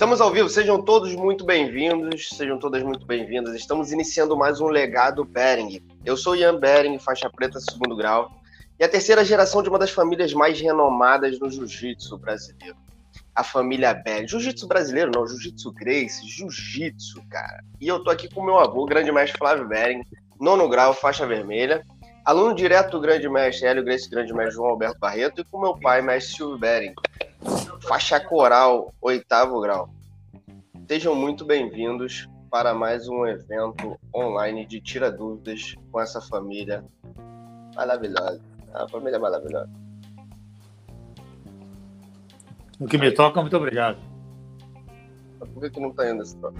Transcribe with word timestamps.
Estamos 0.00 0.20
ao 0.22 0.32
vivo, 0.32 0.48
sejam 0.48 0.80
todos 0.80 1.14
muito 1.14 1.44
bem-vindos, 1.44 2.30
sejam 2.30 2.58
todas 2.58 2.82
muito 2.82 3.04
bem-vindas. 3.04 3.54
Estamos 3.54 3.92
iniciando 3.92 4.36
mais 4.36 4.60
um 4.60 4.66
Legado 4.66 5.24
Bering. 5.24 5.80
Eu 6.04 6.16
sou 6.16 6.34
Ian 6.34 6.58
Bering, 6.58 6.98
faixa 6.98 7.28
preta 7.28 7.60
segundo 7.60 7.94
grau, 7.94 8.30
e 8.78 8.82
a 8.82 8.88
terceira 8.88 9.22
geração 9.24 9.62
de 9.62 9.68
uma 9.68 9.78
das 9.78 9.90
famílias 9.90 10.32
mais 10.32 10.58
renomadas 10.58 11.38
no 11.38 11.50
jiu-jitsu 11.50 12.16
brasileiro. 12.16 12.76
A 13.34 13.44
família 13.44 13.92
Bering. 13.92 14.26
Jiu-jitsu 14.26 14.66
brasileiro 14.66 15.12
não, 15.14 15.26
jiu-jitsu 15.26 15.70
Grace, 15.72 16.26
jiu-jitsu, 16.26 17.22
cara. 17.28 17.62
E 17.78 17.86
eu 17.86 18.02
tô 18.02 18.10
aqui 18.10 18.26
com 18.28 18.42
meu 18.42 18.58
avô, 18.58 18.86
grande 18.86 19.12
mestre 19.12 19.38
Flávio 19.38 19.68
Bering, 19.68 20.02
nono 20.40 20.66
grau, 20.66 20.94
faixa 20.94 21.26
vermelha, 21.26 21.84
aluno 22.24 22.54
direto 22.54 22.92
do 22.92 23.00
grande 23.00 23.28
mestre 23.28 23.66
Hélio 23.66 23.84
Grace, 23.84 24.08
grande 24.08 24.32
mestre 24.32 24.54
João 24.54 24.70
Alberto 24.70 24.98
Barreto, 24.98 25.40
e 25.40 25.44
com 25.44 25.60
meu 25.60 25.76
pai, 25.76 26.02
mestre 26.02 26.36
Silvio 26.36 26.58
Bering, 26.58 26.94
faixa 27.86 28.20
coral, 28.20 28.94
oitavo 29.00 29.60
grau. 29.60 29.90
Sejam 30.88 31.14
muito 31.14 31.44
bem-vindos 31.44 32.28
para 32.50 32.74
mais 32.74 33.08
um 33.08 33.26
evento 33.26 33.98
online 34.14 34.66
de 34.66 34.80
Tira 34.80 35.10
Dúvidas 35.10 35.76
com 35.90 36.00
essa 36.00 36.20
família 36.20 36.84
maravilhosa. 37.76 38.40
A 38.74 38.88
família 38.88 39.18
maravilhosa. 39.18 39.70
No 42.78 42.88
que 42.88 42.98
me 42.98 43.12
toca, 43.12 43.40
muito 43.40 43.56
obrigado. 43.56 43.98
Por 45.38 45.62
que 45.62 45.70
tu 45.70 45.80
não 45.80 45.92
tá 45.92 46.08
indo 46.08 46.18
nesse 46.18 46.36
troca? 46.36 46.56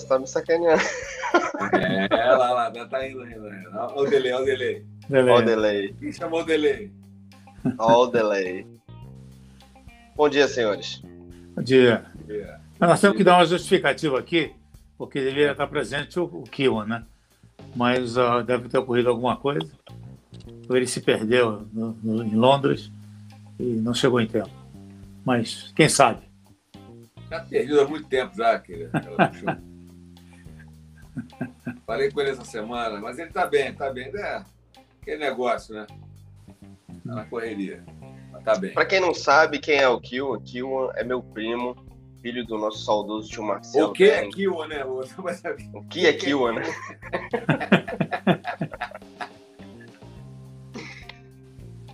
Negócio 0.00 0.08
tava 0.08 0.20
me 0.20 0.26
sacaneando. 0.26 0.82
É, 2.10 2.34
lá, 2.34 2.52
lá, 2.52 2.70
tá, 2.70 2.86
tá 2.86 3.08
indo 3.08 3.22
ainda. 3.22 3.70
Olha 3.72 3.94
o 3.94 4.10
delay, 4.10 4.32
olha 4.32 4.42
o 4.42 4.46
delay. 4.46 4.86
Olha 5.10 5.34
o 5.34 5.42
delay. 5.42 5.94
Quem 6.00 6.12
chamou 6.12 6.40
o 6.40 6.44
delay? 6.44 6.90
Olha 7.78 7.96
o 7.96 8.06
delay. 8.06 8.66
Bom 10.16 10.28
dia, 10.28 10.48
senhores. 10.48 11.02
Bom 11.54 11.62
dia. 11.62 12.04
Yeah. 12.28 12.60
Nós 12.80 13.00
temos 13.00 13.16
que 13.16 13.24
dar 13.24 13.36
uma 13.36 13.46
justificativa 13.46 14.18
aqui, 14.18 14.52
porque 14.96 15.20
deveria 15.20 15.52
estar 15.52 15.66
presente 15.66 16.18
o, 16.18 16.24
o 16.24 16.42
Kiwan, 16.44 16.86
né? 16.86 17.04
Mas 17.76 18.16
uh, 18.16 18.42
deve 18.44 18.68
ter 18.68 18.78
ocorrido 18.78 19.10
alguma 19.10 19.36
coisa. 19.36 19.70
Ele 20.68 20.86
se 20.86 21.00
perdeu 21.00 21.66
no, 21.72 21.92
no, 22.02 22.24
em 22.24 22.34
Londres 22.34 22.90
e 23.58 23.64
não 23.64 23.92
chegou 23.92 24.20
em 24.20 24.26
tempo. 24.26 24.50
Mas 25.24 25.72
quem 25.76 25.88
sabe? 25.88 26.22
Já 27.28 27.40
perdido 27.40 27.80
há 27.80 27.86
muito 27.86 28.08
tempo 28.08 28.34
já, 28.36 28.58
bichona. 28.58 29.62
Falei 31.86 32.10
com 32.10 32.20
ele 32.20 32.30
essa 32.30 32.44
semana, 32.44 33.00
mas 33.00 33.18
ele 33.18 33.30
tá 33.30 33.46
bem, 33.46 33.74
tá 33.74 33.92
bem. 33.92 34.10
É, 34.14 34.42
aquele 35.00 35.18
negócio, 35.18 35.74
né? 35.74 35.86
Tá 37.06 37.14
na 37.14 37.24
correria. 37.24 37.84
Mas 38.32 38.44
tá 38.44 38.56
bem. 38.56 38.72
Pra 38.72 38.84
quem 38.84 39.00
não 39.00 39.14
sabe 39.14 39.58
quem 39.58 39.76
é 39.76 39.88
o 39.88 40.00
Kiwan, 40.00 40.36
o 40.36 40.40
Kiwan 40.40 40.92
é 40.94 41.04
meu 41.04 41.22
primo, 41.22 41.76
filho 42.20 42.46
do 42.46 42.58
nosso 42.58 42.84
saudoso 42.84 43.28
tio 43.28 43.42
Marcelo. 43.42 43.90
O 43.90 43.92
que 43.92 44.04
é 44.04 44.22
né? 44.22 44.84
Você 44.84 45.14
vai 45.20 45.34
saber. 45.34 45.68
O 45.74 45.82
que 45.84 46.06
é 46.06 46.12
Kiwan, 46.12 46.52
né? 46.52 46.62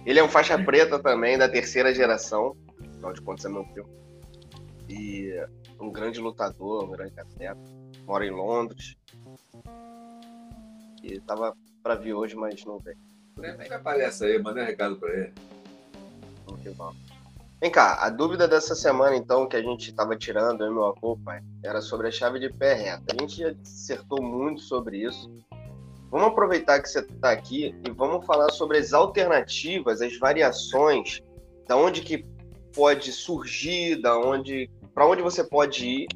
Ele 0.06 0.20
é 0.20 0.24
um 0.24 0.28
faixa 0.28 0.56
preta 0.56 1.00
também, 1.00 1.36
da 1.36 1.48
terceira 1.48 1.92
geração. 1.92 2.56
Afinal 2.78 3.12
de 3.12 3.20
contas, 3.20 3.44
é 3.44 3.48
meu 3.48 3.64
primo. 3.64 3.88
E 4.88 5.32
um 5.80 5.90
grande 5.90 6.20
lutador, 6.20 6.84
um 6.84 6.92
grande 6.92 7.18
atleta. 7.18 7.58
Mora 8.06 8.24
em 8.24 8.30
Londres. 8.30 8.96
E 11.02 11.20
tava 11.20 11.56
pra 11.82 11.94
vir 11.94 12.14
hoje, 12.14 12.36
mas 12.36 12.64
não 12.64 12.78
veio. 12.78 12.96
Vem 13.36 13.56
que 13.58 13.74
aparece 13.74 14.24
aí, 14.24 14.42
mandei 14.42 14.62
um 14.62 14.66
recado 14.66 14.96
pra 14.96 15.12
ele. 15.12 15.32
Vamos 16.46 16.62
que 16.62 16.70
vamos. 16.70 16.96
Vem 17.60 17.70
cá, 17.70 17.94
a 18.04 18.10
dúvida 18.10 18.46
dessa 18.46 18.74
semana, 18.74 19.16
então, 19.16 19.48
que 19.48 19.56
a 19.56 19.62
gente 19.62 19.92
tava 19.92 20.16
tirando, 20.16 20.62
eu 20.62 20.70
e 20.70 20.74
meu 20.74 20.84
avô, 20.84 21.18
pai, 21.24 21.42
era 21.62 21.80
sobre 21.80 22.08
a 22.08 22.10
chave 22.10 22.38
de 22.38 22.52
pé 22.52 22.74
reta. 22.74 23.04
A 23.12 23.20
gente 23.20 23.38
já 23.38 23.50
acertou 23.62 24.22
muito 24.22 24.60
sobre 24.60 24.98
isso. 24.98 25.30
Vamos 26.10 26.28
aproveitar 26.28 26.80
que 26.80 26.88
você 26.88 27.00
está 27.00 27.30
aqui 27.32 27.74
e 27.84 27.90
vamos 27.90 28.24
falar 28.24 28.50
sobre 28.50 28.78
as 28.78 28.92
alternativas, 28.92 30.00
as 30.00 30.16
variações, 30.18 31.22
da 31.66 31.76
onde 31.76 32.02
que 32.02 32.24
pode 32.74 33.10
surgir, 33.10 33.96
da 34.00 34.18
onde, 34.18 34.70
para 34.94 35.06
onde 35.06 35.22
você 35.22 35.42
pode 35.42 35.86
ir. 35.86 36.06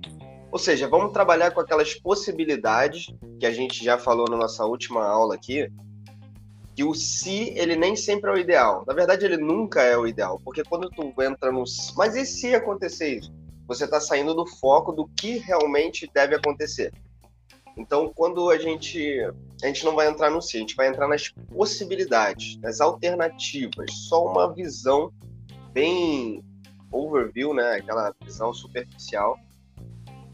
Ou 0.52 0.58
seja, 0.58 0.88
vamos 0.88 1.12
trabalhar 1.12 1.52
com 1.52 1.60
aquelas 1.60 1.94
possibilidades 1.94 3.06
que 3.38 3.46
a 3.46 3.52
gente 3.52 3.84
já 3.84 3.96
falou 3.96 4.28
na 4.28 4.36
nossa 4.36 4.64
última 4.64 5.04
aula 5.04 5.36
aqui, 5.36 5.70
que 6.74 6.82
o 6.82 6.94
se 6.94 7.50
ele 7.56 7.76
nem 7.76 7.94
sempre 7.94 8.30
é 8.30 8.32
o 8.32 8.38
ideal. 8.38 8.84
Na 8.86 8.92
verdade, 8.92 9.24
ele 9.24 9.36
nunca 9.36 9.82
é 9.82 9.96
o 9.96 10.06
ideal, 10.06 10.40
porque 10.44 10.64
quando 10.64 10.90
tu 10.90 11.12
entra 11.22 11.52
no 11.52 11.64
mas 11.96 12.16
e 12.16 12.26
se 12.26 12.54
acontecer 12.54 13.18
isso? 13.18 13.32
Você 13.68 13.84
está 13.84 14.00
saindo 14.00 14.34
do 14.34 14.44
foco 14.44 14.90
do 14.90 15.06
que 15.06 15.38
realmente 15.38 16.10
deve 16.12 16.34
acontecer. 16.34 16.92
Então, 17.76 18.12
quando 18.14 18.50
a 18.50 18.58
gente 18.58 19.20
a 19.62 19.66
gente 19.66 19.84
não 19.84 19.94
vai 19.94 20.08
entrar 20.08 20.30
no 20.30 20.42
se, 20.42 20.56
a 20.56 20.60
gente 20.60 20.74
vai 20.74 20.88
entrar 20.88 21.06
nas 21.06 21.28
possibilidades, 21.28 22.56
nas 22.60 22.80
alternativas, 22.80 23.92
só 24.08 24.26
uma 24.26 24.52
visão 24.52 25.12
bem 25.72 26.42
overview, 26.90 27.54
né? 27.54 27.74
Aquela 27.74 28.12
visão 28.24 28.52
superficial 28.52 29.38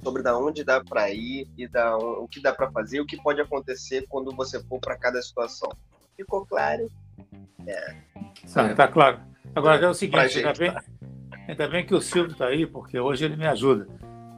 sobre 0.02 0.22
da 0.22 0.38
onde 0.38 0.64
dá 0.64 0.82
para 0.82 1.10
ir 1.10 1.48
e 1.56 1.66
da 1.66 1.96
o 1.96 2.28
que 2.28 2.40
dá 2.40 2.52
para 2.52 2.70
fazer, 2.70 2.98
e 2.98 3.00
o 3.00 3.06
que 3.06 3.20
pode 3.20 3.40
acontecer 3.40 4.04
quando 4.08 4.34
você 4.34 4.62
for 4.64 4.78
para 4.80 4.96
cada 4.96 5.20
situação. 5.20 5.68
Ficou 6.16 6.46
claro? 6.46 6.88
Tá, 8.52 8.74
tá 8.74 8.88
claro. 8.88 9.20
Agora 9.54 9.84
é 9.84 9.88
o 9.88 9.94
seguinte, 9.94 10.28
gente, 10.28 10.46
ainda 10.46 10.58
bem, 10.58 10.74
ainda 11.48 11.68
bem 11.68 11.86
que 11.86 11.94
o 11.94 12.00
Silvio 12.00 12.32
está 12.32 12.46
aí, 12.46 12.66
porque 12.66 12.98
hoje 12.98 13.24
ele 13.24 13.36
me 13.36 13.46
ajuda. 13.46 13.86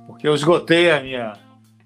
Porque 0.07 0.27
eu 0.27 0.35
esgotei 0.35 0.91
a 0.91 1.01
minha, 1.01 1.33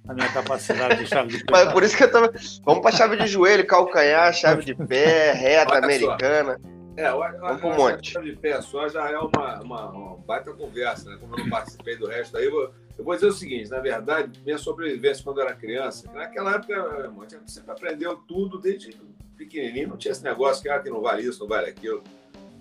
a 0.06 0.14
minha 0.14 0.32
capacidade 0.32 0.98
de 0.98 1.06
chave 1.06 1.38
de 1.38 1.44
Mas 1.50 1.72
por 1.72 1.82
isso 1.82 1.96
que 1.96 2.04
eu 2.04 2.12
tava. 2.12 2.32
Vamos 2.64 2.82
para 2.82 2.92
chave 2.92 3.16
de 3.16 3.26
joelho, 3.26 3.66
calcanhar, 3.66 4.32
chave 4.32 4.64
de 4.64 4.74
pé, 4.74 5.32
reta 5.32 5.72
Olha 5.72 5.80
só. 5.80 5.84
americana. 5.84 6.60
É, 6.96 7.08
eu, 7.08 7.24
eu, 7.24 7.40
Vamos 7.40 7.60
pro 7.60 7.70
eu 7.70 7.76
monte. 7.76 8.10
a 8.10 8.12
chave 8.12 8.30
de 8.30 8.36
pé 8.36 8.60
só 8.60 8.88
já 8.88 9.10
é 9.10 9.18
uma, 9.18 9.60
uma, 9.62 9.90
uma 9.90 10.16
baita 10.18 10.52
conversa, 10.52 11.10
né? 11.10 11.16
Como 11.18 11.34
eu 11.34 11.44
não 11.44 11.50
participei 11.50 11.96
do 11.96 12.06
resto 12.06 12.36
aí, 12.36 12.44
eu 12.44 12.52
vou, 12.52 12.74
eu 12.98 13.04
vou 13.04 13.14
dizer 13.14 13.26
o 13.26 13.32
seguinte, 13.32 13.70
na 13.70 13.80
verdade, 13.80 14.40
minha 14.44 14.58
sobrevivência 14.58 15.24
quando 15.24 15.38
eu 15.38 15.46
era 15.46 15.56
criança, 15.56 16.10
naquela 16.12 16.54
época, 16.54 16.72
irmão, 16.72 17.22
a 17.22 17.28
gente 17.28 17.50
sempre 17.50 17.72
aprendeu 17.72 18.16
tudo 18.16 18.58
desde 18.58 18.96
pequenininho, 19.36 19.88
não 19.88 19.96
tinha 19.96 20.12
esse 20.12 20.22
negócio 20.22 20.62
que, 20.62 20.68
ah, 20.68 20.78
que 20.78 20.90
não 20.90 21.00
vale 21.00 21.22
isso, 21.22 21.40
não 21.40 21.48
vale 21.48 21.68
aquilo. 21.68 22.02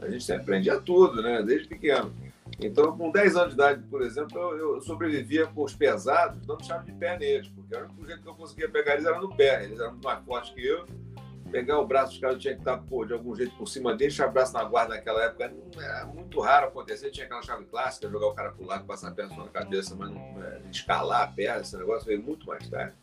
A 0.02 0.10
gente 0.10 0.24
sempre 0.24 0.44
aprendia 0.44 0.80
tudo, 0.80 1.22
né? 1.22 1.44
Desde 1.44 1.68
pequeno. 1.68 2.12
Então, 2.60 2.98
com 2.98 3.12
10 3.12 3.36
anos 3.36 3.50
de 3.50 3.54
idade, 3.56 3.84
por 3.90 4.02
exemplo, 4.02 4.38
eu, 4.38 4.76
eu 4.76 4.82
sobrevivia 4.82 5.48
com 5.48 5.64
os 5.64 5.74
pesados, 5.74 6.46
dando 6.46 6.66
chave 6.66 6.92
de 6.92 6.98
pé 6.98 7.18
neles, 7.18 7.48
porque 7.50 7.76
era 7.76 7.88
o 7.88 8.06
jeito 8.06 8.22
que 8.22 8.28
eu 8.28 8.36
conseguia 8.36 8.70
pegar 8.70 8.94
eles 8.94 9.06
era 9.06 9.20
no 9.20 9.36
pé. 9.36 9.64
Eles 9.64 9.80
eram 9.80 9.98
mais 10.04 10.24
fortes 10.26 10.54
que 10.54 10.66
eu. 10.66 10.86
Pegar 11.52 11.80
o 11.80 11.86
braço 11.86 12.12
dos 12.14 12.22
caras, 12.22 12.42
tinha 12.42 12.54
que 12.54 12.62
estar, 12.62 12.78
pô, 12.78 13.04
de 13.06 13.14
algum 13.14 13.36
jeito 13.36 13.54
por 13.58 13.68
cima 13.68 13.92
deles, 13.96 14.16
deixar 14.16 14.30
o 14.30 14.32
braço 14.32 14.54
na 14.54 14.64
guarda 14.64 14.96
naquela 14.96 15.22
época. 15.24 15.54
Era 15.78 16.06
muito 16.06 16.40
raro 16.40 16.68
acontecer. 16.68 17.10
Tinha 17.12 17.26
aquela 17.26 17.42
chave 17.42 17.66
clássica, 17.66 18.10
jogar 18.10 18.28
o 18.28 18.34
cara 18.34 18.52
pro 18.52 18.66
lado, 18.66 18.86
passar 18.86 19.10
a 19.10 19.12
perna 19.12 19.36
na 19.36 19.48
cabeça, 19.48 19.96
mas 19.96 20.12
é, 20.44 20.62
escalar 20.72 21.24
a 21.24 21.28
perna, 21.28 21.62
esse 21.62 21.76
negócio 21.78 22.06
veio 22.08 22.22
muito 22.24 22.46
mais 22.48 22.68
tarde. 22.70 22.94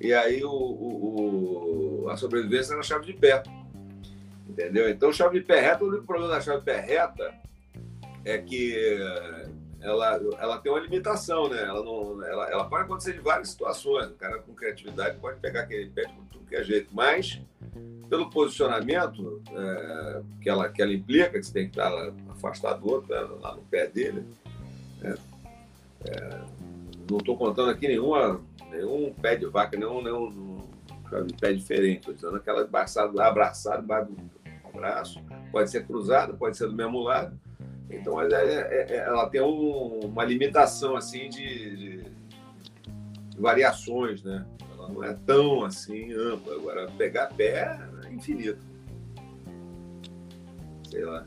E 0.00 0.12
aí 0.14 0.42
o, 0.44 0.50
o- 0.50 2.04
o- 2.04 2.10
a 2.10 2.16
sobrevivência 2.16 2.72
era 2.72 2.80
a 2.80 2.84
chave 2.84 3.06
de 3.06 3.12
pé. 3.14 3.42
Entendeu? 4.48 4.88
Então, 4.90 5.12
chave 5.12 5.38
de 5.40 5.46
pé 5.46 5.60
reta, 5.60 5.84
o 5.84 5.88
único 5.88 6.04
problema 6.04 6.32
da 6.34 6.40
chave 6.40 6.58
de 6.58 6.64
pé 6.64 6.80
reta 6.80 7.32
é 8.24 8.36
que 8.38 8.98
ela, 9.80 10.20
ela 10.38 10.58
tem 10.58 10.70
uma 10.70 10.80
limitação, 10.80 11.48
né? 11.48 11.62
Ela, 11.62 11.82
não, 11.82 12.22
ela, 12.24 12.50
ela 12.50 12.64
pode 12.68 12.84
acontecer 12.84 13.14
de 13.14 13.20
várias 13.20 13.48
situações. 13.48 14.10
O 14.10 14.14
cara 14.14 14.38
com 14.38 14.54
criatividade 14.54 15.18
pode 15.18 15.40
pegar 15.40 15.62
aquele 15.62 15.88
pé 15.90 16.04
de 16.04 16.14
tudo 16.30 16.44
que 16.46 16.56
é 16.56 16.62
jeito, 16.62 16.88
mas 16.92 17.40
pelo 18.08 18.28
posicionamento 18.28 19.40
é, 19.52 20.22
que, 20.42 20.50
ela, 20.50 20.68
que 20.68 20.82
ela 20.82 20.92
implica, 20.92 21.30
que 21.30 21.42
você 21.42 21.52
tem 21.52 21.70
que 21.70 21.78
estar 21.78 21.90
afastado 22.28 22.80
do 22.80 22.90
outro, 22.90 23.14
né, 23.14 23.20
lá 23.40 23.54
no 23.54 23.62
pé 23.62 23.86
dele. 23.86 24.24
né? 24.98 25.16
É, 26.04 26.40
não 27.10 27.18
estou 27.18 27.36
contando 27.36 27.70
aqui 27.70 27.88
nenhuma, 27.88 28.40
nenhum 28.70 29.12
pé 29.14 29.36
de 29.36 29.46
vaca, 29.46 29.76
nenhum, 29.76 30.02
nenhum 30.02 30.68
pé 31.40 31.52
diferente, 31.52 32.10
usando 32.10 32.36
aquela 32.36 32.62
abraçada, 32.62 33.24
abraçada 33.24 33.80
debaixo 33.80 34.10
do 34.10 34.30
braço, 34.72 35.20
pode 35.50 35.70
ser 35.70 35.86
cruzada, 35.86 36.32
pode 36.34 36.56
ser 36.56 36.66
do 36.66 36.74
mesmo 36.74 37.00
lado. 37.00 37.38
Então 37.90 38.20
ela, 38.20 38.38
é, 38.38 38.54
é, 38.60 38.86
é, 38.92 38.96
ela 38.98 39.28
tem 39.28 39.40
um, 39.40 40.00
uma 40.04 40.24
limitação 40.24 40.96
assim 40.96 41.28
de, 41.28 41.76
de, 41.76 42.12
variações, 43.36 44.22
né? 44.22 44.46
Ela 44.72 44.88
não 44.88 45.04
é 45.04 45.14
tão 45.26 45.64
assim 45.64 46.12
ampla. 46.12 46.54
Agora 46.54 46.90
pegar 46.96 47.26
pé 47.34 47.78
é 48.04 48.12
infinito. 48.12 48.64
Sei 50.88 51.04
lá. 51.04 51.26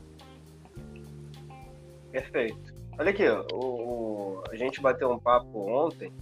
Perfeito. 2.10 2.74
Olha 2.98 3.10
aqui, 3.10 3.28
o, 3.28 3.56
o, 3.56 4.42
a 4.50 4.54
gente 4.54 4.80
bateu 4.80 5.10
um 5.10 5.18
papo 5.18 5.68
ontem 5.68 6.12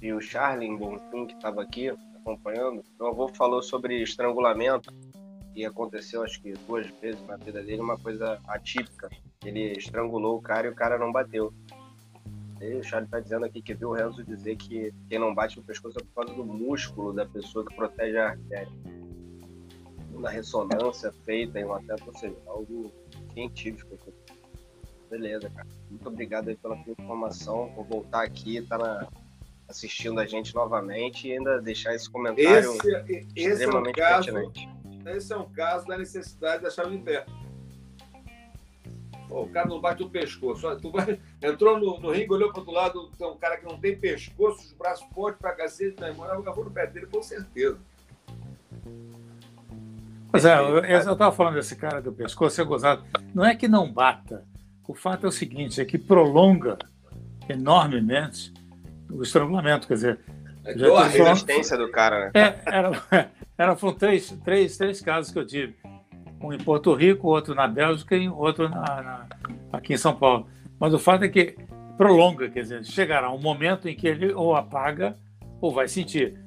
e 0.00 0.12
o 0.12 0.20
Charlie 0.20 0.74
Bonfim, 0.76 1.26
que 1.26 1.34
estava 1.34 1.62
aqui 1.62 1.90
acompanhando, 2.26 2.82
meu 2.98 3.08
avô 3.08 3.28
falou 3.28 3.62
sobre 3.62 4.02
estrangulamento 4.02 4.92
e 5.54 5.64
aconteceu 5.64 6.22
acho 6.22 6.40
que 6.42 6.52
duas 6.66 6.86
vezes 7.00 7.24
na 7.26 7.36
vida 7.36 7.62
dele 7.62 7.80
uma 7.80 7.98
coisa 7.98 8.40
atípica. 8.48 9.08
Ele 9.46 9.72
estrangulou 9.72 10.36
o 10.36 10.42
cara 10.42 10.66
e 10.66 10.70
o 10.70 10.74
cara 10.74 10.98
não 10.98 11.12
bateu. 11.12 11.54
E 12.60 12.74
o 12.74 12.82
Charlie 12.82 13.06
está 13.06 13.20
dizendo 13.20 13.44
aqui 13.44 13.62
que 13.62 13.74
viu 13.74 13.90
o 13.90 13.92
Renzo 13.92 14.24
dizer 14.24 14.56
que 14.56 14.92
quem 15.08 15.18
não 15.18 15.34
bate 15.34 15.56
no 15.56 15.62
pescoço 15.62 15.98
é 15.98 16.02
por 16.02 16.26
causa 16.26 16.34
do 16.34 16.44
músculo 16.44 17.12
da 17.12 17.24
pessoa 17.24 17.64
que 17.64 17.74
protege 17.74 18.18
a 18.18 18.30
artéria. 18.30 18.72
Uma 20.12 20.30
ressonância 20.30 21.12
feita 21.24 21.60
em 21.60 21.64
um 21.64 21.74
atleta, 21.74 22.02
ou 22.06 22.14
seja, 22.16 22.34
algo 22.46 22.90
científico. 23.32 23.96
Beleza, 25.08 25.48
cara. 25.50 25.68
Muito 25.90 26.08
obrigado 26.08 26.48
aí 26.48 26.56
pela 26.56 26.76
informação. 26.98 27.70
Vou 27.74 27.84
voltar 27.84 28.24
aqui, 28.24 28.62
tá 28.62 28.78
na, 28.78 29.06
assistindo 29.68 30.18
a 30.18 30.26
gente 30.26 30.54
novamente 30.54 31.28
e 31.28 31.32
ainda 31.32 31.60
deixar 31.60 31.94
esse 31.94 32.10
comentário 32.10 32.72
esse, 32.72 33.26
esse 33.36 33.50
extremamente 33.50 34.00
é 34.00 34.04
um 34.04 34.08
caso, 34.08 34.32
pertinente. 34.32 34.68
Esse 35.06 35.32
é 35.32 35.36
um 35.36 35.52
caso 35.52 35.86
da 35.86 35.98
necessidade 35.98 36.62
da 36.62 36.70
chave 36.70 36.96
em 36.96 37.02
pé. 37.02 37.24
Pô, 39.28 39.42
o 39.42 39.48
cara 39.48 39.68
não 39.68 39.80
bate 39.80 40.02
o 40.02 40.08
pescoço. 40.08 40.68
Tu 40.80 40.90
vai, 40.90 41.18
entrou 41.42 41.78
no, 41.78 42.00
no 42.00 42.10
ringue, 42.12 42.32
olhou 42.32 42.50
para 42.50 42.60
outro 42.60 42.74
lado, 42.74 43.10
tem 43.18 43.26
um 43.26 43.36
cara 43.36 43.56
que 43.56 43.64
não 43.64 43.78
tem 43.78 43.96
pescoço, 43.96 44.60
os 44.60 44.72
braços 44.72 45.06
fortes 45.14 45.40
para 45.40 45.52
cacete, 45.52 46.00
né? 46.00 46.10
eu 46.10 46.54
vou 46.54 46.64
no 46.64 46.70
pé 46.70 46.86
dele 46.86 47.06
com 47.06 47.22
certeza. 47.22 47.78
Pois 50.30 50.44
é, 50.44 50.58
eu 50.58 50.98
estava 50.98 51.32
falando 51.32 51.54
desse 51.54 51.76
cara 51.76 52.00
do 52.00 52.12
pescoço, 52.12 52.60
é 52.60 52.64
gozado. 52.64 53.04
Não 53.34 53.44
é 53.44 53.54
que 53.54 53.66
não 53.66 53.90
bata. 53.90 54.44
O 54.86 54.94
fato 54.94 55.26
é 55.26 55.28
o 55.28 55.32
seguinte, 55.32 55.80
é 55.80 55.84
que 55.84 55.98
prolonga 55.98 56.78
enormemente 57.48 58.52
o 59.10 59.22
estrangulamento, 59.22 59.86
quer 59.88 59.94
dizer. 59.94 60.20
É 60.64 60.76
já 60.76 60.92
a 60.98 61.06
resistência 61.06 61.76
do 61.76 61.90
cara, 61.90 62.26
né? 62.26 62.30
É, 62.34 62.60
era, 62.66 62.90
era, 63.56 63.76
foram 63.76 63.94
três, 63.94 64.30
três, 64.44 64.76
três 64.76 65.00
casos 65.00 65.32
que 65.32 65.38
eu 65.38 65.46
tive. 65.46 65.76
Um 66.46 66.52
em 66.52 66.58
Porto 66.58 66.94
Rico, 66.94 67.28
outro 67.28 67.54
na 67.54 67.66
Bélgica 67.66 68.16
e 68.16 68.28
outro 68.28 68.68
na, 68.68 68.80
na, 68.80 69.26
aqui 69.72 69.94
em 69.94 69.96
São 69.96 70.14
Paulo. 70.14 70.46
Mas 70.78 70.94
o 70.94 70.98
fato 70.98 71.24
é 71.24 71.28
que 71.28 71.56
prolonga, 71.96 72.48
quer 72.48 72.60
dizer, 72.60 72.84
chegará 72.84 73.32
um 73.32 73.40
momento 73.40 73.88
em 73.88 73.94
que 73.94 74.06
ele 74.06 74.32
ou 74.32 74.54
apaga 74.54 75.16
ou 75.60 75.72
vai 75.72 75.88
sentir. 75.88 76.38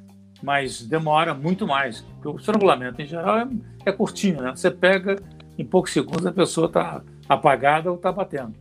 Mas 0.42 0.82
demora 0.82 1.34
muito 1.34 1.68
mais, 1.68 2.02
porque 2.02 2.28
o 2.28 2.36
estrangulamento 2.38 3.02
em 3.02 3.06
geral 3.06 3.40
é, 3.40 3.48
é 3.86 3.92
curtinho, 3.92 4.42
né? 4.42 4.52
Você 4.56 4.72
pega, 4.72 5.18
em 5.58 5.66
poucos 5.66 5.92
segundos 5.92 6.26
a 6.26 6.32
pessoa 6.32 6.68
está 6.68 7.02
apagada 7.28 7.90
ou 7.90 7.98
está 7.98 8.12
batendo. 8.12 8.54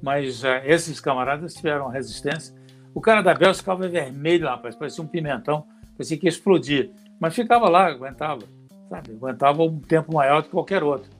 Mas 0.00 0.42
uh, 0.44 0.62
esses 0.64 1.00
camaradas 1.00 1.54
tiveram 1.54 1.88
resistência 1.88 2.58
o 2.98 3.00
cara 3.00 3.22
da 3.22 3.32
Bélgica 3.32 3.62
ficava 3.62 3.88
vermelho, 3.88 4.48
rapaz, 4.48 4.74
parecia 4.74 5.04
um 5.04 5.06
pimentão, 5.06 5.64
parecia 5.96 6.18
que 6.18 6.26
ia 6.26 6.30
explodir. 6.30 6.90
Mas 7.20 7.32
ficava 7.32 7.68
lá, 7.68 7.86
aguentava, 7.86 8.42
sabe? 8.88 9.12
Aguentava 9.12 9.62
um 9.62 9.78
tempo 9.80 10.14
maior 10.14 10.42
do 10.42 10.46
que 10.46 10.50
qualquer 10.50 10.82
outro. 10.82 11.10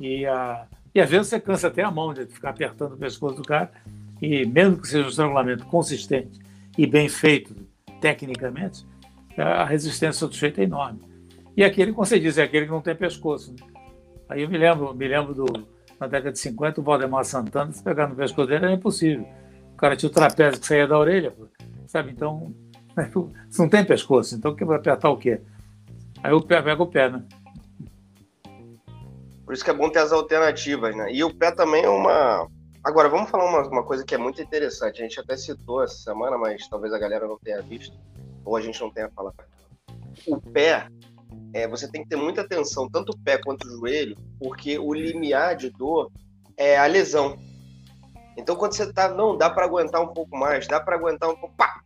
E, 0.00 0.26
a, 0.26 0.66
e 0.94 1.00
às 1.00 1.08
vezes 1.08 1.28
você 1.28 1.40
cansa 1.40 1.68
até 1.68 1.82
a 1.82 1.90
mão 1.90 2.12
de 2.12 2.26
ficar 2.26 2.50
apertando 2.50 2.94
o 2.94 2.96
pescoço 2.96 3.36
do 3.36 3.42
cara, 3.42 3.70
e 4.20 4.44
mesmo 4.46 4.78
que 4.78 4.88
seja 4.88 5.04
um 5.04 5.08
estrangulamento 5.08 5.66
consistente 5.66 6.38
e 6.76 6.86
bem 6.86 7.08
feito 7.08 7.54
tecnicamente, 8.00 8.86
a 9.36 9.64
resistência 9.64 10.26
do 10.26 10.34
sujeito 10.34 10.60
é 10.60 10.64
enorme. 10.64 11.00
E 11.56 11.64
aquele, 11.64 11.92
como 11.92 12.06
você 12.06 12.18
diz, 12.18 12.38
é 12.38 12.42
aquele 12.42 12.66
que 12.66 12.72
não 12.72 12.80
tem 12.80 12.94
pescoço. 12.94 13.52
Né? 13.52 13.66
Aí 14.28 14.42
eu 14.42 14.48
me 14.48 14.58
lembro, 14.58 14.94
me 14.94 15.08
lembro 15.08 15.34
do, 15.34 15.46
na 16.00 16.06
década 16.06 16.32
de 16.32 16.38
50, 16.38 16.80
o 16.80 16.84
Valdemar 16.84 17.24
Santana, 17.24 17.72
se 17.72 17.82
pegar 17.82 18.08
no 18.08 18.16
pescoço 18.16 18.48
dele 18.48 18.66
era 18.66 18.74
impossível 18.74 19.26
cara 19.82 19.96
tinha 19.96 20.08
o 20.08 20.12
trapézio 20.12 20.60
que 20.60 20.66
saía 20.66 20.86
da 20.86 20.96
orelha, 20.96 21.34
sabe? 21.88 22.12
Então, 22.12 22.54
não 23.58 23.68
tem 23.68 23.84
pescoço, 23.84 24.36
então 24.36 24.54
que 24.54 24.64
vai 24.64 24.76
apertar 24.76 25.10
o 25.10 25.16
quê? 25.16 25.40
Aí 26.22 26.32
o 26.32 26.40
pé 26.40 26.62
pega 26.62 26.82
o 26.82 26.86
pé, 26.86 27.10
né? 27.10 27.24
Por 29.44 29.54
isso 29.54 29.64
que 29.64 29.70
é 29.70 29.74
bom 29.74 29.90
ter 29.90 29.98
as 29.98 30.12
alternativas, 30.12 30.94
né? 30.96 31.12
E 31.12 31.22
o 31.24 31.34
pé 31.34 31.50
também 31.50 31.84
é 31.84 31.88
uma. 31.88 32.48
Agora, 32.84 33.08
vamos 33.08 33.28
falar 33.28 33.44
uma, 33.44 33.68
uma 33.68 33.82
coisa 33.82 34.04
que 34.04 34.14
é 34.14 34.18
muito 34.18 34.40
interessante. 34.40 35.00
A 35.00 35.04
gente 35.04 35.20
até 35.20 35.36
citou 35.36 35.82
essa 35.82 35.96
semana, 35.96 36.38
mas 36.38 36.68
talvez 36.68 36.92
a 36.92 36.98
galera 36.98 37.26
não 37.26 37.38
tenha 37.38 37.60
visto, 37.60 37.96
ou 38.44 38.56
a 38.56 38.60
gente 38.60 38.80
não 38.80 38.90
tenha 38.90 39.10
falado. 39.10 39.34
O 40.26 40.40
pé, 40.40 40.88
é, 41.52 41.66
você 41.66 41.90
tem 41.90 42.02
que 42.02 42.08
ter 42.08 42.16
muita 42.16 42.42
atenção, 42.42 42.88
tanto 42.88 43.12
o 43.12 43.18
pé 43.18 43.38
quanto 43.38 43.66
o 43.66 43.70
joelho, 43.70 44.16
porque 44.38 44.78
o 44.78 44.94
limiar 44.94 45.56
de 45.56 45.70
dor 45.70 46.10
é 46.56 46.78
a 46.78 46.86
lesão. 46.86 47.36
Então, 48.36 48.56
quando 48.56 48.72
você 48.72 48.90
tá, 48.92 49.08
não, 49.08 49.36
dá 49.36 49.50
para 49.50 49.66
aguentar 49.66 50.00
um 50.00 50.14
pouco 50.14 50.36
mais, 50.36 50.66
dá 50.66 50.80
para 50.80 50.96
aguentar 50.96 51.28
um 51.28 51.36
pouco, 51.36 51.54
pá! 51.56 51.82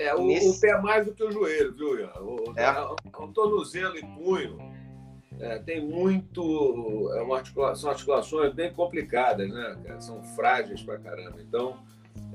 É, 0.00 0.14
o, 0.14 0.26
Nesse... 0.26 0.48
o, 0.48 0.60
pé 0.60 0.80
mais 0.80 1.06
do 1.06 1.12
que 1.12 1.22
o 1.22 1.30
joelho, 1.30 1.72
viu, 1.72 1.98
Ian? 1.98 2.12
O, 2.20 2.52
é. 2.56 2.82
o, 2.82 2.96
o 3.24 3.28
tornozelo 3.28 3.96
e 3.96 4.00
punho 4.00 4.58
é, 5.38 5.58
tem 5.58 5.84
muito. 5.84 7.10
É 7.14 7.22
uma 7.22 7.38
articula... 7.38 7.74
São 7.74 7.90
articulações 7.90 8.52
bem 8.54 8.72
complicadas, 8.72 9.48
né? 9.48 9.76
São 10.00 10.22
frágeis 10.22 10.82
pra 10.82 10.98
caramba. 10.98 11.40
Então, 11.40 11.78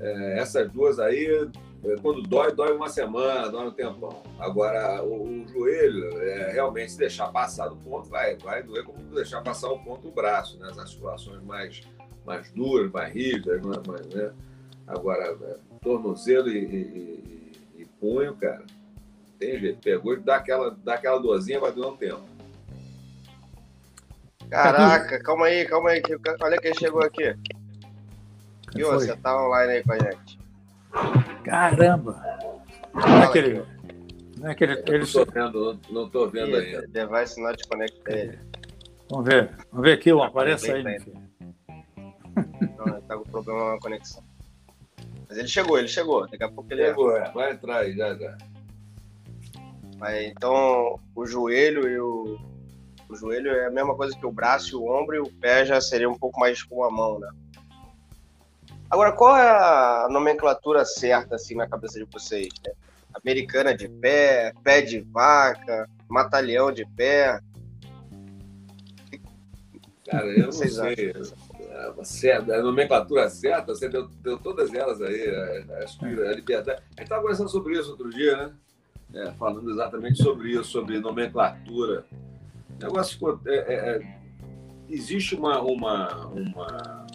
é, 0.00 0.38
essas 0.38 0.70
duas 0.70 0.98
aí, 0.98 1.50
é, 1.84 1.96
quando 2.02 2.22
dói, 2.22 2.52
dói 2.52 2.72
uma 2.72 2.88
semana, 2.88 3.48
dói 3.48 3.66
um 3.66 3.72
tempão. 3.72 4.22
Agora, 4.38 5.02
o, 5.02 5.22
o 5.22 5.48
joelho, 5.48 6.22
é, 6.22 6.52
realmente, 6.52 6.92
se 6.92 6.98
deixar 6.98 7.28
passar 7.28 7.68
do 7.68 7.76
ponto, 7.76 8.08
vai, 8.08 8.36
vai 8.36 8.62
doer 8.62 8.84
como 8.84 8.98
deixar 9.14 9.42
passar 9.42 9.70
o 9.70 9.78
ponto 9.78 10.02
do 10.02 10.10
braço, 10.10 10.58
né? 10.58 10.68
As 10.70 10.78
articulações 10.78 11.42
mais 11.42 11.82
mais 12.26 12.50
duras, 12.50 12.90
mais 12.90 13.14
rígidas, 13.14 13.62
mais, 13.62 14.06
né? 14.08 14.32
Agora, 14.86 15.36
é, 15.42 15.56
tornozelo 15.80 16.48
e, 16.48 16.58
e, 16.58 17.45
e, 17.45 17.45
punho, 18.00 18.34
cara, 18.36 18.64
tem 19.38 19.58
jeito. 19.58 19.80
Pegou 19.80 20.14
e 20.14 20.20
dá 20.20 20.36
aquela, 20.36 20.70
dá 20.84 20.94
aquela 20.94 21.18
dorzinha, 21.18 21.60
vai 21.60 21.72
durar 21.72 21.92
um 21.92 21.96
tempo. 21.96 22.24
Caraca, 24.48 25.22
calma 25.22 25.46
aí, 25.46 25.66
calma 25.66 25.90
aí. 25.90 26.02
Olha 26.40 26.58
quem 26.58 26.74
chegou 26.74 27.02
aqui. 27.02 27.36
E 28.76 28.82
você 28.82 29.16
tá 29.16 29.44
online 29.44 29.72
aí 29.72 29.82
com 29.82 29.92
a 29.92 29.98
gente. 29.98 30.38
Caramba! 31.44 32.22
Não 32.94 33.22
é 33.22 33.24
aquele. 33.24 33.62
Não 34.38 34.48
é 34.48 34.52
aquele. 34.52 34.72
Ele... 34.86 34.98
Não, 34.98 35.06
tô 35.06 35.24
vendo, 35.32 35.80
não 35.90 36.08
tô 36.08 36.28
vendo 36.28 36.56
ainda. 36.56 36.86
Device 36.88 37.40
not 37.40 37.66
connected. 37.68 38.38
Vamos 39.10 39.26
ver. 39.26 39.50
Vamos 39.70 39.86
ver 39.86 39.92
aqui, 39.92 40.10
aparece 40.10 40.70
aí, 40.70 40.82
meu 40.82 41.00
filho. 41.00 41.26
Não, 42.78 43.00
tá 43.02 43.16
com 43.16 43.24
problema 43.24 43.72
na 43.72 43.80
conexão. 43.80 44.22
Mas 45.28 45.38
ele 45.38 45.48
chegou, 45.48 45.78
ele 45.78 45.88
chegou. 45.88 46.28
Daqui 46.28 46.44
a 46.44 46.48
pouco 46.48 46.72
ele 46.72 46.86
chegou. 46.86 47.16
É. 47.16 47.30
Vai 47.32 47.52
entrar 47.52 47.78
aí, 47.78 47.96
já, 47.96 48.14
já. 48.14 48.36
Mas, 49.98 50.26
então, 50.26 51.00
o 51.14 51.26
joelho 51.26 51.88
e 51.88 51.98
o. 51.98 52.38
O 53.08 53.14
joelho 53.14 53.50
é 53.50 53.66
a 53.66 53.70
mesma 53.70 53.94
coisa 53.94 54.18
que 54.18 54.26
o 54.26 54.32
braço 54.32 54.72
e 54.72 54.74
o 54.74 54.90
ombro, 54.90 55.14
e 55.14 55.20
o 55.20 55.32
pé 55.40 55.64
já 55.64 55.80
seria 55.80 56.10
um 56.10 56.18
pouco 56.18 56.40
mais 56.40 56.60
com 56.64 56.82
a 56.82 56.90
mão, 56.90 57.20
né? 57.20 57.28
Agora, 58.90 59.12
qual 59.12 59.36
é 59.36 59.48
a 59.48 60.08
nomenclatura 60.10 60.84
certa, 60.84 61.36
assim, 61.36 61.54
na 61.54 61.68
cabeça 61.68 62.00
de 62.00 62.04
vocês? 62.04 62.48
Né? 62.66 62.72
Americana 63.14 63.76
de 63.76 63.88
pé, 63.88 64.52
pé 64.62 64.82
de 64.82 65.00
vaca, 65.00 65.88
matalhão 66.08 66.70
de 66.72 66.84
pé? 66.84 67.40
Cara, 70.08 70.26
eu 70.26 70.46
não 70.46 70.52
sei. 70.52 70.68
Acham? 70.68 71.36
Certa, 72.02 72.54
a 72.54 72.62
nomenclatura 72.62 73.28
certa, 73.28 73.74
você 73.74 73.88
deu, 73.88 74.08
deu 74.22 74.38
todas 74.38 74.72
elas 74.72 75.00
aí. 75.00 75.28
Acho 75.82 75.98
que 75.98 76.06
a 76.06 76.32
liberdade. 76.32 76.80
A 76.80 76.90
gente 76.90 77.02
estava 77.02 77.22
conversando 77.22 77.48
sobre 77.48 77.78
isso 77.78 77.90
outro 77.90 78.10
dia, 78.10 78.36
né? 78.36 78.52
É, 79.14 79.32
falando 79.32 79.70
exatamente 79.70 80.22
sobre 80.22 80.50
isso, 80.50 80.64
sobre 80.64 80.98
nomenclatura. 80.98 82.04
O 82.78 82.84
negócio 82.84 83.40
é, 83.46 83.54
é, 83.54 83.74
é, 83.74 84.18
existe 84.88 85.34
uma, 85.34 85.60
uma, 85.60 86.26
uma, 86.26 87.06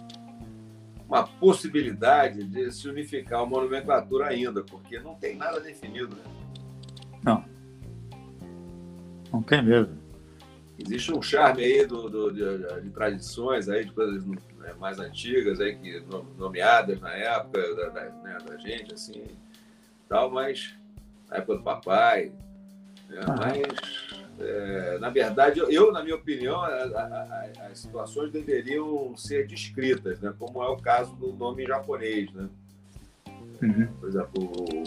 uma 1.06 1.22
possibilidade 1.22 2.44
de 2.44 2.72
se 2.72 2.88
unificar 2.88 3.44
uma 3.44 3.60
nomenclatura 3.60 4.28
ainda, 4.28 4.62
porque 4.62 4.98
não 4.98 5.14
tem 5.14 5.36
nada 5.36 5.60
definido. 5.60 6.16
Né? 6.16 6.22
Não. 7.22 7.44
Não 9.32 9.42
tem 9.42 9.62
mesmo. 9.62 10.01
Existe 10.84 11.12
um 11.12 11.22
charme 11.22 11.62
aí 11.62 11.86
do, 11.86 12.08
do 12.08 12.32
de, 12.32 12.82
de, 12.82 12.90
tradições 12.90 13.68
aí, 13.68 13.84
de 13.84 13.92
coisas 13.92 14.24
né, 14.26 14.74
mais 14.80 14.98
antigas 14.98 15.60
aí, 15.60 15.76
que, 15.76 16.02
nomeadas 16.36 17.00
na 17.00 17.12
época 17.12 17.74
da, 17.74 17.88
da, 17.88 18.04
né, 18.22 18.38
da 18.46 18.56
gente, 18.56 18.92
assim, 18.92 19.24
tal, 20.08 20.30
mas 20.30 20.74
na 21.28 21.36
época 21.36 21.58
do 21.58 21.62
papai, 21.62 22.32
Né? 23.08 23.20
Mas, 23.38 24.22
é, 24.40 24.98
na 24.98 25.10
verdade, 25.10 25.60
eu, 25.60 25.92
na 25.92 26.02
minha 26.02 26.16
opinião, 26.16 26.60
a, 26.60 26.68
a, 26.68 27.66
as 27.70 27.78
situações 27.78 28.32
deveriam 28.32 29.14
ser 29.16 29.46
descritas, 29.46 30.20
né? 30.20 30.34
como 30.38 30.62
é 30.62 30.68
o 30.68 30.76
caso 30.76 31.14
do 31.16 31.32
nome 31.32 31.66
japonês. 31.66 32.32
Né? 32.32 32.48
Uhum. 33.62 33.86
Por 34.00 34.08
exemplo, 34.08 34.42
o, 34.42 34.82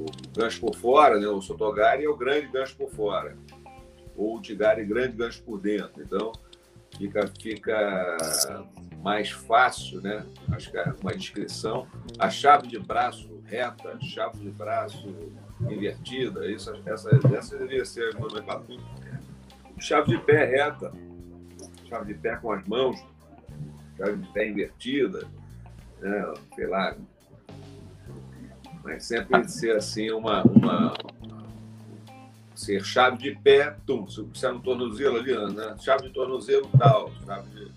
o, 0.00 0.06
gancho 0.36 0.60
por 0.60 0.76
fora, 0.76 1.18
né? 1.18 1.26
o 1.26 1.40
Sotogari 1.40 2.04
é 2.04 2.08
o 2.08 2.16
grande 2.16 2.46
gancho 2.48 2.76
por 2.76 2.90
fora, 2.90 3.36
ou 4.16 4.36
o 4.36 4.40
Tigari 4.40 4.84
grande 4.84 5.16
gancho 5.16 5.42
por 5.42 5.60
dentro. 5.60 6.02
Então, 6.02 6.32
fica, 6.96 7.30
fica 7.40 8.16
mais 9.02 9.30
fácil, 9.30 10.00
né? 10.00 10.24
Acho 10.50 10.70
que 10.70 10.78
é 10.78 10.92
uma 11.02 11.14
descrição. 11.14 11.86
A 12.18 12.30
chave 12.30 12.68
de 12.68 12.78
braço 12.78 13.42
reta, 13.44 13.98
chave 14.00 14.38
de 14.38 14.50
braço 14.50 15.14
invertida, 15.60 16.50
isso, 16.50 16.72
essa, 16.86 17.10
essa 17.36 17.58
deveria 17.58 17.84
ser 17.84 18.14
a 18.14 18.18
nomenclatura. 18.18 18.82
Chave 19.78 20.16
de 20.16 20.18
pé 20.24 20.44
reta, 20.44 20.92
chave 21.88 22.14
de 22.14 22.20
pé 22.20 22.36
com 22.36 22.52
as 22.52 22.66
mãos, 22.66 23.04
chave 23.96 24.16
de 24.16 24.28
pé 24.32 24.48
invertida, 24.48 25.26
né? 26.00 26.34
sei 26.54 26.66
lá. 26.66 26.96
Mas 28.82 29.04
sempre 29.04 29.48
ser 29.48 29.76
assim 29.76 30.10
uma, 30.10 30.42
uma 30.42 30.94
ser 32.64 32.84
chave 32.84 33.18
de 33.18 33.36
pé, 33.36 33.76
tum, 33.86 34.06
se 34.08 34.46
é 34.46 34.50
no 34.50 34.60
tornozelo 34.60 35.18
ali, 35.18 35.54
né? 35.54 35.76
Chave 35.78 36.04
de 36.04 36.10
tornozelo 36.10 36.68
tal, 36.78 37.10
chave 37.26 37.48
de. 37.50 37.72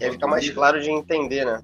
E 0.00 0.04
aí 0.04 0.12
fica 0.12 0.26
mais 0.26 0.48
claro 0.50 0.80
de 0.80 0.90
entender, 0.90 1.44
né? 1.44 1.62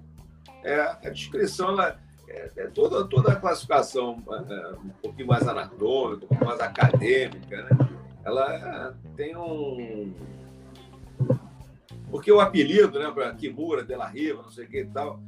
É, 0.62 0.80
a 0.80 1.10
descrição 1.10 1.70
ela, 1.70 1.98
é, 2.28 2.50
é 2.56 2.66
toda, 2.68 3.04
toda 3.04 3.32
a 3.32 3.36
classificação 3.36 4.22
é, 4.30 4.54
é, 4.54 4.72
um 4.72 4.88
pouquinho 5.02 5.28
mais 5.28 5.46
anatômica, 5.48 6.24
um 6.24 6.28
pouquinho 6.28 6.46
mais 6.46 6.60
acadêmica, 6.60 7.62
né? 7.64 7.88
Ela 8.24 8.94
tem 9.16 9.36
um. 9.36 10.14
Porque 12.10 12.30
o 12.30 12.40
apelido, 12.40 12.98
né, 12.98 13.10
para 13.10 13.32
Kimura, 13.34 13.84
Della 13.84 14.06
Riva, 14.06 14.42
não 14.42 14.50
sei 14.50 14.64
o 14.64 14.68
que 14.68 14.80
e 14.80 14.86
tal, 14.86 15.20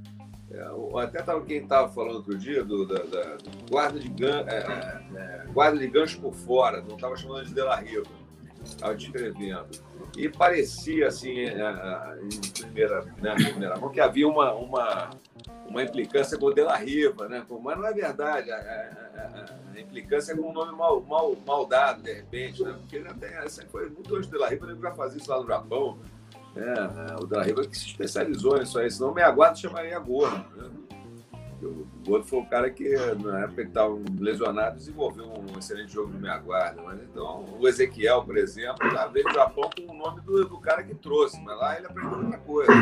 é, 0.52 1.02
até 1.02 1.22
tava, 1.22 1.44
quem 1.44 1.62
estava 1.62 1.88
falando 1.88 2.16
outro 2.16 2.36
dia 2.36 2.62
do, 2.62 2.86
da, 2.86 3.02
da 3.04 3.36
guarda, 3.70 3.98
de 3.98 4.08
gan, 4.08 4.44
é, 4.46 4.56
é, 4.56 5.18
é, 5.18 5.46
guarda 5.52 5.78
de 5.78 5.86
gancho 5.88 6.20
por 6.20 6.34
fora, 6.34 6.82
não 6.82 6.96
estava 6.96 7.16
chamando 7.16 7.46
de 7.46 7.54
Della 7.54 7.76
Riva, 7.76 8.06
estava 8.62 8.94
descrevendo. 8.94 9.66
E 10.16 10.28
parecia, 10.28 11.08
assim, 11.08 11.40
é, 11.40 11.54
é, 11.54 12.18
em 12.22 12.52
primeira, 12.52 13.02
né, 13.20 13.34
primeira 13.34 13.78
mão, 13.78 13.90
que 13.90 14.00
havia 14.00 14.28
uma, 14.28 14.52
uma, 14.52 15.10
uma 15.66 15.82
implicância 15.82 16.36
com 16.36 16.46
o 16.46 16.52
Della 16.52 16.76
Riva, 16.76 17.28
né? 17.28 17.44
mas 17.48 17.78
não 17.78 17.86
é 17.86 17.92
verdade. 17.94 18.50
A, 18.50 18.56
a, 18.56 19.74
a 19.74 19.80
implicância 19.80 20.32
é 20.32 20.36
com 20.36 20.50
um 20.50 20.52
nome 20.52 20.76
mal, 20.76 21.00
mal, 21.00 21.34
mal 21.46 21.66
dado, 21.66 22.02
de 22.02 22.12
repente, 22.12 22.62
né? 22.62 22.74
porque 22.78 23.00
tem, 23.00 23.30
essa 23.36 23.64
foi 23.68 23.88
muito 23.88 24.14
antes 24.14 24.28
do 24.28 24.32
Della 24.32 24.50
Riva, 24.50 24.70
ele 24.70 24.80
já 24.80 24.92
fazia 24.92 25.18
isso 25.18 25.30
lá 25.30 25.40
no 25.40 25.46
Japão. 25.46 25.98
É, 26.54 27.22
o 27.22 27.26
Della 27.26 27.44
Riva 27.44 27.66
que 27.66 27.76
se 27.76 27.86
especializou 27.86 28.58
nisso 28.58 28.78
aí, 28.78 28.90
senão 28.90 29.10
o 29.10 29.14
Meia 29.14 29.30
Guarda 29.30 29.56
chamaria 29.56 29.98
Gordo. 29.98 30.44
Né? 30.56 30.70
O 31.62 31.86
Gordo 32.04 32.26
foi 32.26 32.40
o 32.40 32.46
cara 32.46 32.68
que, 32.70 32.88
na 33.22 33.40
época 33.40 33.62
que 33.62 33.68
estava 33.68 33.96
lesionado, 34.18 34.76
desenvolveu 34.76 35.26
um 35.26 35.58
excelente 35.58 35.92
jogo 35.92 36.12
de 36.12 36.18
meia 36.18 36.38
guarda. 36.38 36.82
Mas, 36.82 37.00
então, 37.02 37.44
o 37.58 37.68
Ezequiel, 37.68 38.24
por 38.24 38.36
exemplo, 38.36 38.90
já 38.90 39.06
veio 39.06 39.26
do 39.26 39.34
Japão 39.34 39.70
com 39.70 39.92
o 39.92 39.96
nome 39.96 40.20
do, 40.22 40.44
do 40.44 40.58
cara 40.58 40.82
que 40.82 40.94
trouxe, 40.94 41.40
mas 41.40 41.56
lá 41.56 41.76
ele 41.76 41.86
aprendeu 41.86 42.18
outra 42.18 42.38
coisa. 42.38 42.72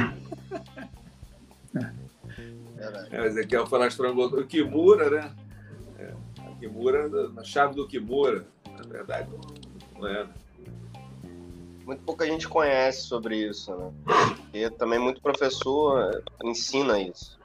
É, 3.10 3.20
o 3.20 3.24
Ezequiel 3.26 3.66
foi 3.66 3.78
lá 3.78 3.86
estrangulou 3.86 4.40
o 4.40 4.46
Kimura, 4.46 5.10
né? 5.10 5.34
É, 5.98 6.14
a 6.40 6.54
Kimura, 6.56 7.10
a 7.36 7.44
chave 7.44 7.74
do 7.74 7.86
Kimura. 7.86 8.46
Na 8.74 8.88
verdade, 8.88 9.28
não 9.94 10.08
é. 10.08 10.26
Muito 11.90 12.04
pouca 12.04 12.24
gente 12.24 12.46
conhece 12.46 13.00
sobre 13.00 13.48
isso, 13.48 13.74
né? 13.74 13.90
E 14.54 14.70
também 14.70 14.96
muito 14.96 15.20
professor 15.20 16.22
ensina 16.44 17.00
isso, 17.00 17.36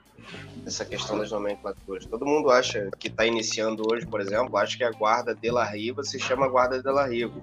essa 0.63 0.85
questão 0.85 1.17
das 1.17 1.31
nomenclaturas. 1.31 2.05
Todo 2.05 2.27
mundo 2.27 2.51
acha 2.51 2.91
que 2.99 3.07
está 3.07 3.25
iniciando 3.25 3.81
hoje, 3.91 4.05
por 4.05 4.21
exemplo, 4.21 4.55
acha 4.55 4.77
que 4.77 4.83
a 4.83 4.91
guarda 4.91 5.33
de 5.33 5.49
la 5.49 5.63
Riva 5.63 6.03
se 6.03 6.19
chama 6.19 6.47
guarda 6.47 6.79
de 6.79 6.91
la 6.91 7.07
Riva. 7.07 7.33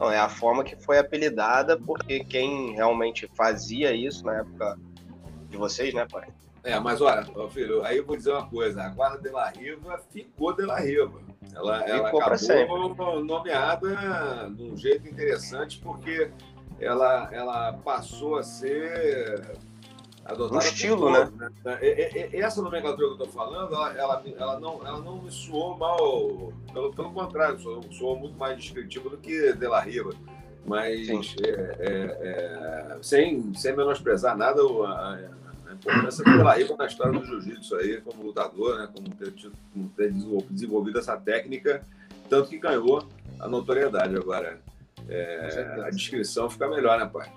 Não, 0.00 0.10
é 0.10 0.18
a 0.18 0.28
forma 0.28 0.64
que 0.64 0.74
foi 0.74 0.98
apelidada 0.98 1.78
porque 1.78 2.24
quem 2.24 2.72
realmente 2.72 3.30
fazia 3.36 3.92
isso 3.92 4.26
na 4.26 4.38
época 4.38 4.76
de 5.50 5.56
vocês, 5.56 5.94
né, 5.94 6.04
pai? 6.10 6.30
É, 6.64 6.80
mas 6.80 7.00
olha, 7.00 7.24
filho, 7.50 7.84
aí 7.84 7.98
eu 7.98 8.04
vou 8.04 8.16
dizer 8.16 8.32
uma 8.32 8.48
coisa: 8.48 8.82
a 8.82 8.88
guarda 8.88 9.18
de 9.18 9.30
la 9.30 9.48
Riva 9.50 10.02
ficou 10.10 10.52
de 10.52 10.66
la 10.66 10.80
Riva. 10.80 11.29
Ela, 11.54 11.82
ela 11.88 12.08
acabou 12.08 13.24
nomeada 13.24 14.50
de 14.50 14.62
um 14.62 14.76
jeito 14.76 15.08
interessante 15.08 15.80
porque 15.82 16.30
ela, 16.78 17.28
ela 17.32 17.72
passou 17.84 18.36
a 18.36 18.42
ser 18.42 19.58
adotada. 20.24 20.56
Um 20.56 20.58
estilo, 20.58 21.10
né? 21.10 21.32
né? 21.64 21.78
Essa 22.32 22.62
nomenclatura 22.62 23.08
que 23.08 23.22
eu 23.22 23.24
estou 23.24 23.28
falando, 23.28 23.74
ela, 23.74 23.92
ela, 23.96 24.22
ela, 24.38 24.60
não, 24.60 24.86
ela 24.86 25.00
não 25.00 25.22
me 25.22 25.30
soou 25.30 25.76
mal, 25.76 26.52
pelo, 26.72 26.92
pelo 26.92 27.12
contrário, 27.12 27.58
soou, 27.60 27.82
soou 27.90 28.18
muito 28.18 28.38
mais 28.38 28.56
descritiva 28.56 29.08
do 29.08 29.16
que 29.16 29.52
de 29.52 29.66
la 29.66 29.80
Riva. 29.80 30.12
Mas 30.66 31.08
é, 31.42 31.76
é, 31.80 32.96
é, 32.96 32.98
sem, 33.02 33.52
sem 33.54 33.74
menosprezar 33.74 34.36
nada 34.36 34.60
a, 34.60 35.18
a 35.48 35.49
importância 35.80 36.22
do 36.22 36.36
Delaíba 36.36 36.76
na 36.76 36.86
história 36.86 37.18
do 37.18 37.24
jiu-jitsu 37.24 37.76
aí, 37.76 38.00
como 38.02 38.22
lutador, 38.22 38.78
né, 38.78 38.88
como 38.94 39.08
ter, 39.10 39.32
como 39.72 39.88
ter 39.88 40.12
desenvolvido 40.50 40.98
essa 40.98 41.16
técnica, 41.16 41.82
tanto 42.28 42.50
que 42.50 42.58
ganhou 42.58 43.08
a 43.38 43.48
notoriedade 43.48 44.14
agora. 44.14 44.60
É, 45.08 45.82
a 45.86 45.90
descrição 45.90 46.48
fica 46.50 46.68
melhor, 46.68 46.98
né, 46.98 47.06
pai? 47.06 47.32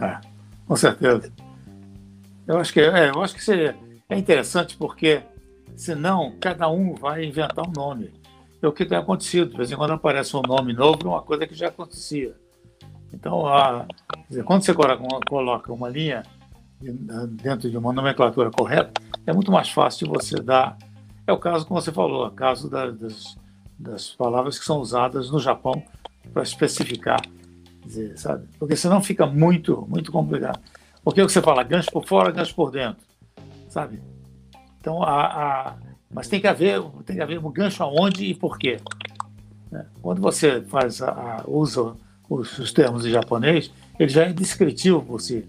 É, 0.00 0.20
com 0.66 0.76
certeza. 0.76 1.32
Eu 2.46 2.58
acho 2.58 2.72
que, 2.72 2.80
é, 2.80 3.08
eu 3.08 3.22
acho 3.22 3.34
que 3.34 3.42
seria, 3.42 3.74
é 4.08 4.18
interessante 4.18 4.76
porque 4.76 5.22
senão 5.74 6.36
cada 6.38 6.68
um 6.68 6.94
vai 6.94 7.24
inventar 7.24 7.66
um 7.66 7.72
nome. 7.72 8.12
É 8.62 8.68
o 8.68 8.72
que 8.72 8.84
tem 8.84 8.96
acontecido. 8.96 9.50
De 9.50 9.56
vez 9.56 9.72
em 9.72 9.76
quando 9.76 9.92
aparece 9.92 10.36
um 10.36 10.42
nome 10.42 10.72
novo, 10.72 11.08
uma 11.08 11.22
coisa 11.22 11.46
que 11.46 11.54
já 11.54 11.68
acontecia. 11.68 12.34
Então, 13.12 13.46
a, 13.46 13.86
quando 14.44 14.64
você 14.64 14.74
coloca 14.74 15.72
uma 15.72 15.88
linha 15.88 16.22
dentro 16.92 17.70
de 17.70 17.76
uma 17.76 17.92
nomenclatura 17.92 18.50
correta, 18.50 19.00
é 19.26 19.32
muito 19.32 19.50
mais 19.50 19.70
fácil 19.70 20.06
de 20.06 20.12
você 20.12 20.36
dar. 20.40 20.76
É 21.26 21.32
o 21.32 21.38
caso, 21.38 21.66
como 21.66 21.80
você 21.80 21.92
falou, 21.92 22.26
o 22.26 22.30
caso 22.30 22.68
da, 22.68 22.90
das, 22.90 23.36
das 23.78 24.10
palavras 24.10 24.58
que 24.58 24.64
são 24.64 24.78
usadas 24.78 25.30
no 25.30 25.38
Japão 25.38 25.82
para 26.32 26.42
especificar, 26.42 27.20
dizer, 27.84 28.18
sabe? 28.18 28.46
Porque 28.58 28.76
senão 28.76 29.02
fica 29.02 29.26
muito, 29.26 29.86
muito 29.88 30.12
complicado. 30.12 30.60
Porque 31.02 31.20
o 31.20 31.26
que 31.26 31.32
você 31.32 31.42
fala, 31.42 31.62
gancho 31.62 31.90
por 31.90 32.06
fora, 32.06 32.30
gancho 32.30 32.54
por 32.54 32.70
dentro, 32.70 33.02
sabe? 33.68 34.00
Então, 34.80 35.02
a, 35.02 35.26
a, 35.26 35.76
mas 36.10 36.28
tem 36.28 36.40
que 36.40 36.46
haver, 36.46 36.82
tem 37.04 37.16
que 37.16 37.22
haver 37.22 37.38
um 37.38 37.50
gancho 37.50 37.82
aonde 37.82 38.24
e 38.24 38.34
por 38.34 38.58
quê. 38.58 38.78
Né? 39.70 39.86
Quando 40.00 40.20
você 40.20 40.62
faz 40.62 41.02
a, 41.02 41.10
a, 41.10 41.44
usa 41.46 41.94
os, 42.28 42.58
os 42.58 42.72
termos 42.72 43.04
em 43.04 43.10
japonês, 43.10 43.70
ele 43.98 44.08
já 44.08 44.24
é 44.24 44.32
descritivo 44.32 45.02
por 45.02 45.20
si. 45.20 45.46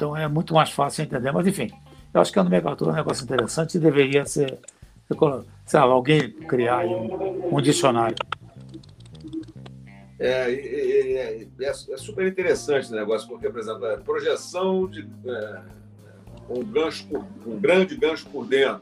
Então 0.00 0.16
é 0.16 0.26
muito 0.26 0.54
mais 0.54 0.70
fácil 0.70 1.04
entender. 1.04 1.30
Mas, 1.30 1.46
enfim, 1.46 1.70
eu 2.14 2.22
acho 2.22 2.32
que 2.32 2.38
a 2.38 2.42
nomenclatura 2.42 2.90
é 2.90 2.94
um 2.94 2.96
negócio 2.96 3.22
interessante 3.22 3.74
e 3.74 3.78
deveria 3.78 4.24
ser, 4.24 4.58
sei 5.66 5.78
lá, 5.78 5.84
alguém 5.84 6.30
criar 6.30 6.86
um, 6.86 7.54
um 7.54 7.60
dicionário. 7.60 8.16
É, 10.18 10.50
é, 10.50 11.42
é, 11.42 11.46
é, 11.60 11.96
super 11.98 12.26
interessante 12.26 12.90
o 12.90 12.96
negócio, 12.96 13.28
porque, 13.28 13.50
por 13.50 13.60
exemplo, 13.60 13.84
a 13.84 13.98
projeção 13.98 14.86
de 14.86 15.06
é, 15.26 15.60
um, 16.48 16.64
gancho 16.64 17.06
por, 17.06 17.26
um 17.46 17.60
grande 17.60 17.94
gancho 17.94 18.26
por 18.30 18.46
dentro. 18.46 18.80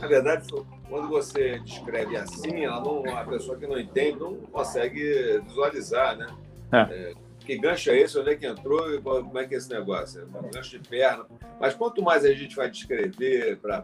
Na 0.00 0.08
verdade, 0.08 0.44
quando 0.88 1.08
você 1.08 1.60
descreve 1.60 2.16
assim, 2.16 2.64
ela 2.64 2.80
não, 2.80 3.04
a 3.16 3.24
pessoa 3.24 3.56
que 3.56 3.66
não 3.66 3.78
entende 3.78 4.18
não 4.18 4.34
consegue 4.34 5.40
visualizar, 5.46 6.16
né? 6.16 6.26
É 6.72 7.27
que 7.48 7.56
gancho 7.56 7.88
é 7.88 7.98
esse? 7.98 8.18
Onde 8.18 8.30
é 8.30 8.36
que 8.36 8.46
entrou? 8.46 8.94
E 8.94 9.00
como 9.00 9.38
é 9.38 9.46
que 9.46 9.54
é 9.54 9.56
esse 9.58 9.70
negócio? 9.70 10.20
É 10.20 10.38
um 10.38 10.50
gancho 10.50 10.78
de 10.78 10.86
perna. 10.86 11.24
Mas 11.58 11.74
quanto 11.74 12.02
mais 12.02 12.22
a 12.22 12.32
gente 12.34 12.54
vai 12.54 12.70
descrever 12.70 13.56
para 13.56 13.82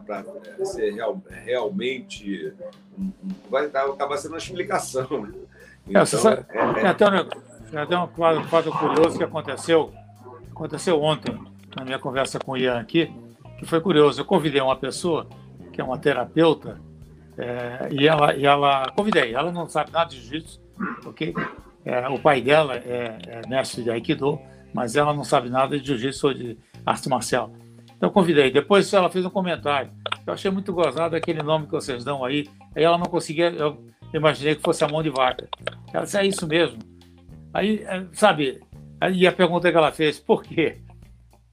é, 0.59 0.63
ser 0.65 0.93
real, 0.93 1.19
realmente. 1.27 2.53
Vai 3.49 3.65
acabar 3.65 4.17
sendo 4.17 4.33
uma 4.33 4.37
explicação. 4.37 5.07
Né? 5.09 5.33
Então, 5.87 6.03
é, 6.03 6.05
sabe, 6.05 6.45
é, 6.49 6.59
é... 6.59 6.73
Tem 6.73 6.85
até, 6.85 7.05
um, 7.09 7.79
até 7.79 7.97
um 7.97 8.07
quadro, 8.45 8.71
curioso 8.71 9.17
que 9.17 9.23
aconteceu, 9.23 9.91
aconteceu 10.51 11.01
ontem, 11.01 11.35
na 11.75 11.83
minha 11.83 11.97
conversa 11.97 12.37
com 12.37 12.51
o 12.51 12.57
Ian 12.57 12.79
aqui, 12.79 13.11
que 13.57 13.65
foi 13.65 13.81
curioso. 13.81 14.21
Eu 14.21 14.25
convidei 14.25 14.61
uma 14.61 14.75
pessoa, 14.75 15.25
que 15.73 15.81
é 15.81 15.83
uma 15.83 15.97
terapeuta, 15.97 16.79
é, 17.35 17.89
e, 17.91 18.07
ela, 18.07 18.35
e 18.35 18.45
ela. 18.45 18.91
Convidei, 18.91 19.33
ela 19.33 19.51
não 19.51 19.67
sabe 19.67 19.91
nada 19.91 20.11
de 20.11 20.21
jiu-jitsu, 20.21 20.61
ok? 21.03 21.33
É, 21.85 22.09
o 22.09 22.17
pai 22.17 22.41
dela 22.41 22.75
é, 22.77 23.17
é, 23.27 23.47
mestre 23.47 23.83
de 23.83 23.91
Aikido, 23.91 24.39
mas 24.73 24.95
ela 24.95 25.13
não 25.13 25.23
sabe 25.23 25.49
nada 25.49 25.79
de 25.79 25.85
jiu-jitsu 25.85 26.27
ou 26.27 26.33
de 26.33 26.57
arte 26.83 27.07
marcial. 27.07 27.51
Então 27.95 28.09
convidei. 28.09 28.51
Depois 28.51 28.91
ela 28.91 29.09
fez 29.09 29.23
um 29.23 29.29
comentário. 29.29 29.91
Eu 30.25 30.33
achei 30.33 30.49
muito 30.49 30.73
gozado 30.73 31.15
aquele 31.15 31.43
nome 31.43 31.67
que 31.67 31.71
vocês 31.71 32.03
dão 32.03 32.25
aí. 32.25 32.47
Aí 32.75 32.83
ela 32.83 32.97
não 32.97 33.05
conseguia. 33.05 33.51
Eu, 33.51 33.85
imaginei 34.13 34.55
que 34.55 34.61
fosse 34.61 34.83
a 34.83 34.87
mão 34.87 35.03
de 35.03 35.09
vaca. 35.09 35.47
Ela 35.93 36.03
disse, 36.03 36.17
é 36.17 36.25
isso 36.25 36.47
mesmo. 36.47 36.79
Aí, 37.53 37.83
é, 37.83 38.05
sabe, 38.13 38.61
aí 38.99 39.25
a 39.27 39.31
pergunta 39.31 39.71
que 39.71 39.77
ela 39.77 39.91
fez, 39.91 40.19
por 40.19 40.43
quê? 40.43 40.81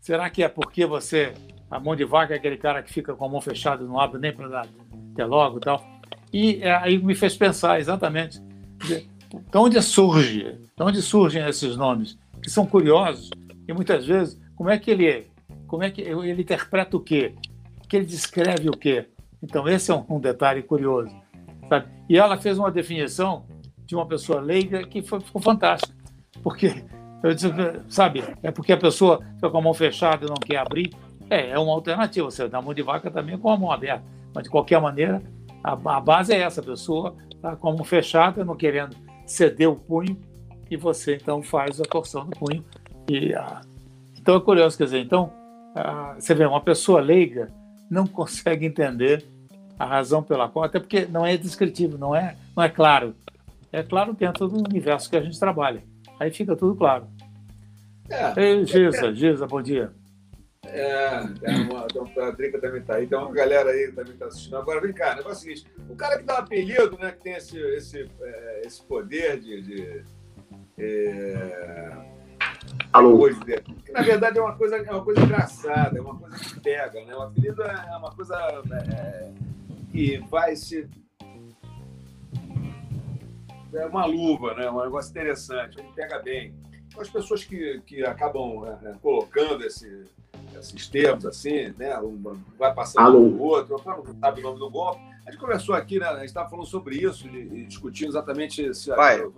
Será 0.00 0.28
que 0.30 0.42
é 0.42 0.48
porque 0.48 0.84
você, 0.84 1.32
a 1.70 1.78
mão 1.78 1.94
de 1.94 2.04
vaca 2.04 2.34
é 2.34 2.36
aquele 2.36 2.56
cara 2.56 2.82
que 2.82 2.92
fica 2.92 3.14
com 3.14 3.24
a 3.24 3.28
mão 3.28 3.40
fechada, 3.40 3.84
não 3.84 4.00
abre 4.00 4.20
nem 4.20 4.32
para 4.32 4.48
dar 4.48 4.66
até 5.12 5.24
logo 5.24 5.58
e 5.58 5.60
tal? 5.60 5.84
E 6.32 6.62
é, 6.62 6.74
aí 6.74 6.98
me 6.98 7.14
fez 7.14 7.36
pensar 7.36 7.78
exatamente 7.78 8.40
de 9.32 9.58
onde 9.58 9.80
surge, 9.82 10.58
de 10.76 10.82
onde 10.82 11.00
surgem 11.00 11.46
esses 11.46 11.76
nomes, 11.76 12.18
que 12.42 12.50
são 12.50 12.66
curiosos 12.66 13.30
e 13.66 13.72
muitas 13.72 14.06
vezes 14.06 14.40
como 14.54 14.70
é 14.70 14.78
que 14.78 14.90
ele 14.90 15.26
como 15.66 15.82
é 15.82 15.90
que 15.90 16.02
ele 16.02 16.42
interpreta 16.42 16.96
o 16.96 17.00
quê, 17.00 17.34
que 17.88 17.96
ele 17.96 18.04
descreve 18.04 18.68
o 18.68 18.76
quê. 18.76 19.06
Então 19.42 19.66
esse 19.66 19.90
é 19.90 19.94
um, 19.94 20.04
um 20.08 20.20
detalhe 20.20 20.62
curioso, 20.62 21.14
sabe? 21.68 21.86
E 22.08 22.18
ela 22.18 22.36
fez 22.36 22.58
uma 22.58 22.70
definição 22.70 23.46
de 23.86 23.94
uma 23.94 24.06
pessoa 24.06 24.40
leiga 24.40 24.86
que 24.86 25.00
foi, 25.00 25.20
ficou 25.20 25.40
fantástica, 25.40 25.94
porque 26.42 26.84
disse, 27.30 27.48
sabe, 27.88 28.22
é 28.42 28.50
porque 28.50 28.72
a 28.72 28.76
pessoa 28.76 29.20
fica 29.34 29.48
com 29.48 29.58
a 29.58 29.62
mão 29.62 29.72
fechada 29.72 30.26
e 30.26 30.28
não 30.28 30.34
quer 30.34 30.56
abrir. 30.56 30.92
É, 31.30 31.50
é 31.50 31.58
uma 31.58 31.72
alternativa. 31.72 32.30
Você 32.30 32.48
dá 32.48 32.60
mão 32.60 32.74
de 32.74 32.82
vaca 32.82 33.10
também 33.10 33.38
com 33.38 33.48
a 33.48 33.56
mão 33.56 33.70
aberta. 33.70 34.04
Mas, 34.34 34.44
de 34.44 34.50
qualquer 34.50 34.80
maneira, 34.80 35.22
a, 35.62 35.72
a 35.72 36.00
base 36.00 36.34
é 36.34 36.40
essa: 36.40 36.60
a 36.60 36.64
pessoa 36.64 37.14
está 37.32 37.54
com 37.54 37.68
a 37.68 37.72
mão 37.72 37.84
fechada, 37.84 38.44
não 38.44 38.56
querendo 38.56 38.96
ceder 39.32 39.68
o 39.68 39.76
punho, 39.76 40.16
e 40.70 40.76
você 40.76 41.16
então 41.16 41.42
faz 41.42 41.80
a 41.80 41.84
torção 41.84 42.26
do 42.26 42.36
punho. 42.36 42.64
E. 43.08 43.32
Então 44.18 44.36
é 44.36 44.40
curioso, 44.40 44.78
quer 44.78 44.84
dizer, 44.84 45.00
então, 45.00 45.32
você 46.16 46.34
vê, 46.34 46.46
uma 46.46 46.60
pessoa 46.60 47.00
leiga 47.00 47.48
não 47.90 48.06
consegue 48.06 48.64
entender 48.64 49.24
a 49.78 49.84
razão 49.84 50.22
pela 50.22 50.48
qual, 50.48 50.64
até 50.64 50.78
porque 50.78 51.06
não 51.06 51.26
é 51.26 51.36
descritivo, 51.36 51.98
não 51.98 52.14
é, 52.14 52.36
não 52.56 52.62
é 52.62 52.68
claro. 52.68 53.14
É 53.72 53.82
claro 53.82 54.12
dentro 54.12 54.46
do 54.48 54.58
universo 54.58 55.10
que 55.10 55.16
a 55.16 55.20
gente 55.20 55.38
trabalha. 55.38 55.82
Aí 56.20 56.30
fica 56.30 56.54
tudo 56.54 56.76
claro. 56.76 57.06
É, 58.08 58.40
Ei, 58.40 58.66
Giza, 58.66 59.06
é, 59.06 59.14
Giza, 59.14 59.46
bom 59.46 59.60
dia. 59.60 59.90
É, 60.64 61.20
uma, 61.66 61.86
então, 61.90 62.08
a 62.24 62.30
Drica 62.30 62.60
também 62.60 62.80
está 62.80 62.94
aí, 62.94 63.06
tem 63.06 63.18
uma 63.18 63.32
galera 63.32 63.70
aí 63.70 63.86
que 63.86 63.92
também 63.92 64.12
está 64.12 64.26
assistindo. 64.26 64.56
Agora, 64.56 64.80
vem 64.80 64.92
cá, 64.92 65.12
o 65.12 65.16
negócio 65.16 65.50
é 65.50 65.52
o 65.52 65.56
seguinte: 65.56 65.66
o 65.88 65.96
cara 65.96 66.18
que 66.18 66.24
dá 66.24 66.34
um 66.34 66.38
apelido, 66.38 66.98
né, 66.98 67.12
que 67.12 67.22
tem 67.22 67.34
esse, 67.34 67.58
esse, 67.58 68.10
é, 68.20 68.62
esse 68.64 68.82
poder 68.82 69.40
de. 69.40 69.62
de 69.62 70.04
é, 70.78 72.12
Alô. 72.92 73.28
Que 73.84 73.92
na 73.92 74.02
verdade 74.02 74.38
é 74.38 74.42
uma 74.42 74.56
coisa, 74.56 74.76
é 74.76 74.90
uma 74.90 75.04
coisa 75.04 75.20
engraçada, 75.20 75.98
é 75.98 76.00
uma 76.00 76.16
coisa 76.16 76.38
que 76.38 76.60
pega, 76.60 77.04
né? 77.04 77.14
O 77.14 77.22
apelido 77.22 77.62
é 77.62 77.96
uma 77.96 78.10
coisa 78.12 78.36
é, 78.94 79.30
que 79.90 80.18
vai 80.30 80.54
se 80.54 80.88
é 83.74 83.86
uma 83.86 84.04
luva, 84.04 84.54
né? 84.54 84.70
um 84.70 84.82
negócio 84.82 85.10
interessante, 85.10 85.78
ele 85.78 85.88
pega 85.94 86.18
bem. 86.18 86.54
As 86.98 87.08
pessoas 87.08 87.44
que, 87.44 87.80
que 87.86 88.04
acabam 88.04 88.66
é, 88.66 88.92
colocando 89.00 89.64
esse, 89.64 90.04
esses 90.58 90.88
termos 90.88 91.24
assim, 91.24 91.74
né? 91.78 91.98
Um, 92.00 92.20
vai 92.58 92.72
passando 92.74 93.04
Alô. 93.06 93.18
um 93.20 93.40
outro, 93.40 93.80
não 93.84 94.20
sabe 94.20 94.40
o 94.40 94.42
nome 94.42 94.58
do 94.58 94.70
golpe. 94.70 95.00
A 95.26 95.30
gente 95.30 95.40
conversou 95.40 95.74
aqui, 95.74 95.98
né? 95.98 96.06
A 96.06 96.16
gente 96.16 96.26
estava 96.26 96.48
falando 96.48 96.66
sobre 96.66 96.96
isso 96.96 97.28
e, 97.28 97.60
e 97.60 97.64
discutindo 97.64 98.08
exatamente 98.08 98.74
se 98.74 98.90
Vai, 98.90 99.20
o, 99.20 99.32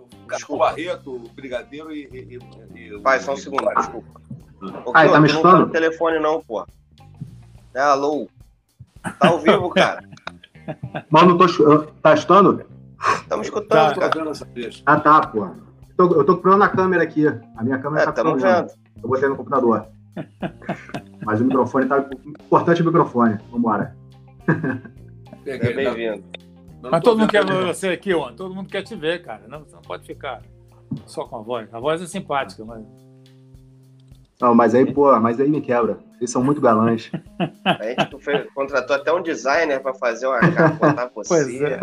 o 0.49 0.57
Barreto, 0.57 1.15
o 1.15 1.29
Brigadeiro 1.29 1.91
e. 1.91 2.03
e, 2.11 2.39
e 2.75 2.97
Vai, 2.97 3.19
só 3.19 3.33
um 3.33 3.37
segundo, 3.37 3.67
desculpa. 3.75 4.21
Ô, 4.85 4.91
ah, 4.93 5.07
tá 5.07 5.19
me 5.19 5.27
escutando? 5.27 5.51
Não 5.51 5.59
tá 5.59 5.65
no 5.65 5.71
telefone, 5.71 6.19
não, 6.19 6.41
pô. 6.41 6.65
É 7.73 7.79
alô. 7.79 8.27
Tá 9.19 9.27
ao 9.27 9.39
vivo, 9.39 9.69
cara. 9.69 10.03
Mano, 11.09 11.37
tô, 11.37 11.45
tá 12.01 12.13
escutando? 12.13 12.65
Estamos 13.21 13.47
escutando, 13.47 13.99
tá, 13.99 14.09
cara. 14.09 14.31
Ah, 14.85 14.99
tá, 14.99 15.27
pô. 15.27 15.64
Tô, 15.97 16.03
eu 16.13 16.25
tô 16.25 16.33
procurando 16.33 16.63
a 16.63 16.69
câmera 16.69 17.03
aqui. 17.03 17.25
A 17.27 17.63
minha 17.63 17.79
câmera 17.79 18.09
é, 18.09 18.11
tá 18.11 18.23
vendo. 18.23 18.71
Eu 19.01 19.09
botei 19.09 19.29
no 19.29 19.35
computador. 19.35 19.87
Mas 21.25 21.41
o 21.41 21.45
microfone 21.45 21.87
tá. 21.87 22.05
Importante 22.25 22.81
o 22.81 22.85
microfone. 22.85 23.37
Vambora. 23.51 23.95
É 25.45 25.73
bem-vindo. 25.73 26.23
Mas 26.81 27.03
todo 27.03 27.19
mundo 27.19 27.29
quer 27.29 27.45
ver 27.45 27.65
você 27.65 27.89
aqui, 27.89 28.13
ó. 28.13 28.31
Todo 28.31 28.53
mundo 28.53 28.69
quer 28.69 28.83
te 28.83 28.95
ver, 28.95 29.23
cara. 29.23 29.47
Não, 29.47 29.59
você 29.59 29.75
não 29.75 29.81
pode 29.81 30.05
ficar 30.05 30.41
só 31.05 31.25
com 31.25 31.37
a 31.37 31.41
voz. 31.41 31.73
A 31.73 31.79
voz 31.79 32.01
é 32.01 32.07
simpática, 32.07 32.63
mas. 32.63 32.83
Não, 34.39 34.53
mas 34.53 34.75
aí, 34.75 34.91
pô, 34.91 35.17
mas 35.19 35.39
aí 35.39 35.49
me 35.49 35.61
quebra. 35.61 35.97
Vocês 36.17 36.29
são 36.29 36.43
muito 36.43 36.59
galãs. 36.59 37.09
A 37.63 37.83
gente 37.83 38.23
foi, 38.23 38.39
contratou 38.53 38.95
até 38.95 39.11
um 39.13 39.21
designer 39.21 39.79
para 39.81 39.93
fazer 39.93 40.27
uma 40.27 40.39
capa, 40.39 40.87
botar 40.87 41.11
você. 41.15 41.29
Pois 41.29 41.61
é. 41.61 41.79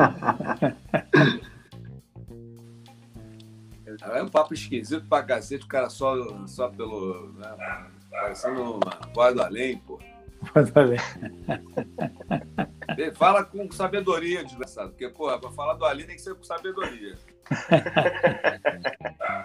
É 4.10 4.22
um 4.22 4.28
papo 4.28 4.54
esquisito 4.54 5.06
pra 5.06 5.22
cacete, 5.22 5.64
o 5.64 5.68
cara 5.68 5.88
só, 5.88 6.46
só 6.46 6.68
pelo. 6.68 7.32
Né, 7.34 7.90
parecendo 8.10 8.74
uma 8.74 9.12
voz 9.14 9.34
do 9.34 9.42
além, 9.42 9.78
pô. 9.78 9.98
Voz 10.54 10.70
do 10.70 10.80
além. 10.80 10.98
Fala 13.14 13.44
com 13.44 13.70
sabedoria, 13.70 14.44
desgraçado. 14.44 14.90
Porque, 14.90 15.08
porra, 15.08 15.38
pra 15.38 15.50
falar 15.50 15.74
do 15.74 15.84
além 15.84 16.06
tem 16.06 16.16
que 16.16 16.22
ser 16.22 16.34
com 16.34 16.42
sabedoria. 16.42 17.14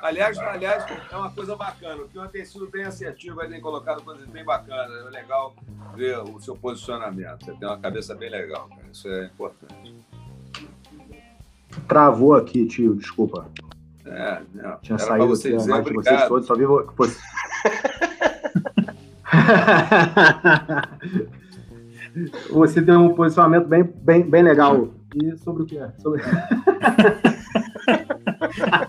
aliás, 0.01 0.37
aliás, 0.39 0.85
é 1.11 1.15
uma 1.15 1.31
coisa 1.31 1.55
bacana. 1.55 2.01
O 2.01 2.09
Kion 2.09 2.27
tem 2.27 2.45
sido 2.45 2.67
bem 2.67 2.83
assertivo, 2.83 3.35
vai 3.35 3.47
ter 3.47 3.59
colocado 3.59 4.03
coisas 4.03 4.27
bem 4.27 4.43
bacanas. 4.43 5.05
É 5.05 5.09
legal 5.09 5.55
ver 5.95 6.17
o 6.19 6.39
seu 6.39 6.55
posicionamento. 6.55 7.45
Você 7.45 7.53
tem 7.53 7.67
uma 7.67 7.79
cabeça 7.79 8.15
bem 8.15 8.29
legal, 8.29 8.67
cara. 8.69 8.87
Isso 8.91 9.07
é 9.07 9.25
importante. 9.25 9.95
Travou 11.87 12.35
aqui, 12.35 12.65
tio, 12.65 12.95
desculpa. 12.95 13.49
É, 14.07 14.41
não. 14.53 14.77
Tinha 14.79 14.97
Era 14.97 15.05
saído 15.05 15.27
você 15.27 15.51
dizer, 15.51 15.69
mais 15.69 15.85
de 15.85 15.93
vocês 15.93 16.27
todos, 16.27 16.47
só 16.47 16.55
vi 16.55 16.65
você. 22.49 22.81
tem 22.81 22.95
um 22.95 23.13
posicionamento 23.13 23.67
bem, 23.67 23.83
bem, 23.83 24.23
bem 24.23 24.41
legal. 24.43 24.87
E 25.15 25.37
sobre 25.37 25.63
o 25.63 25.65
que 25.65 25.77
é? 25.77 25.91
Sobre... 25.99 26.21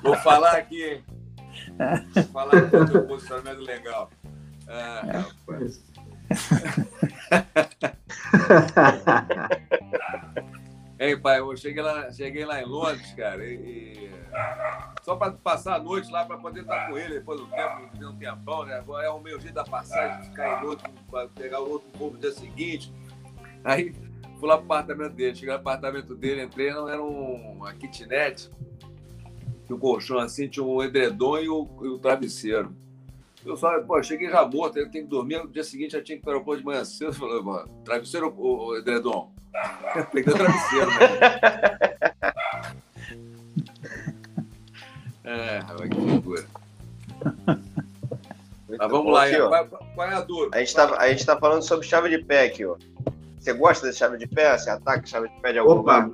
Vou 0.02 0.16
falar 0.16 0.52
aqui? 0.52 1.00
Vou 2.14 2.24
falar 2.24 2.54
aqui 2.54 2.76
do 2.92 3.02
posicionamento 3.02 3.61
legal. 3.61 4.11
Ah, 4.68 5.24
rapaz. 5.46 5.81
Ei, 10.98 11.16
pai, 11.16 11.38
eu 11.38 11.56
cheguei 11.56 11.80
lá, 11.80 12.11
cheguei 12.11 12.44
lá 12.44 12.61
em 12.61 12.66
Londres, 12.66 13.12
cara, 13.14 13.46
e, 13.46 13.54
e... 13.54 14.11
só 15.04 15.14
para 15.14 15.30
passar 15.30 15.76
a 15.76 15.78
noite 15.78 16.11
lá 16.11 16.24
para 16.24 16.37
poder 16.37 16.62
estar 16.62 16.88
com 16.88 16.98
ele 16.98 17.14
depois 17.14 17.38
do 17.38 17.46
tempo, 17.46 17.96
de 17.96 18.04
um 18.04 18.16
tempão, 18.16 18.64
né? 18.64 18.82
É 19.04 19.08
o 19.08 19.20
meu 19.20 19.38
jeito 19.38 19.54
da 19.54 19.62
passagem, 19.62 20.28
ficar 20.28 20.61
em 20.61 20.66
outro, 20.66 20.90
para 21.08 21.28
pegar 21.28 21.61
o 21.61 21.70
outro 21.70 21.88
povo 21.96 22.14
no 22.14 22.20
dia 22.20 22.32
seguinte. 22.32 22.92
Aí 23.62 23.94
fui 24.40 24.48
lá 24.48 24.56
pro 24.56 24.64
apartamento 24.64 25.12
dele, 25.12 25.37
cheguei 25.37 25.54
no 25.54 25.61
apartamento 25.61 26.16
dele, 26.16 26.42
entrei, 26.42 26.72
não 26.72 26.88
era 26.88 27.00
um, 27.00 27.52
uma 27.52 27.72
kitnet, 27.74 28.50
que 29.64 29.72
o 29.72 29.78
colchão 29.78 30.18
assim 30.18 30.48
tinha 30.48 30.66
um 30.66 30.82
edredom 30.82 31.38
e 31.38 31.48
o, 31.48 31.68
e 31.82 31.87
o 31.87 31.98
travesseiro. 31.98 32.74
Eu 33.46 33.56
só, 33.56 33.80
pô, 33.82 34.02
cheguei 34.02 34.28
já 34.28 34.44
morto, 34.44 34.78
eu 34.78 34.90
tenho 34.90 35.04
que 35.04 35.11
dormir, 35.11 35.38
no 35.38 35.48
dia 35.48 35.62
seguinte 35.62 35.92
já 35.92 36.02
tinha 36.02 36.16
que 36.16 36.22
ir 36.22 36.24
para 36.24 36.30
o 36.30 36.32
aeroporto 36.34 36.61
de 36.61 36.66
manhã 36.66 36.84
cedo. 36.84 37.11
Eu 37.11 37.44
falei, 37.44 37.64
travesseiro 37.84 38.34
ou, 38.37 38.58
ou 38.58 38.76
edredom? 39.58 40.10
Peguei 40.12 40.32
o 40.32 40.36
travesseiro. 40.36 40.90
Né? 40.90 40.96
é, 45.24 45.60
que 45.88 45.94
figura. 45.94 46.44
Mas 48.68 48.78
vamos 48.78 49.04
bom, 49.06 49.10
lá, 49.10 49.24
aqui, 49.24 49.36
qual, 49.36 49.66
qual, 49.94 50.10
é 50.10 50.14
a 50.14 50.20
dúvida? 50.20 50.56
A 50.56 50.60
gente, 50.60 50.74
tá, 50.74 50.96
a 50.98 51.08
gente 51.08 51.24
tá 51.24 51.36
falando 51.38 51.62
sobre 51.62 51.86
chave 51.86 52.10
de 52.10 52.18
pé 52.18 52.44
aqui, 52.44 52.64
ó. 52.66 52.76
Você 53.38 53.52
gosta 53.52 53.90
de 53.90 53.96
chave 53.96 54.18
de 54.18 54.26
pé? 54.26 54.58
Você 54.58 54.68
ataca 54.68 55.06
chave 55.06 55.28
de 55.28 55.40
pé 55.40 55.52
de 55.52 55.58
algum 55.58 55.72
Opa. 55.72 55.98
lugar? 55.98 56.10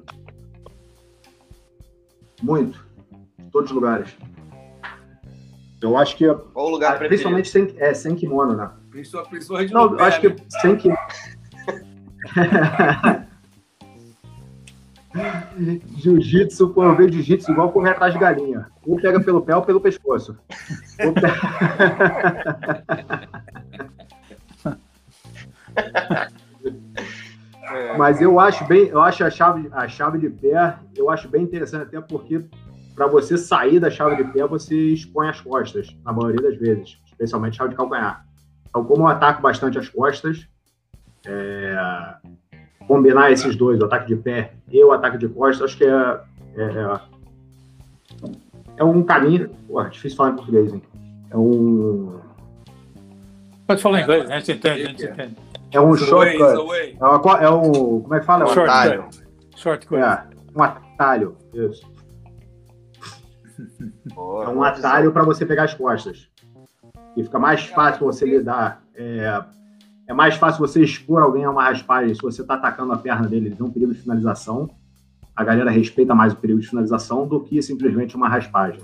Muito. 2.42 2.85
Em 3.38 3.50
todos 3.50 3.70
os 3.70 3.74
lugares. 3.74 4.16
Eu 5.83 5.96
acho 5.96 6.16
que. 6.16 6.33
Qual 6.33 6.66
o 6.66 6.70
lugar 6.70 6.94
ah, 6.94 6.98
Principalmente 6.98 7.48
sem, 7.48 7.74
é, 7.78 7.92
sem 7.92 8.14
kimono, 8.14 8.57
né? 8.57 8.70
Principalmente 8.90 9.72
Não, 9.72 9.92
eu 9.92 10.04
acho 10.04 10.20
que 10.20 10.28
né? 10.28 10.37
sem 10.62 10.76
kimono. 10.76 10.98
Jiu-jitsu, 15.96 16.70
pô, 16.70 16.85
eu 16.85 16.96
vejo 16.96 17.12
jiu-jitsu 17.12 17.53
igual 17.53 17.70
correr 17.70 17.90
atrás 17.90 18.12
de 18.12 18.18
galinha. 18.18 18.66
Ou 18.87 19.00
pega 19.00 19.20
pelo 19.20 19.40
pé 19.42 19.55
ou 19.55 19.62
pelo 19.62 19.81
pescoço. 19.81 20.37
Ou 21.05 21.12
pega... 21.12 21.35
Mas 27.96 28.20
eu 28.20 28.38
acho 28.38 28.66
bem, 28.66 28.87
eu 28.87 29.00
acho 29.00 29.24
a 29.24 29.31
chave, 29.31 29.68
a 29.72 29.88
chave 29.88 30.18
de 30.18 30.29
pé, 30.29 30.77
eu 30.96 31.11
acho 31.11 31.29
bem 31.29 31.42
interessante, 31.42 31.83
até 31.83 32.00
porque 32.00 32.44
para 32.94 33.07
você 33.07 33.37
sair 33.37 33.81
da 33.81 33.90
chave 33.90 34.16
de 34.16 34.24
pé, 34.33 34.46
você 34.46 34.74
expõe 34.74 35.29
as 35.29 35.40
costas, 35.40 35.96
na 36.05 36.12
maioria 36.12 36.42
das 36.42 36.59
vezes, 36.59 36.98
especialmente 37.07 37.57
chave 37.57 37.70
de 37.70 37.77
calcanhar. 37.77 38.24
Então, 38.68 38.85
como 38.85 39.05
eu 39.05 39.09
ataco 39.09 39.42
bastante 39.42 39.79
as 39.79 39.88
costas, 39.88 40.46
é, 41.27 41.77
combinar 42.87 43.31
esses 43.33 43.57
dois, 43.57 43.81
o 43.81 43.85
ataque 43.85 44.07
de 44.07 44.16
pé 44.16 44.53
e 44.70 44.83
o 44.85 44.92
ataque 44.92 45.18
de 45.18 45.29
costas, 45.29 45.70
acho 45.70 45.79
que 45.79 45.85
é, 45.85 46.20
É, 46.57 47.01
é 48.77 48.85
um 48.85 49.03
caminho. 49.03 49.51
Porra, 49.66 49.88
difícil 49.90 50.16
falar 50.16 50.31
em 50.31 50.37
português, 50.37 50.73
hein? 50.73 50.83
É 51.31 51.37
um. 51.37 52.20
Pode 53.66 53.81
falar 53.83 54.01
em 54.01 54.03
inglês, 54.03 54.31
a 54.31 54.38
gente 54.38 54.53
entende, 54.53 54.83
a 54.83 54.87
gente 54.88 55.05
entende. 55.05 55.37
É 55.73 55.81
um 55.81 55.94
shortcut. 55.97 56.97
É, 57.01 57.05
uma, 57.05 57.38
é 57.42 57.51
um. 57.51 58.01
Como 58.01 58.14
é 58.14 58.20
que 58.20 58.27
fala? 58.27 58.44
É 58.44 58.47
um 58.47 58.51
Short 58.51 58.70
atalho. 58.70 59.03
cut. 59.05 59.25
Short 59.57 59.87
cut. 59.87 60.01
É, 60.01 60.23
um 60.57 60.62
atalho. 60.62 61.37
Isso. 61.53 61.94
Boa, 64.14 64.44
É 64.44 64.49
um 64.49 64.62
atalho 64.62 65.12
para 65.12 65.23
você 65.25 65.44
pegar 65.47 65.64
as 65.64 65.75
costas. 65.75 66.29
E 67.16 67.23
fica 67.23 67.38
mais 67.38 67.64
fácil 67.66 68.07
você 68.07 68.25
lidar. 68.25 68.83
É, 68.94 69.42
é 70.07 70.12
mais 70.12 70.35
fácil 70.37 70.61
você 70.61 70.83
expor 70.83 71.23
alguém 71.23 71.45
a 71.45 71.51
uma 71.51 71.64
raspagem 71.64 72.14
se 72.14 72.21
você 72.21 72.43
está 72.43 72.55
atacando 72.55 72.93
a 72.93 72.99
perna 72.99 73.27
dele, 73.27 73.47
ele 73.47 73.57
tem 73.57 73.67
um 73.67 73.71
de 73.71 73.95
finalização. 73.95 74.69
A 75.35 75.43
galera 75.43 75.71
respeita 75.71 76.14
mais 76.14 76.33
o 76.33 76.37
perigo 76.37 76.61
de 76.61 76.69
finalização 76.69 77.27
do 77.27 77.40
que 77.40 77.61
simplesmente 77.62 78.14
uma 78.14 78.29
raspagem. 78.29 78.83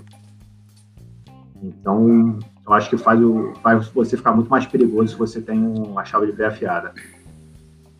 Então, 1.61 2.39
eu 2.65 2.73
acho 2.73 2.89
que 2.89 2.97
faz, 2.97 3.21
o, 3.21 3.53
faz 3.61 3.87
você 3.89 4.17
ficar 4.17 4.33
muito 4.33 4.49
mais 4.49 4.65
perigoso 4.65 5.13
se 5.13 5.17
você 5.17 5.39
tem 5.39 5.59
uma 5.59 6.03
chave 6.03 6.25
de 6.25 6.33
pé 6.33 6.47
afiada. 6.47 6.93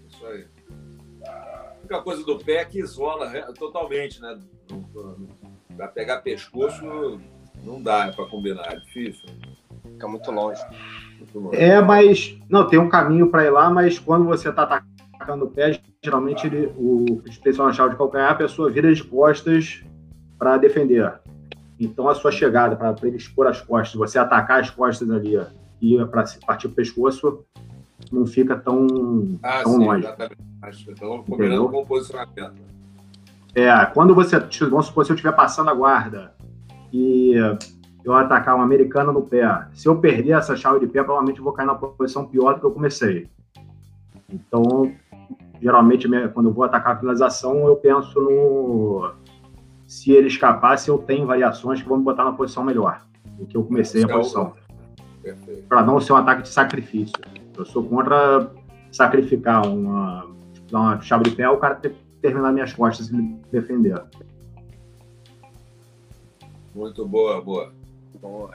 Isso 0.09 0.25
aí. 0.25 0.45
A 1.27 1.75
única 1.79 2.01
coisa 2.01 2.23
do 2.23 2.39
pé 2.39 2.53
é 2.53 2.65
que 2.65 2.79
isola 2.79 3.29
né, 3.29 3.41
totalmente, 3.57 4.19
né? 4.19 4.39
Para 5.77 5.87
pegar 5.89 6.21
pescoço, 6.21 7.21
não 7.63 7.81
dá 7.81 8.11
para 8.11 8.25
combinar, 8.25 8.73
é 8.73 8.77
difícil. 8.77 9.29
Fica 10.01 10.07
muito 10.07 10.31
longe. 10.31 10.61
Muito 11.19 11.39
longe. 11.39 11.57
É, 11.57 11.79
mas. 11.79 12.35
Não, 12.49 12.67
tem 12.67 12.79
um 12.79 12.89
caminho 12.89 13.29
para 13.29 13.45
ir 13.45 13.51
lá, 13.51 13.69
mas 13.69 13.99
quando 13.99 14.25
você 14.25 14.49
está 14.49 14.63
atacando 14.63 15.45
o 15.45 15.49
pé, 15.49 15.79
geralmente 16.03 16.47
ele, 16.47 16.73
o 16.75 17.21
especial 17.27 17.67
na 17.67 17.73
chave 17.73 17.91
de 17.91 17.97
calcanhar, 17.97 18.31
a 18.31 18.35
pessoa 18.35 18.69
vira 18.71 18.91
de 18.93 19.03
costas 19.03 19.83
para 20.39 20.57
defender. 20.57 21.19
Então 21.79 22.09
a 22.09 22.15
sua 22.15 22.31
chegada 22.31 22.75
para 22.75 22.95
ele 23.03 23.17
expor 23.17 23.45
as 23.47 23.61
costas, 23.61 23.95
você 23.95 24.17
atacar 24.17 24.59
as 24.59 24.69
costas 24.69 25.09
ali 25.09 25.37
ó, 25.37 25.45
e 25.79 26.03
para 26.05 26.25
partir 26.45 26.67
o 26.67 26.71
pescoço, 26.71 27.43
não 28.11 28.25
fica 28.25 28.55
tão, 28.55 28.87
Ah, 29.43 29.61
tão 29.63 29.73
sim, 29.73 29.85
longe. 29.85 29.99
exatamente. 30.05 30.41
Então, 30.89 31.23
combinando 31.23 31.69
com 31.69 31.81
o 31.81 31.85
posicionamento. 31.85 32.53
É, 33.53 33.85
quando 33.87 34.15
você. 34.15 34.39
Vamos 34.61 34.87
supor, 34.87 35.05
se 35.05 35.11
eu 35.11 35.15
estiver 35.15 35.35
passando 35.35 35.69
a 35.69 35.73
guarda 35.73 36.33
e 36.93 37.35
eu 38.03 38.13
atacar 38.13 38.55
um 38.55 38.61
americano 38.61 39.11
no 39.11 39.21
pé, 39.21 39.67
se 39.73 39.87
eu 39.87 39.97
perder 39.97 40.31
essa 40.31 40.55
chave 40.55 40.79
de 40.79 40.87
pé, 40.87 41.03
provavelmente 41.03 41.37
eu 41.37 41.43
vou 41.43 41.53
cair 41.53 41.65
na 41.65 41.75
posição 41.75 42.25
pior 42.25 42.53
do 42.53 42.59
que 42.59 42.65
eu 42.65 42.71
comecei. 42.71 43.29
Então, 44.29 44.91
geralmente, 45.61 46.07
quando 46.33 46.49
eu 46.49 46.53
vou 46.53 46.63
atacar 46.63 46.95
a 46.95 46.99
finalização, 46.99 47.67
eu 47.67 47.75
penso 47.75 48.19
no. 48.19 49.13
Se 49.85 50.11
ele 50.11 50.27
escapar, 50.27 50.77
se 50.77 50.89
eu 50.89 50.97
tenho 50.97 51.27
variações 51.27 51.81
que 51.81 51.87
vão 51.87 51.97
me 51.97 52.03
botar 52.03 52.23
na 52.23 52.31
posição 52.31 52.63
melhor 52.63 53.01
do 53.37 53.45
que 53.45 53.57
eu 53.57 53.63
comecei 53.63 54.03
a 54.03 54.07
é 54.07 54.11
posição. 54.11 54.53
Para 55.67 55.83
não 55.83 55.99
ser 55.99 56.13
um 56.13 56.15
ataque 56.15 56.43
de 56.43 56.49
sacrifício. 56.49 57.13
Eu 57.57 57.65
sou 57.65 57.83
contra 57.83 58.49
sacrificar 58.91 59.67
uma, 59.67 60.27
dar 60.71 60.79
uma 60.79 61.01
chave 61.01 61.25
de 61.25 61.31
pé, 61.31 61.49
o 61.49 61.57
cara 61.57 61.75
ter 61.75 61.91
que 61.91 61.97
terminar 62.21 62.51
minhas 62.51 62.73
costas 62.73 63.09
e 63.09 63.15
me 63.15 63.39
defender. 63.51 64.01
Muito 66.73 67.05
boa, 67.05 67.41
boa. 67.41 67.80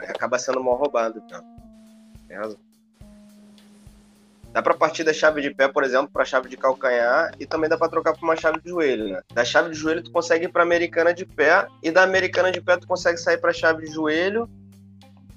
Acaba 0.07 0.37
sendo 0.39 0.63
mal 0.63 0.75
roubado, 0.75 1.21
então. 1.25 1.41
Tem 2.27 2.37
razão. 2.37 2.57
Dá 4.53 4.61
pra 4.61 4.73
partir 4.73 5.03
da 5.03 5.13
chave 5.13 5.41
de 5.41 5.53
pé, 5.53 5.67
por 5.67 5.83
exemplo, 5.83 6.09
pra 6.11 6.25
chave 6.25 6.49
de 6.49 6.57
calcanhar 6.57 7.31
e 7.39 7.45
também 7.45 7.69
dá 7.69 7.77
pra 7.77 7.89
trocar 7.89 8.13
por 8.13 8.23
uma 8.23 8.35
chave 8.35 8.59
de 8.61 8.69
joelho, 8.69 9.09
né? 9.09 9.21
Da 9.33 9.45
chave 9.45 9.69
de 9.69 9.75
joelho 9.75 10.01
tu 10.03 10.11
consegue 10.11 10.45
ir 10.45 10.49
pra 10.49 10.63
americana 10.63 11.13
de 11.13 11.25
pé 11.25 11.67
e 11.83 11.91
da 11.91 12.01
americana 12.01 12.51
de 12.51 12.59
pé 12.61 12.77
tu 12.77 12.87
consegue 12.87 13.17
sair 13.19 13.37
pra 13.37 13.53
chave 13.53 13.85
de 13.85 13.91
joelho 13.93 14.49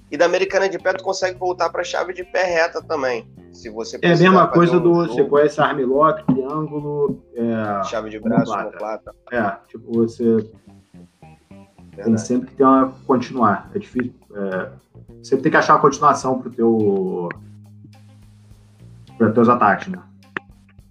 e 0.09 0.17
da 0.17 0.25
americana 0.25 0.67
de 0.67 0.79
pé 0.79 0.93
tu 0.93 1.03
consegue 1.03 1.37
voltar 1.37 1.69
pra 1.69 1.83
chave 1.83 2.13
de 2.13 2.23
pé 2.23 2.43
reta 2.45 2.81
também. 2.81 3.27
Se 3.53 3.69
você 3.69 3.97
É 4.01 4.07
a 4.07 4.09
mesma 4.17 4.47
coisa 4.47 4.77
um 4.77 4.81
do. 4.81 4.93
jogo, 5.05 5.13
Você 5.13 5.23
conhece 5.25 5.61
armlock, 5.61 6.25
triângulo. 6.25 7.21
É, 7.35 7.83
chave 7.83 8.09
de 8.09 8.17
braço, 8.19 8.51
Omoplata. 8.51 9.11
omoplata. 9.11 9.15
é, 9.31 9.67
tipo, 9.67 9.91
você 9.93 10.49
tem 12.03 12.13
Verdade. 12.13 12.27
sempre 12.27 12.47
que 12.49 12.55
ter 12.55 12.63
uma 12.63 12.93
continuar. 13.05 13.69
É 13.73 13.79
difícil. 13.79 14.13
É, 14.33 14.69
sempre 15.23 15.43
tem 15.43 15.51
que 15.51 15.57
achar 15.57 15.73
uma 15.75 15.81
continuação 15.81 16.39
pro 16.39 16.49
teu. 16.49 17.29
para 19.17 19.31
teus 19.31 19.49
ataques, 19.49 19.87
né? 19.87 19.99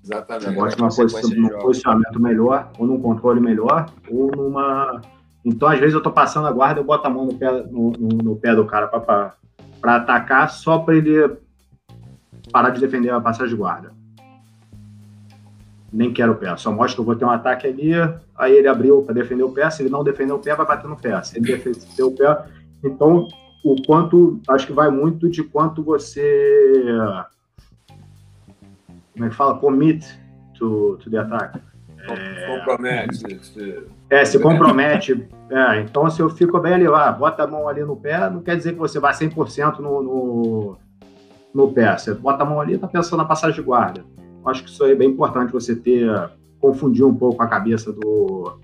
Você 0.03 0.15
Exatamente. 0.15 0.55
gosta 0.55 0.77
de 1.07 1.15
uma 1.15 1.49
num 1.51 1.59
posicionamento 1.61 2.21
melhor, 2.21 2.71
ou 2.79 2.87
num 2.87 3.01
controle 3.01 3.41
melhor, 3.41 3.87
ou 4.11 4.31
numa. 4.35 5.01
Então, 5.45 5.69
às 5.69 5.79
vezes, 5.79 5.95
eu 5.95 6.03
tô 6.03 6.11
passando 6.11 6.47
a 6.47 6.53
guarda, 6.53 6.81
eu 6.81 6.85
boto 6.85 7.07
a 7.07 7.11
mão 7.11 7.27
no 7.27 7.35
pé, 7.35 7.51
no, 7.71 7.91
no- 7.93 8.09
no 8.23 8.37
pé 8.37 8.55
do 8.55 8.67
cara 8.67 8.89
para 8.89 9.97
atacar, 9.97 10.51
só 10.51 10.79
para 10.79 10.97
ele 10.97 11.37
parar 12.53 12.71
de 12.71 12.81
defender 12.81 13.11
a 13.11 13.21
passagem 13.21 13.55
de 13.55 13.57
guarda. 13.61 13.93
Nem 15.93 16.13
quero 16.13 16.33
o 16.33 16.37
pé, 16.37 16.57
só 16.57 16.71
mostra 16.71 16.95
que 16.95 17.01
eu 17.01 17.05
vou 17.05 17.17
ter 17.17 17.25
um 17.25 17.31
ataque 17.31 17.67
ali, 17.67 17.91
aí 18.39 18.55
ele 18.57 18.69
abriu 18.69 19.03
para 19.03 19.15
defender 19.15 19.43
o 19.43 19.51
pé, 19.51 19.69
se 19.71 19.83
ele 19.83 19.91
não 19.91 20.05
defender 20.05 20.33
o 20.33 20.39
pé, 20.39 20.55
vai 20.55 20.65
bater 20.67 20.89
no 20.89 20.97
pé. 20.97 21.21
Se 21.23 21.37
ele 21.39 21.47
defender 21.57 22.03
o 22.03 22.13
pé, 22.13 22.45
então 22.85 23.27
o 23.65 23.77
quanto, 23.87 24.41
acho 24.49 24.67
que 24.67 24.73
vai 24.73 24.89
muito 24.91 25.29
de 25.29 25.43
quanto 25.43 25.83
você, 25.83 26.85
como 29.13 29.25
é 29.27 29.29
que 29.29 29.35
fala, 29.35 29.59
commit 29.59 30.07
to, 30.59 30.97
to 31.03 31.11
the 31.11 31.19
attack. 31.19 31.59
Compromete. 32.07 33.17
se- 33.17 33.87
É, 34.09 34.25
se 34.25 34.39
compromete. 34.39 35.29
É, 35.51 35.81
então, 35.81 36.09
se 36.11 36.21
eu 36.23 36.31
fico 36.31 36.59
bem 36.61 36.75
ali, 36.75 36.87
ah, 36.87 37.13
bota 37.13 37.43
a 37.43 37.47
mão 37.47 37.69
ali 37.69 37.83
no 37.85 37.97
pé, 37.97 38.31
não 38.31 38.41
quer 38.41 38.57
dizer 38.57 38.73
que 38.73 38.79
você 38.79 38.99
vai 38.99 39.13
100% 39.13 39.79
no, 39.81 40.03
no, 40.03 40.77
no 41.55 41.73
pé. 41.73 41.97
Você 41.99 42.15
bota 42.15 42.43
a 42.43 42.47
mão 42.47 42.61
ali 42.61 42.75
e 42.75 42.79
tá 42.79 42.89
pensando 42.89 43.19
na 43.19 43.25
passagem 43.27 43.57
de 43.57 43.63
guarda. 43.63 44.03
Acho 44.47 44.65
que 44.65 44.71
isso 44.71 44.85
aí 44.85 44.93
é 44.93 44.95
bem 44.95 45.11
importante 45.11 45.53
você 45.53 45.77
ter, 45.77 46.09
confundir 46.61 47.05
um 47.05 47.15
pouco 47.15 47.43
a 47.43 47.47
cabeça 47.47 47.93
do, 47.93 48.59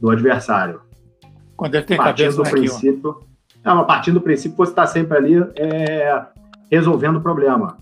do 0.00 0.10
adversário. 0.10 0.80
Quando 1.56 1.74
ele 1.74 1.84
tem 1.84 1.96
partindo 1.96 2.16
cabeça 2.16 2.42
do 2.42 2.50
princípio. 2.50 3.20
É, 3.64 3.74
mas 3.74 3.86
partindo 3.86 4.14
do 4.14 4.20
princípio 4.20 4.56
você 4.56 4.70
está 4.70 4.86
sempre 4.86 5.16
ali 5.16 5.34
é, 5.56 6.24
resolvendo 6.70 7.16
o 7.16 7.20
problema. 7.20 7.76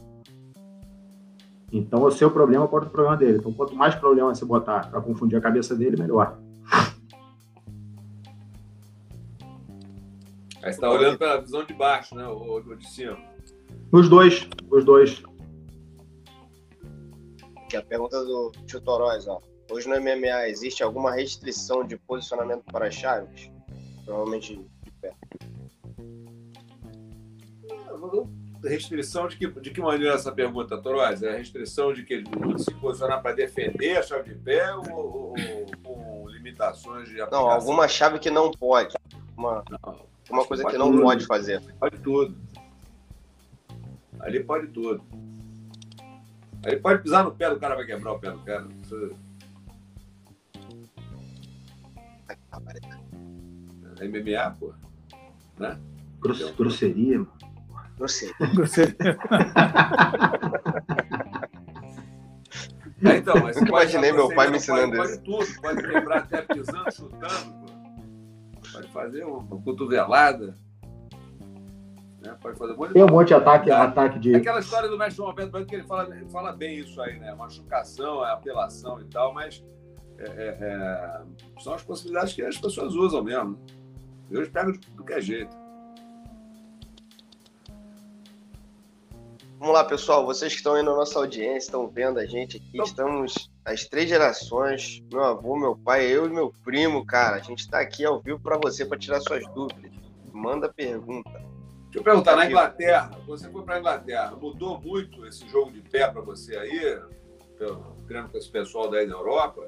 Então, 1.73 2.03
o 2.03 2.11
seu 2.11 2.31
problema 2.31 2.67
ser 2.67 2.75
o 2.75 2.91
problema 2.91 3.17
dele. 3.17 3.39
Então, 3.39 3.53
quanto 3.53 3.75
mais 3.75 3.95
problema 3.95 4.35
você 4.35 4.45
botar 4.45 4.89
para 4.89 5.01
confundir 5.01 5.37
a 5.37 5.41
cabeça 5.41 5.75
dele, 5.75 6.01
melhor. 6.01 6.39
Aí 10.63 10.73
você 10.73 10.81
tá 10.81 10.91
olhando 10.91 11.19
pela 11.19 11.41
visão 11.41 11.65
de 11.65 11.75
baixo, 11.75 12.15
né? 12.15 12.27
Ou 12.27 12.47
ou 12.47 12.77
de 12.77 12.89
cima. 12.89 13.17
Os 13.93 14.09
dois, 14.09 14.49
os 14.71 14.85
dois. 14.85 15.23
Que 17.69 17.77
é 17.77 17.81
a 17.81 17.83
pergunta 17.83 18.25
do 18.25 18.53
Tio 18.67 18.81
Toróis, 18.81 19.27
ó. 19.27 19.41
Hoje 19.71 19.89
no 19.89 20.01
MMA 20.01 20.49
existe 20.49 20.83
alguma 20.83 21.13
restrição 21.13 21.85
de 21.85 21.97
posicionamento 21.97 22.65
para 22.65 22.91
chaves? 22.91 23.51
Provavelmente 24.05 24.57
de 24.83 24.91
pé. 25.01 25.13
Restrição 28.63 29.27
de 29.27 29.37
que, 29.37 29.47
de 29.61 29.71
que 29.71 29.81
maneira 29.81 30.15
essa 30.15 30.31
pergunta, 30.33 30.81
Toroz? 30.81 31.23
É 31.23 31.35
a 31.35 31.37
restrição 31.37 31.93
de 31.93 32.05
que 32.05 32.23
de 32.23 32.63
se 32.63 32.73
posicionar 32.75 33.21
para 33.23 33.35
defender 33.35 33.97
a 33.97 34.03
chave 34.03 34.35
de 34.35 34.41
pé 34.41 34.73
ou, 34.75 35.35
com 35.83 36.29
limitações 36.29 37.09
de 37.09 37.21
aplicação? 37.21 37.47
Não, 37.47 37.51
alguma 37.51 37.89
chave 37.89 38.19
que 38.19 38.31
não 38.31 38.51
pode. 38.51 38.95
Uma, 39.37 39.65
Não, 39.71 40.07
uma 40.31 40.45
coisa 40.45 40.65
que 40.65 40.71
pode 40.71 40.79
não 40.79 40.91
tudo. 40.91 41.03
pode 41.03 41.27
fazer. 41.27 41.61
Pode 41.79 41.99
tudo. 42.01 42.37
Ali 44.21 44.43
pode 44.43 44.69
tudo. 44.69 45.05
Ali 46.65 46.77
pode 46.81 47.03
pisar 47.03 47.25
no 47.25 47.33
pé 47.33 47.49
do 47.51 47.59
cara, 47.61 47.75
vai 47.77 47.85
quebrar 47.87 48.13
o 48.13 48.19
pé 48.19 48.31
do 48.31 48.39
cara. 48.41 48.67
É 54.01 54.05
MMA, 54.07 54.51
pô. 54.59 54.73
Gross- 56.21 56.51
grosseria. 56.57 57.27
Não 57.99 58.09
sei. 58.09 58.33
Você- 58.55 58.97
É, 63.05 63.19
então, 63.19 63.35
mas 63.43 63.57
Nunca 63.57 63.69
imaginei 63.69 64.11
meu 64.13 64.27
você 64.27 64.35
pai 64.35 64.51
me 64.51 64.57
ensinando 64.57 64.97
pode, 64.97 65.11
isso. 65.13 65.21
Pode 65.23 65.47
tudo, 65.47 65.61
pode 65.61 65.83
quebrar 65.83 66.19
até 66.19 66.43
pisando, 66.43 66.93
chutando, 66.93 67.53
pô. 67.53 67.67
Pode 68.73 68.89
fazer 68.89 69.25
uma 69.25 69.45
cotovelada. 69.63 70.57
Né? 72.21 72.37
Pode 72.41 72.59
fazer 72.59 72.73
um 72.73 72.77
monte 72.77 72.89
de 72.89 72.95
Tem 72.95 73.05
um 73.05 73.09
monte 73.09 73.29
de 73.29 73.35
ataque, 73.35 73.71
ataque 73.71 74.19
de. 74.19 74.35
Aquela 74.35 74.61
história 74.61 74.89
do 74.89 74.97
mestre 74.99 75.17
João 75.17 75.29
Alberto 75.29 75.53
Branco 75.53 75.69
que 75.69 75.75
ele 75.75 75.85
fala, 75.85 76.17
ele 76.17 76.29
fala 76.29 76.53
bem 76.53 76.79
isso 76.79 77.01
aí, 77.01 77.19
né? 77.19 77.35
Machucação, 77.35 78.27
é 78.27 78.33
apelação 78.33 79.01
e 79.01 79.05
tal, 79.05 79.33
mas 79.35 79.63
é, 80.19 80.25
é, 80.25 80.57
é, 80.61 81.23
são 81.61 81.75
as 81.75 81.83
possibilidades 81.83 82.33
que 82.35 82.43
as 82.43 82.57
pessoas 82.57 82.95
usam 82.95 83.23
mesmo. 83.23 83.59
Deus 84.31 84.49
pega 84.49 84.73
de 84.73 84.79
tudo 84.79 85.05
que 85.05 85.13
é 85.13 85.21
jeito. 85.21 85.57
Vamos 89.59 89.75
lá, 89.75 89.85
pessoal. 89.85 90.25
Vocês 90.27 90.53
que 90.53 90.59
estão 90.59 90.75
aí 90.75 90.83
na 90.83 90.95
nossa 90.95 91.19
audiência, 91.19 91.69
estão 91.69 91.89
vendo 91.89 92.19
a 92.19 92.27
gente 92.27 92.59
aqui. 92.59 92.69
Então- 92.75 92.85
Estamos 92.85 93.51
as 93.65 93.85
três 93.85 94.09
gerações, 94.09 95.03
meu 95.11 95.25
avô, 95.25 95.57
meu 95.57 95.77
pai, 95.77 96.07
eu 96.07 96.27
e 96.27 96.29
meu 96.29 96.53
primo, 96.63 97.05
cara. 97.07 97.37
A 97.37 97.41
gente 97.41 97.69
tá 97.69 97.81
aqui 97.81 98.05
ao 98.05 98.21
vivo 98.21 98.39
para 98.39 98.59
você 98.59 98.85
para 98.85 98.99
tirar 98.99 99.21
suas 99.21 99.47
dúvidas. 99.55 99.91
Manda 100.33 100.69
pergunta. 100.73 101.43
Deixa 101.87 101.99
eu 101.99 102.03
perguntar, 102.03 102.37
na 102.37 102.47
Inglaterra, 102.47 103.11
você 103.27 103.49
foi 103.49 103.63
para 103.63 103.79
Inglaterra, 103.79 104.37
mudou 104.41 104.81
muito 104.81 105.25
esse 105.27 105.49
jogo 105.49 105.71
de 105.71 105.81
pé 105.81 106.09
para 106.09 106.21
você 106.21 106.57
aí, 106.57 107.01
treinando 108.07 108.31
com 108.31 108.39
esse 108.39 108.51
pessoal 108.51 108.91
daí 108.91 109.07
da 109.07 109.15
Europa? 109.15 109.67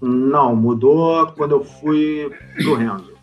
Não, 0.00 0.56
mudou 0.56 1.32
quando 1.32 1.52
eu 1.52 1.64
fui 1.64 2.30
pro 2.56 2.74
Renzo. 2.74 3.14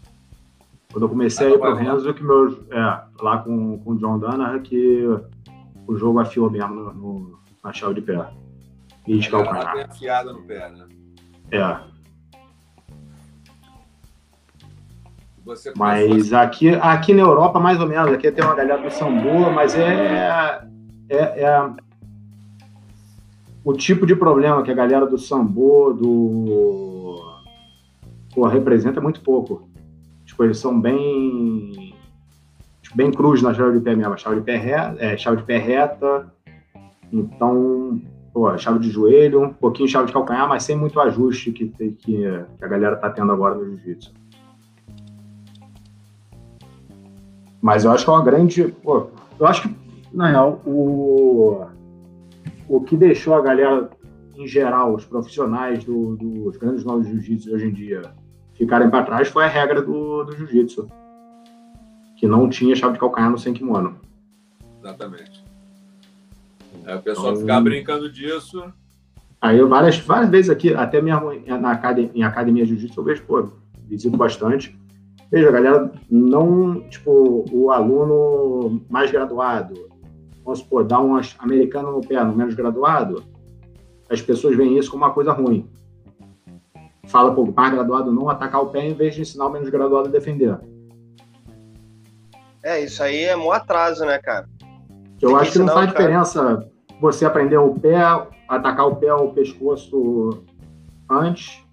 Quando 0.91 1.03
eu 1.03 1.09
comecei 1.09 1.47
ah, 1.47 1.49
a 1.49 1.53
ir 1.53 1.59
pro 1.59 1.75
Renzo, 1.75 2.13
que 2.13 2.23
meu, 2.23 2.65
é, 2.71 3.03
lá 3.21 3.37
com, 3.39 3.79
com 3.79 3.91
o 3.91 3.97
John 3.97 4.19
Dana, 4.19 4.59
que 4.59 5.05
o 5.87 5.95
jogo 5.97 6.19
afiou 6.19 6.49
mesmo 6.49 6.73
no, 6.73 6.93
no, 6.93 7.39
na 7.63 7.71
chave 7.71 7.95
de 7.95 8.01
pé. 8.01 8.29
E 9.07 9.17
de 9.17 9.29
calcanhar. 9.29 9.75
Ela 9.75 9.85
afiada 9.85 10.33
no 10.33 10.43
pé, 10.43 10.69
né? 10.69 10.87
É. 11.51 11.90
mas 15.75 16.33
aqui, 16.33 16.69
aqui 16.69 17.13
na 17.13 17.21
Europa, 17.21 17.59
mais 17.59 17.79
ou 17.79 17.87
menos, 17.87 18.13
aqui 18.13 18.31
tem 18.31 18.43
uma 18.43 18.55
galera 18.55 18.81
do 18.81 18.91
Sambo, 18.91 19.51
mas 19.51 19.75
é, 19.75 20.61
é, 21.09 21.17
é, 21.17 21.69
o 23.63 23.73
tipo 23.73 24.05
de 24.05 24.15
problema 24.15 24.61
que 24.63 24.71
a 24.71 24.75
galera 24.75 25.05
do 25.05 25.17
Sambo, 25.17 25.93
do. 25.93 27.21
Pô, 28.33 28.47
representa 28.47 29.01
muito 29.01 29.21
pouco. 29.21 29.67
Tipo, 30.25 30.43
eles 30.43 30.57
são 30.57 30.79
bem. 30.79 31.93
Tipo, 32.81 32.97
bem 32.97 33.11
cruz 33.11 33.41
na 33.41 33.53
chave 33.53 33.77
de 33.77 33.83
pé 33.83 33.95
mesmo. 33.95 34.17
Chave 34.17 34.37
de 34.37 34.41
pé, 34.41 34.57
reta, 34.57 34.95
é, 34.99 35.17
chave 35.17 35.37
de 35.37 35.43
pé 35.43 35.57
reta. 35.57 36.31
Então, 37.11 37.99
pô, 38.33 38.57
chave 38.57 38.79
de 38.79 38.89
joelho, 38.89 39.43
um 39.43 39.53
pouquinho 39.53 39.89
chave 39.89 40.05
de 40.07 40.13
calcanhar, 40.13 40.47
mas 40.47 40.63
sem 40.63 40.77
muito 40.77 40.99
ajuste 40.99 41.51
que, 41.51 41.67
que, 41.67 41.91
que 41.91 42.25
a 42.61 42.67
galera 42.67 42.95
tá 42.95 43.09
tendo 43.09 43.31
agora 43.31 43.55
no 43.55 43.65
jiu-jitsu. 43.65 44.13
Mas 47.61 47.85
eu 47.85 47.91
acho 47.91 48.03
que 48.03 48.09
é 48.09 48.13
uma 48.13 48.23
grande. 48.23 48.67
Pô, 48.83 49.07
eu 49.39 49.45
acho 49.45 49.61
que, 49.61 49.75
na 50.11 50.29
real, 50.29 50.61
o, 50.65 51.65
o 52.67 52.81
que 52.81 52.97
deixou 52.97 53.35
a 53.35 53.41
galera, 53.41 53.89
em 54.35 54.47
geral, 54.47 54.95
os 54.95 55.05
profissionais 55.05 55.83
do, 55.83 56.15
dos 56.15 56.57
grandes 56.57 56.83
nomes 56.83 57.07
de 57.07 57.13
jiu-jitsu 57.13 57.53
hoje 57.53 57.67
em 57.67 57.73
dia 57.73 58.01
ficarem 58.61 58.89
para 58.89 59.03
trás 59.03 59.27
foi 59.27 59.43
a 59.43 59.47
regra 59.47 59.81
do, 59.81 60.23
do 60.23 60.35
jiu-jitsu, 60.35 60.87
que 62.15 62.27
não 62.27 62.47
tinha 62.47 62.75
chave 62.75 62.93
de 62.93 62.99
calcanhar 62.99 63.31
no 63.31 63.37
sem 63.37 63.53
kimono. 63.53 63.97
Exatamente. 64.79 65.43
É, 66.85 66.95
o 66.95 67.01
pessoal 67.01 67.29
então, 67.29 67.41
ficava 67.41 67.61
brincando 67.61 68.11
disso. 68.11 68.71
Aí 69.41 69.57
eu 69.57 69.67
várias, 69.67 69.97
várias 69.97 70.29
vezes 70.29 70.51
aqui, 70.51 70.73
até 70.73 71.01
mesmo 71.01 71.31
na 71.59 71.71
academia, 71.71 72.11
em 72.13 72.23
academia 72.23 72.63
de 72.63 72.69
jiu-jitsu, 72.69 72.99
eu 72.99 73.03
vejo, 73.03 73.23
pô, 73.23 73.49
visito 73.87 74.15
bastante. 74.15 74.79
Veja, 75.31 75.49
galera, 75.51 75.91
não, 76.09 76.81
tipo, 76.89 77.45
o 77.51 77.71
aluno 77.71 78.81
mais 78.89 79.09
graduado, 79.09 79.89
vamos 80.43 80.59
supor, 80.59 80.83
dá 80.83 80.99
um 80.99 81.19
americano 81.39 81.91
no 81.91 82.01
pé, 82.01 82.21
no 82.23 82.35
menos 82.35 82.53
graduado, 82.53 83.23
as 84.09 84.21
pessoas 84.21 84.57
veem 84.57 84.77
isso 84.77 84.91
como 84.91 85.05
uma 85.05 85.13
coisa 85.13 85.31
ruim 85.31 85.69
fala 87.11 87.33
para 87.33 87.41
o 87.41 87.53
mais 87.53 87.73
graduado 87.73 88.11
não 88.11 88.29
atacar 88.29 88.61
o 88.61 88.67
pé 88.67 88.87
em 88.87 88.93
vez 88.93 89.13
de 89.13 89.21
ensinar 89.21 89.47
o 89.47 89.51
menos 89.51 89.69
graduado 89.69 90.07
a 90.07 90.11
defender. 90.11 90.57
É, 92.63 92.79
isso 92.79 93.03
aí 93.03 93.23
é 93.23 93.35
um 93.35 93.51
atraso, 93.51 94.05
né, 94.05 94.17
cara? 94.19 94.47
Eu 95.21 95.35
acho 95.35 95.51
que 95.51 95.59
não 95.59 95.67
faz 95.67 95.89
diferença 95.89 96.67
você 96.99 97.25
aprender 97.25 97.57
o 97.57 97.73
pé, 97.73 97.97
atacar 98.47 98.87
o 98.87 98.95
pé 98.95 99.13
ou 99.13 99.27
o 99.27 99.33
pescoço 99.33 100.43
antes, 101.09 101.63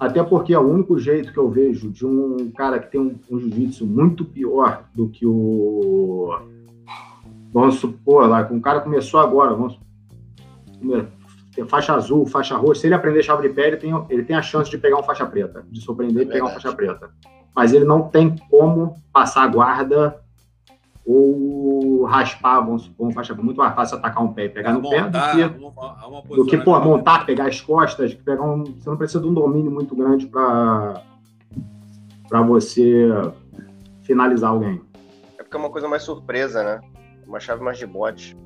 até 0.00 0.24
porque 0.24 0.54
é 0.54 0.58
o 0.58 0.66
único 0.66 0.98
jeito 0.98 1.30
que 1.30 1.38
eu 1.38 1.50
vejo 1.50 1.90
de 1.90 2.06
um 2.06 2.50
cara 2.52 2.78
que 2.78 2.90
tem 2.90 2.98
um, 2.98 3.14
um 3.30 3.38
jiu-jitsu 3.38 3.86
muito 3.86 4.24
pior 4.24 4.84
do 4.94 5.10
que 5.10 5.26
o. 5.26 6.34
Vamos 7.52 7.74
supor, 7.74 8.26
lá, 8.26 8.48
um 8.50 8.60
cara 8.60 8.80
começou 8.80 9.20
agora, 9.20 9.52
vamos 9.52 9.78
faixa 11.68 11.92
azul, 11.92 12.24
faixa 12.24 12.56
roxa, 12.56 12.80
se 12.80 12.86
ele 12.86 12.94
aprender 12.94 13.22
chave 13.22 13.46
de 13.46 13.54
pé, 13.54 13.66
ele 13.66 13.76
tem, 13.76 14.06
ele 14.08 14.22
tem 14.22 14.34
a 14.34 14.40
chance 14.40 14.70
de 14.70 14.78
pegar 14.78 14.96
uma 14.96 15.02
faixa 15.02 15.26
preta, 15.26 15.66
de 15.68 15.80
surpreender 15.82 16.22
e 16.22 16.26
pegar 16.26 16.44
uma 16.44 16.52
faixa 16.52 16.72
preta. 16.72 17.10
Mas 17.54 17.74
ele 17.74 17.84
não 17.84 18.08
tem 18.08 18.36
como 18.48 18.94
passar 19.12 19.42
a 19.42 19.48
guarda 19.48 20.16
ou 21.04 22.04
raspar, 22.04 22.60
vamos 22.60 22.82
supor, 22.82 23.12
faixa 23.12 23.34
muito 23.34 23.56
mais 23.56 23.74
fácil 23.74 23.98
atacar 23.98 24.22
um 24.22 24.32
pé 24.32 24.44
e 24.44 24.48
pegar 24.48 24.72
no 24.72 24.88
pé 24.88 25.02
do 25.02 25.18
que, 25.18 25.58
uma, 25.58 26.06
uma 26.06 26.22
do 26.22 26.46
que 26.46 26.58
pô, 26.58 26.78
montar, 26.80 27.24
pegar 27.24 27.46
as 27.46 27.60
costas, 27.60 28.14
pegar 28.14 28.44
um, 28.44 28.64
você 28.64 28.88
não 28.88 28.96
precisa 28.96 29.20
de 29.20 29.26
um 29.26 29.34
domínio 29.34 29.70
muito 29.70 29.94
grande 29.96 30.26
para 30.26 31.02
para 32.28 32.42
você 32.42 33.08
finalizar 34.04 34.50
alguém. 34.50 34.80
É 35.36 35.42
porque 35.42 35.56
é 35.56 35.58
uma 35.58 35.70
coisa 35.70 35.88
mais 35.88 36.04
surpresa, 36.04 36.62
né? 36.62 36.80
Uma 37.26 37.40
chave 37.40 37.60
mais 37.60 37.76
de 37.76 37.86
bote 37.86 38.36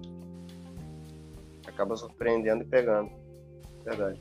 acaba 1.74 1.96
surpreendendo 1.96 2.62
e 2.62 2.66
pegando. 2.66 3.10
Verdade. 3.84 4.20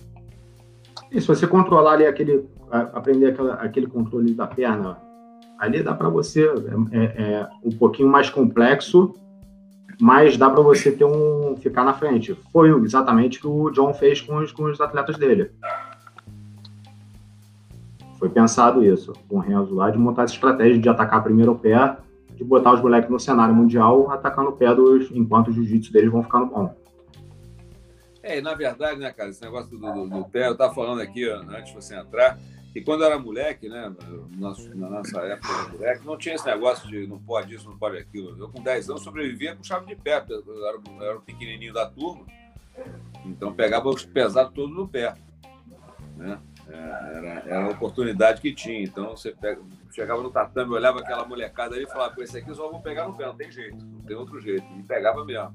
E 1.11 1.21
se 1.21 1.27
você 1.27 1.47
controlar 1.47 1.93
ali 1.93 2.05
aquele, 2.05 2.47
aprender 2.71 3.27
aquela, 3.27 3.53
aquele 3.55 3.87
controle 3.87 4.33
da 4.33 4.47
perna, 4.47 4.99
ali 5.59 5.81
dá 5.81 5.93
para 5.93 6.09
você, 6.09 6.45
é, 6.45 6.97
é, 6.97 7.03
é, 7.03 7.49
um 7.63 7.71
pouquinho 7.71 8.09
mais 8.09 8.29
complexo, 8.29 9.13
mas 9.99 10.37
dá 10.37 10.49
para 10.49 10.61
você 10.61 10.91
ter 10.91 11.05
um, 11.05 11.55
ficar 11.57 11.83
na 11.83 11.93
frente. 11.93 12.33
Foi 12.51 12.69
exatamente 12.83 13.37
o 13.37 13.41
que 13.41 13.47
o 13.47 13.69
John 13.71 13.93
fez 13.93 14.21
com 14.21 14.37
os, 14.37 14.51
com 14.51 14.63
os 14.63 14.81
atletas 14.81 15.17
dele. 15.17 15.51
Foi 18.17 18.29
pensado 18.29 18.83
isso, 18.83 19.13
com 19.27 19.37
o 19.37 19.39
Renzo 19.39 19.75
lá, 19.75 19.89
de 19.89 19.97
montar 19.97 20.23
essa 20.23 20.33
estratégia 20.33 20.79
de 20.79 20.89
atacar 20.89 21.23
primeiro 21.23 21.51
o 21.51 21.59
pé, 21.59 21.97
de 22.35 22.43
botar 22.43 22.73
os 22.73 22.81
moleques 22.81 23.09
no 23.09 23.19
cenário 23.19 23.53
mundial, 23.53 24.09
atacando 24.11 24.49
o 24.49 24.53
pé 24.53 24.73
dos, 24.73 25.11
enquanto 25.11 25.49
o 25.49 25.53
jiu-jitsu 25.53 25.91
deles 25.91 26.11
vão 26.11 26.23
ficando 26.23 26.47
bom. 26.47 26.73
É, 28.21 28.39
na 28.39 28.53
verdade, 28.53 28.99
né, 28.99 29.11
cara, 29.11 29.29
esse 29.29 29.41
negócio 29.41 29.69
do, 29.69 29.77
do, 29.77 30.09
do 30.09 30.25
pé, 30.25 30.47
eu 30.47 30.53
estava 30.53 30.73
falando 30.73 31.01
aqui 31.01 31.29
antes 31.29 31.65
de 31.65 31.75
você 31.75 31.95
entrar, 31.95 32.39
que 32.73 32.81
quando 32.81 33.01
eu 33.01 33.07
era 33.07 33.19
moleque, 33.19 33.69
né, 33.69 33.93
nosso, 34.35 34.75
na 34.75 34.89
nossa 34.89 35.19
época 35.21 35.65
de 35.65 35.77
moleque, 35.77 36.05
não 36.05 36.17
tinha 36.17 36.33
esse 36.33 36.45
negócio 36.45 36.89
de 36.89 37.05
não 37.05 37.19
pode 37.19 37.53
isso, 37.53 37.69
não 37.69 37.77
pode 37.77 37.97
aquilo. 37.97 38.35
Eu, 38.35 38.49
com 38.49 38.63
10 38.63 38.89
anos, 38.89 39.03
sobrevivia 39.03 39.55
com 39.55 39.63
chave 39.63 39.85
de 39.85 39.95
pé, 39.95 40.25
eu 40.27 40.67
era, 40.67 40.77
eu 40.87 41.01
era 41.03 41.17
o 41.17 41.21
pequenininho 41.21 41.71
da 41.71 41.87
turma, 41.87 42.25
então 43.25 43.53
pegava 43.53 43.87
os 43.87 44.03
pesados 44.03 44.53
todos 44.53 44.75
no 44.75 44.87
pé. 44.87 45.13
Né? 46.17 46.39
É, 46.67 46.73
era, 46.73 47.43
era 47.45 47.65
a 47.65 47.69
oportunidade 47.69 48.41
que 48.41 48.53
tinha. 48.53 48.83
Então 48.83 49.11
você 49.11 49.31
pega, 49.31 49.61
chegava 49.91 50.23
no 50.23 50.31
tatame, 50.31 50.71
olhava 50.71 50.99
aquela 50.99 51.25
molecada 51.25 51.75
ali 51.75 51.83
e 51.83 51.87
falava: 51.87 52.15
com 52.15 52.23
esse 52.23 52.37
aqui 52.37 52.53
só 52.55 52.71
vou 52.71 52.81
pegar 52.81 53.07
no 53.07 53.15
pé, 53.15 53.25
não 53.25 53.35
tem 53.35 53.51
jeito, 53.51 53.85
não 53.85 54.01
tem 54.01 54.15
outro 54.15 54.39
jeito. 54.39 54.65
E 54.77 54.83
pegava 54.83 55.23
mesmo. 55.23 55.53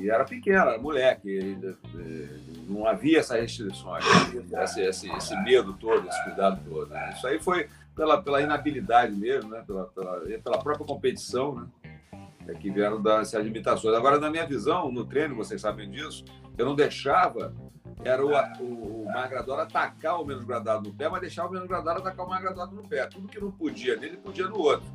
E 0.00 0.10
era 0.10 0.24
pequeno, 0.24 0.58
era 0.58 0.78
moleque, 0.78 1.58
não 2.66 2.86
havia 2.86 3.18
essas 3.20 3.40
restrições, 3.40 4.04
esse, 4.52 4.80
esse, 4.80 5.10
esse, 5.12 5.36
medo 5.42 5.74
todo, 5.74 6.08
esse 6.08 6.24
cuidado 6.24 6.60
todo. 6.68 6.88
Né? 6.88 7.12
Isso 7.14 7.26
aí 7.26 7.38
foi 7.38 7.68
pela, 7.94 8.22
pela 8.22 8.40
inabilidade 8.40 9.14
mesmo, 9.14 9.50
né? 9.50 9.62
pela, 9.66 9.86
pela, 9.86 10.20
pela 10.20 10.58
própria 10.58 10.86
competição, 10.86 11.54
né? 11.54 11.66
É 12.48 12.54
que 12.54 12.70
vieram 12.70 13.00
essas 13.20 13.44
limitações. 13.44 13.94
Agora, 13.94 14.18
na 14.18 14.30
minha 14.30 14.44
visão, 14.44 14.90
no 14.90 15.04
treino, 15.04 15.36
vocês 15.36 15.60
sabem 15.60 15.88
disso, 15.88 16.24
eu 16.58 16.66
não 16.66 16.74
deixava 16.74 17.54
era 18.04 18.24
o, 18.24 18.30
o, 18.62 19.02
o 19.02 19.04
mais 19.06 19.28
graduado 19.28 19.62
atacar 19.62 20.20
o 20.20 20.24
menos 20.24 20.44
gradado 20.44 20.88
no 20.88 20.94
pé, 20.94 21.08
mas 21.08 21.20
deixar 21.20 21.46
o 21.46 21.50
menos 21.50 21.68
gradado 21.68 22.00
atacar 22.00 22.24
o 22.24 22.28
mais 22.28 22.42
graduado 22.42 22.74
no 22.74 22.88
pé. 22.88 23.06
Tudo 23.06 23.28
que 23.28 23.40
não 23.40 23.50
podia 23.50 23.96
nele, 23.96 24.16
podia 24.16 24.48
no 24.48 24.58
outro. 24.58 24.86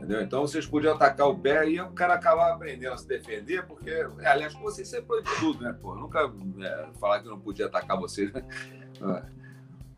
Entendeu? 0.00 0.22
Então 0.22 0.40
vocês 0.40 0.64
podiam 0.64 0.94
atacar 0.94 1.28
o 1.28 1.38
pé 1.38 1.68
e 1.68 1.78
o 1.78 1.90
cara 1.90 2.14
acabava 2.14 2.54
aprendendo 2.54 2.94
a 2.94 2.96
se 2.96 3.06
defender, 3.06 3.66
porque, 3.66 3.90
é, 3.90 4.08
aliás, 4.24 4.54
vocês 4.54 4.88
sempre 4.88 5.20
de 5.20 5.38
tudo, 5.38 5.62
né? 5.62 5.76
Pô, 5.78 5.94
nunca 5.94 6.32
é, 6.58 6.86
falar 6.98 7.20
que 7.20 7.28
não 7.28 7.38
podia 7.38 7.66
atacar 7.66 8.00
vocês, 8.00 8.32
né? 8.32 8.42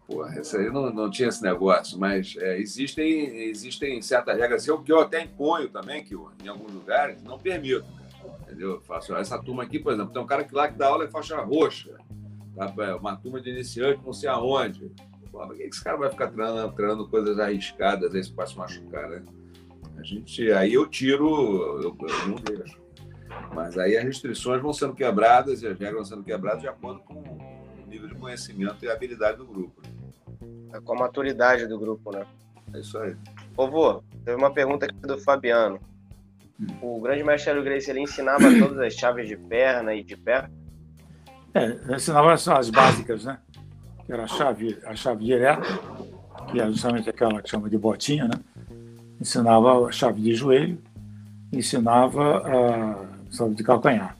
Pô, 0.05 0.27
isso 0.27 0.57
aí 0.57 0.69
não, 0.71 0.93
não 0.93 1.09
tinha 1.09 1.29
esse 1.29 1.41
negócio, 1.41 1.97
mas 2.01 2.35
é, 2.37 2.59
existem, 2.59 3.49
existem 3.49 4.03
certas 4.03 4.37
regras 4.37 4.67
eu, 4.67 4.83
que 4.83 4.91
eu 4.91 5.01
até 5.01 5.23
imponho 5.23 5.69
também, 5.69 6.03
que 6.03 6.17
eu, 6.17 6.33
em 6.43 6.49
alguns 6.49 6.73
lugares 6.73 7.23
não 7.23 7.39
permito, 7.39 7.87
entendeu? 8.43 8.73
Eu 8.73 8.81
faço, 8.81 9.15
essa 9.15 9.41
turma 9.41 9.63
aqui, 9.63 9.79
por 9.79 9.93
exemplo, 9.93 10.13
tem 10.13 10.21
um 10.21 10.27
cara 10.27 10.43
que 10.43 10.53
lá 10.53 10.67
que 10.67 10.77
dá 10.77 10.89
aula 10.89 11.05
é 11.05 11.09
faixa 11.09 11.41
roxa, 11.41 11.95
tá? 12.57 12.75
É 12.77 12.95
uma 12.97 13.15
turma 13.15 13.41
de 13.41 13.51
iniciante, 13.51 14.03
não 14.05 14.13
sei 14.13 14.29
aonde. 14.29 14.91
Pô, 15.31 15.47
por 15.47 15.57
que 15.57 15.63
esse 15.63 15.83
cara 15.83 15.97
vai 15.97 16.11
ficar 16.11 16.27
treinando, 16.27 16.73
treinando 16.73 17.09
coisas 17.09 17.39
arriscadas 17.39 18.13
aí 18.13 18.23
se 18.23 18.33
pode 18.33 18.51
se 18.51 18.59
machucar, 18.59 19.09
né? 19.09 19.23
A 19.99 20.03
gente, 20.03 20.51
aí 20.53 20.75
eu 20.75 20.87
tiro, 20.87 21.27
eu, 21.83 21.97
eu 22.01 22.29
não 22.29 22.37
deixo. 22.37 22.81
Mas 23.55 23.79
aí 23.79 23.97
as 23.97 24.05
restrições 24.05 24.61
vão 24.61 24.73
sendo 24.73 24.95
quebradas 24.95 25.63
e 25.63 25.67
as 25.67 25.79
regras 25.79 25.95
vão 25.95 26.05
sendo 26.05 26.25
quebradas 26.25 26.63
de 26.63 26.69
acordo 26.69 27.01
com 27.01 27.15
o 27.15 27.87
nível 27.87 28.09
de 28.09 28.15
conhecimento 28.15 28.85
e 28.85 28.91
habilidade 28.91 29.39
do 29.39 29.47
grupo. 29.47 29.81
É 30.73 30.81
com 30.81 30.95
a 30.95 31.01
maturidade 31.01 31.67
do 31.67 31.79
grupo, 31.79 32.11
né? 32.11 32.27
É 32.75 32.81
isso 32.81 32.99
aí. 32.99 33.15
Vovô, 33.55 34.03
teve 34.25 34.37
uma 34.37 34.53
pergunta 34.53 34.87
aqui 34.87 35.01
do 35.01 35.19
Fabiano. 35.19 35.79
O 36.81 37.01
grande 37.01 37.23
mestre 37.25 37.51
Hélio 37.51 37.63
Gracie, 37.63 37.91
ele 37.91 38.01
ensinava 38.01 38.45
todas 38.59 38.79
as 38.79 38.95
chaves 38.95 39.29
de 39.29 39.37
perna 39.37 39.95
e 39.95 40.03
de 40.03 40.17
pé? 40.17 40.49
É, 41.55 41.95
ensinava 41.95 42.33
as 42.33 42.71
básicas, 42.71 43.25
né? 43.25 43.39
Que 44.07 44.13
era 44.13 44.25
a 44.25 44.27
chave, 44.27 44.79
a 44.87 44.95
chave 44.95 45.25
direta, 45.25 45.63
que 46.51 46.61
é 46.61 46.67
justamente 46.67 47.11
aquela 47.11 47.43
que 47.43 47.51
chama 47.51 47.69
de 47.69 47.77
botinha, 47.77 48.27
né? 48.27 48.35
Ensinava 49.23 49.87
a 49.87 49.93
chave 49.93 50.21
de 50.21 50.35
joelho, 50.35 50.83
ensinava 51.53 52.39
a 52.39 53.07
chave 53.31 53.55
de 53.55 53.63
calcanhar. 53.63 54.17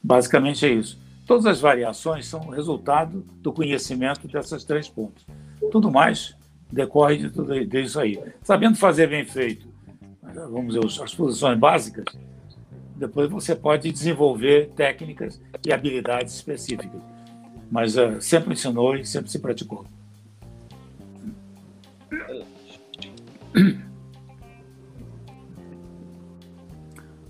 Basicamente 0.00 0.64
é 0.64 0.68
isso. 0.68 0.96
Todas 1.26 1.44
as 1.44 1.60
variações 1.60 2.24
são 2.26 2.48
resultado 2.48 3.26
do 3.42 3.52
conhecimento 3.52 4.28
dessas 4.28 4.62
três 4.62 4.88
pontos. 4.88 5.26
Tudo 5.72 5.90
mais 5.90 6.36
decorre 6.70 7.16
de 7.16 7.30
tudo 7.30 7.66
disso 7.66 7.98
aí. 7.98 8.22
Sabendo 8.40 8.76
fazer 8.76 9.08
bem 9.08 9.24
feito, 9.24 9.66
vamos 10.22 10.74
dizer, 10.74 11.02
as 11.02 11.12
posições 11.12 11.58
básicas, 11.58 12.04
depois 12.94 13.28
você 13.28 13.56
pode 13.56 13.90
desenvolver 13.90 14.70
técnicas 14.76 15.42
e 15.66 15.72
habilidades 15.72 16.32
específicas. 16.36 17.00
Mas 17.68 17.96
uh, 17.96 18.20
sempre 18.20 18.52
ensinou 18.52 18.94
e 18.94 19.04
sempre 19.04 19.32
se 19.32 19.40
praticou. 19.40 19.84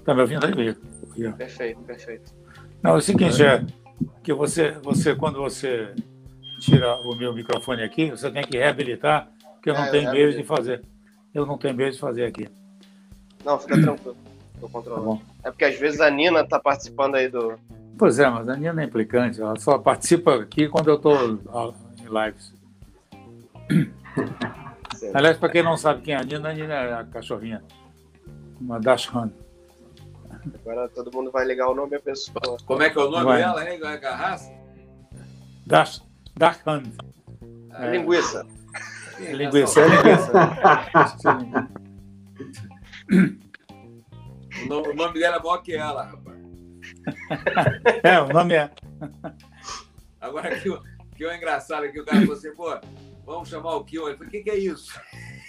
Está 0.09 0.15
me 0.15 0.23
ouvindo 0.23 0.47
aí? 0.47 1.33
Perfeito, 1.35 1.83
perfeito. 1.83 2.33
Não, 2.83 2.93
é 2.93 2.95
o 2.95 3.01
seguinte, 3.03 3.45
é 3.45 3.63
que 4.23 4.33
você, 4.33 4.71
você, 4.71 5.15
quando 5.15 5.39
você 5.39 5.95
tira 6.59 6.97
o 7.01 7.15
meu 7.15 7.35
microfone 7.35 7.83
aqui, 7.83 8.11
você 8.11 8.31
tem 8.31 8.43
que 8.43 8.57
reabilitar, 8.57 9.29
porque 9.53 9.69
eu 9.69 9.75
não 9.75 9.85
é, 9.85 9.91
tenho 9.91 10.11
medo 10.11 10.35
de 10.35 10.43
fazer. 10.45 10.83
Eu 11.35 11.45
não 11.45 11.59
tenho 11.59 11.75
medo 11.75 11.93
de 11.93 11.99
fazer 11.99 12.25
aqui. 12.25 12.49
Não, 13.45 13.59
fica 13.59 13.79
tranquilo. 13.79 14.17
Tô 14.59 14.69
controlando. 14.71 15.17
Tá 15.43 15.49
é 15.49 15.51
porque 15.51 15.67
às 15.67 15.79
vezes 15.79 16.01
a 16.01 16.09
Nina 16.09 16.43
tá 16.43 16.59
participando 16.59 17.17
aí 17.17 17.29
do. 17.29 17.59
Pois 17.99 18.19
é, 18.19 18.31
mas 18.31 18.49
a 18.49 18.57
Nina 18.57 18.81
é 18.81 18.87
implicante. 18.87 19.39
Ela 19.39 19.61
só 19.61 19.77
participa 19.77 20.37
aqui 20.37 20.71
quando 20.71 20.89
eu 20.89 20.95
estou 20.95 21.33
em 21.33 22.09
lives. 22.09 22.55
Aliás, 25.13 25.37
para 25.37 25.51
quem 25.51 25.63
não 25.63 25.77
sabe 25.77 26.01
quem 26.01 26.15
é 26.15 26.17
a 26.17 26.23
Nina, 26.23 26.49
a 26.49 26.55
Nina 26.55 26.75
é 26.75 26.95
a 26.95 27.05
cachorrinha. 27.05 27.63
Uma 28.59 28.81
Dash 28.81 29.15
Hunt. 29.15 29.35
Agora 30.55 30.89
todo 30.89 31.13
mundo 31.13 31.31
vai 31.31 31.45
ligar 31.45 31.69
o 31.69 31.75
nome 31.75 31.91
da 31.91 32.01
pessoa. 32.01 32.57
Como 32.65 32.83
é 32.83 32.89
que 32.91 32.99
é 32.99 33.03
o 33.03 33.11
nome 33.11 33.25
vai. 33.25 33.39
dela, 33.39 33.71
hein? 33.71 33.81
É 33.83 34.07
a 34.07 34.17
raça? 34.17 34.53
Dash, 35.67 36.03
Dash 36.37 36.61
Hunt. 36.67 36.95
É. 37.75 37.91
Linguiça. 37.91 38.47
É 39.21 39.33
linguiça, 39.33 39.81
é 39.83 39.89
linguiça. 39.89 40.33
O 44.71 44.95
nome 44.95 45.19
dela 45.19 45.37
é 45.37 45.39
maior 45.39 45.59
que 45.59 45.75
ela, 45.75 46.05
rapaz. 46.05 46.39
É, 48.03 48.21
o 48.21 48.29
nome 48.29 48.55
é. 48.55 48.71
Agora 50.21 50.59
que 50.59 50.71
o 50.71 50.83
que 51.17 51.25
é 51.25 51.37
engraçado 51.37 51.85
aqui, 51.85 52.01
o 52.01 52.05
cara 52.05 52.21
falou 52.21 52.35
assim, 52.35 52.53
pô, 52.55 52.79
vamos 53.27 53.49
chamar 53.49 53.75
o 53.75 53.85
Kion. 53.85 54.09
Ele 54.09 54.17
falou, 54.17 54.29
o 54.29 54.31
que, 54.31 54.43
que 54.43 54.51
é 54.51 54.57
isso? 54.57 54.99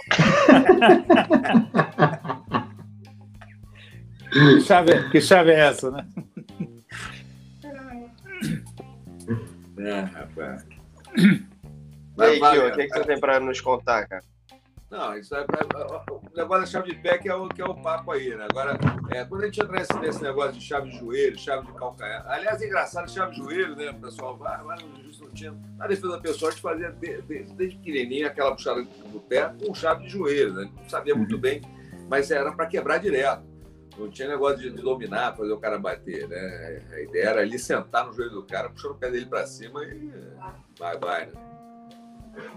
que, 4.32 4.62
chave, 4.62 5.10
que 5.10 5.22
chave 5.22 5.52
é 5.52 5.60
essa, 5.60 5.92
né? 5.92 6.08
É, 9.78 10.02
rapaz. 10.02 10.66
E 11.18 12.22
aí, 12.22 12.40
Kion, 12.40 12.68
o 12.68 12.72
que, 12.74 12.88
que 12.88 12.98
você 12.98 13.06
tem 13.06 13.20
para 13.20 13.40
nos 13.40 13.62
contar, 13.62 14.08
cara? 14.08 14.24
Não, 14.90 15.16
isso 15.16 15.36
é, 15.36 15.42
é, 15.42 16.12
o 16.12 16.36
negócio 16.36 16.62
da 16.62 16.66
chave 16.66 16.96
de 16.96 17.00
pé 17.00 17.20
que 17.20 17.30
é 17.30 17.36
o, 17.36 17.48
que 17.48 17.62
é 17.62 17.66
o 17.66 17.76
papo 17.76 18.12
aí, 18.12 18.36
né? 18.36 18.48
Agora, 18.50 18.78
é, 19.12 19.24
quando 19.24 19.44
a 19.44 19.46
gente 19.46 19.62
entra 19.62 19.78
nesse, 19.78 20.00
nesse 20.00 20.24
negócio 20.24 20.54
de 20.54 20.62
chave 20.62 20.90
de 20.90 20.98
joelho, 20.98 21.38
chave 21.38 21.68
de 21.68 21.74
calcanhar. 21.74 22.26
Aliás, 22.28 22.60
é 22.60 22.66
engraçado, 22.66 23.10
chave 23.10 23.34
de 23.34 23.38
joelho, 23.38 23.76
né? 23.76 23.92
O 23.92 24.00
pessoal 24.00 24.36
vai, 24.36 24.58
vai 24.64 24.78
no 24.82 25.04
justo 25.04 25.26
não 25.26 25.32
tinha. 25.32 25.56
Na 25.78 25.86
defesa 25.86 26.20
pessoal, 26.20 26.50
a 26.50 26.52
gente 26.52 26.62
fazia 26.62 26.92
desde, 26.92 27.44
desde 27.54 27.78
pequenininho 27.78 28.26
aquela 28.26 28.52
puxada 28.52 28.82
do 28.82 29.20
pé 29.20 29.54
com 29.64 29.74
chave 29.76 30.06
de 30.06 30.10
joelho, 30.10 30.54
né? 30.54 30.70
Não 30.76 30.90
sabia 30.90 31.14
muito 31.14 31.36
uhum. 31.36 31.42
bem, 31.42 31.62
mas 32.10 32.32
era 32.32 32.52
para 32.52 32.66
quebrar 32.66 32.98
direto. 32.98 33.44
Não 34.00 34.10
tinha 34.10 34.30
negócio 34.30 34.60
de, 34.60 34.70
dominar, 34.70 35.36
fazer 35.36 35.52
o 35.52 35.60
cara 35.60 35.78
bater, 35.78 36.28
né? 36.28 36.82
A 36.94 37.02
ideia 37.02 37.26
era 37.26 37.42
ali 37.42 37.60
sentar 37.60 38.08
no 38.08 38.14
joelho 38.14 38.32
do 38.32 38.44
cara, 38.44 38.70
puxando 38.70 38.92
o 38.92 38.96
pé 38.96 39.12
dele 39.12 39.26
para 39.26 39.46
cima 39.46 39.84
e 39.84 40.10
vai, 40.80 40.98
vai, 40.98 41.26
né? 41.26 41.34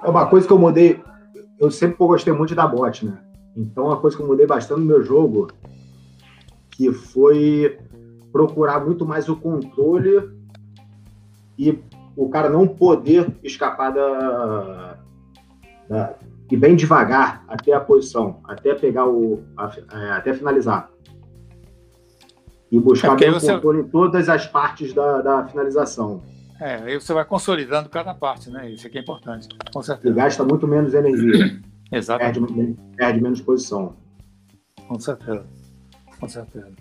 É 0.02 0.08
uma 0.08 0.26
coisa 0.26 0.46
que 0.46 0.52
eu 0.52 0.58
mudei 0.58 1.02
eu 1.62 1.70
sempre 1.70 1.96
gostei 1.96 2.32
muito 2.32 2.56
da 2.56 2.66
bot, 2.66 3.06
né? 3.06 3.18
Então, 3.56 3.86
uma 3.86 3.96
coisa 3.96 4.16
que 4.16 4.22
eu 4.22 4.26
mudei 4.26 4.44
bastante 4.44 4.80
no 4.80 4.86
meu 4.86 5.00
jogo, 5.00 5.48
que 6.72 6.92
foi 6.92 7.78
procurar 8.32 8.84
muito 8.84 9.06
mais 9.06 9.28
o 9.28 9.36
controle 9.36 10.28
e 11.56 11.78
o 12.16 12.28
cara 12.28 12.48
não 12.50 12.66
poder 12.66 13.32
escapar 13.44 13.90
da, 13.90 14.98
da 15.88 16.14
e 16.50 16.56
bem 16.56 16.76
devagar 16.76 17.44
até 17.48 17.72
a 17.72 17.80
posição, 17.80 18.40
até 18.44 18.74
pegar 18.74 19.06
o, 19.06 19.42
a, 19.56 19.72
é, 19.92 20.10
até 20.10 20.34
finalizar. 20.34 20.90
E 22.72 22.80
buscar 22.80 23.22
é 23.22 23.28
o 23.28 23.34
você... 23.34 23.52
controle 23.52 23.80
em 23.80 23.84
todas 23.84 24.30
as 24.30 24.46
partes 24.46 24.94
da, 24.94 25.20
da 25.20 25.46
finalização. 25.46 26.22
É, 26.58 26.76
aí 26.76 26.94
você 26.94 27.12
vai 27.12 27.22
consolidando 27.22 27.90
cada 27.90 28.14
parte, 28.14 28.48
né? 28.48 28.70
Isso 28.70 28.86
aqui 28.86 28.96
é 28.96 29.02
importante, 29.02 29.46
com 29.74 29.82
certeza. 29.82 30.08
E 30.08 30.16
gasta 30.16 30.42
muito 30.42 30.66
menos 30.66 30.94
energia. 30.94 31.60
Exato. 31.92 32.20
Perde, 32.20 32.76
perde 32.96 33.20
menos 33.20 33.42
posição. 33.42 33.94
Com 34.88 34.98
certeza. 34.98 35.44
Com 36.18 36.26
certeza. 36.26 36.72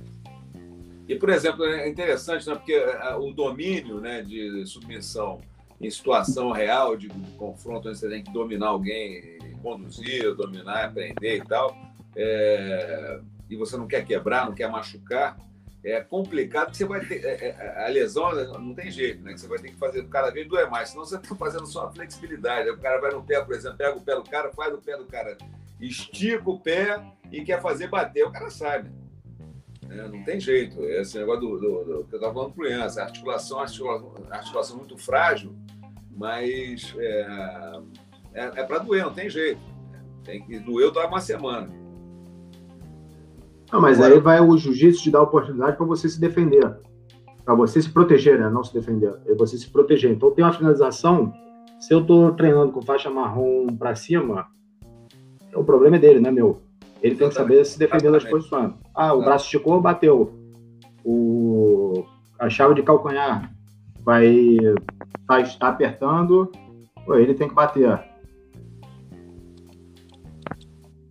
E, 1.09 1.15
por 1.15 1.29
exemplo, 1.29 1.65
é 1.65 1.89
interessante, 1.89 2.47
né, 2.47 2.55
porque 2.55 2.71
é, 2.71 3.15
o 3.15 3.33
domínio 3.33 3.99
né, 3.99 4.21
de 4.21 4.65
submissão 4.65 5.41
em 5.81 5.89
situação 5.89 6.51
real, 6.51 6.95
de, 6.95 7.09
de 7.09 7.31
confronto, 7.31 7.89
onde 7.89 7.97
você 7.97 8.07
tem 8.07 8.23
que 8.23 8.31
dominar 8.31 8.67
alguém, 8.67 9.39
conduzir, 9.61 10.33
dominar, 10.35 10.85
aprender 10.85 11.37
e 11.37 11.45
tal, 11.45 11.75
é, 12.15 13.19
e 13.49 13.57
você 13.57 13.75
não 13.75 13.87
quer 13.87 14.05
quebrar, 14.05 14.45
não 14.45 14.53
quer 14.53 14.69
machucar, 14.69 15.35
é 15.83 15.99
complicado 16.01 16.71
que 16.71 16.77
você 16.77 16.85
vai 16.85 17.03
ter. 17.03 17.25
É, 17.25 17.47
é, 17.49 17.85
a 17.85 17.87
lesão 17.87 18.31
não 18.59 18.73
tem 18.73 18.91
jeito, 18.91 19.23
né? 19.23 19.33
Que 19.33 19.39
você 19.39 19.47
vai 19.47 19.59
ter 19.59 19.69
que 19.69 19.77
fazer 19.77 20.07
cada 20.07 20.29
vez 20.29 20.47
doer 20.47 20.69
mais, 20.69 20.89
senão 20.89 21.03
você 21.03 21.15
está 21.15 21.35
fazendo 21.35 21.65
só 21.65 21.87
a 21.87 21.91
flexibilidade. 21.91 22.69
o 22.69 22.77
cara 22.77 23.01
vai 23.01 23.11
no 23.11 23.23
pé, 23.23 23.41
por 23.41 23.55
exemplo, 23.55 23.77
pega 23.77 23.97
o 23.97 24.01
pé 24.01 24.15
do 24.15 24.23
cara, 24.23 24.51
faz 24.51 24.73
o 24.73 24.77
pé 24.77 24.95
do 24.95 25.05
cara, 25.05 25.37
estica 25.79 26.49
o 26.49 26.59
pé 26.59 27.01
e 27.31 27.43
quer 27.43 27.61
fazer 27.61 27.87
bater, 27.87 28.23
o 28.25 28.31
cara 28.31 28.49
sabe. 28.51 28.91
É, 29.89 30.07
não 30.07 30.23
tem 30.23 30.39
jeito. 30.39 30.83
Esse 30.83 31.17
negócio 31.17 31.41
do, 31.41 31.59
do, 31.59 31.83
do 31.83 32.03
que 32.05 32.13
eu 32.13 32.17
estava 32.17 32.33
falando 32.33 32.53
com 32.53 32.61
criança, 32.61 33.01
articulação, 33.01 33.59
articulação, 33.59 34.13
articulação 34.29 34.77
muito 34.77 34.97
frágil, 34.97 35.55
mas 36.11 36.93
é, 36.97 37.81
é, 38.33 38.43
é 38.43 38.63
para 38.63 38.79
doer, 38.79 39.03
não 39.03 39.13
tem 39.13 39.29
jeito. 39.29 39.59
Tem 40.23 40.41
que 40.45 40.59
doer, 40.59 40.91
dói 40.91 41.07
uma 41.07 41.19
semana. 41.19 41.80
Não, 43.71 43.79
mas 43.79 44.01
aí 44.01 44.19
vai 44.19 44.41
o 44.41 44.57
jiu-jitsu 44.57 45.03
te 45.03 45.11
dar 45.11 45.19
a 45.19 45.23
oportunidade 45.23 45.77
para 45.77 45.85
você 45.85 46.09
se 46.09 46.19
defender. 46.19 46.77
Para 47.45 47.55
você 47.55 47.81
se 47.81 47.89
proteger, 47.89 48.39
né? 48.39 48.49
Não 48.49 48.63
se 48.63 48.73
defender. 48.73 49.13
É 49.25 49.33
você 49.33 49.57
se 49.57 49.69
proteger. 49.69 50.11
Então 50.11 50.31
tem 50.31 50.43
uma 50.43 50.53
finalização. 50.53 51.33
Se 51.79 51.93
eu 51.93 52.05
tô 52.05 52.31
treinando 52.33 52.71
com 52.71 52.81
faixa 52.81 53.09
marrom 53.09 53.67
para 53.77 53.95
cima, 53.95 54.47
o 55.55 55.63
problema 55.63 55.95
é 55.95 55.99
dele, 55.99 56.19
né, 56.19 56.29
meu? 56.29 56.61
Ele 57.01 57.15
tem 57.15 57.29
que 57.29 57.33
saber 57.33 57.65
se 57.65 57.79
defender 57.79 58.11
das 58.11 58.23
posições. 58.23 58.73
Ah, 58.93 59.13
o 59.13 59.23
braço 59.23 59.45
esticou, 59.45 59.81
bateu. 59.81 60.33
O, 61.03 62.05
a 62.37 62.47
chave 62.49 62.75
de 62.75 62.83
calcanhar 62.83 63.51
vai 64.03 64.57
tá, 65.27 65.41
está 65.41 65.69
apertando, 65.69 66.51
ele 67.07 67.33
tem 67.33 67.47
que 67.47 67.55
bater. 67.55 68.10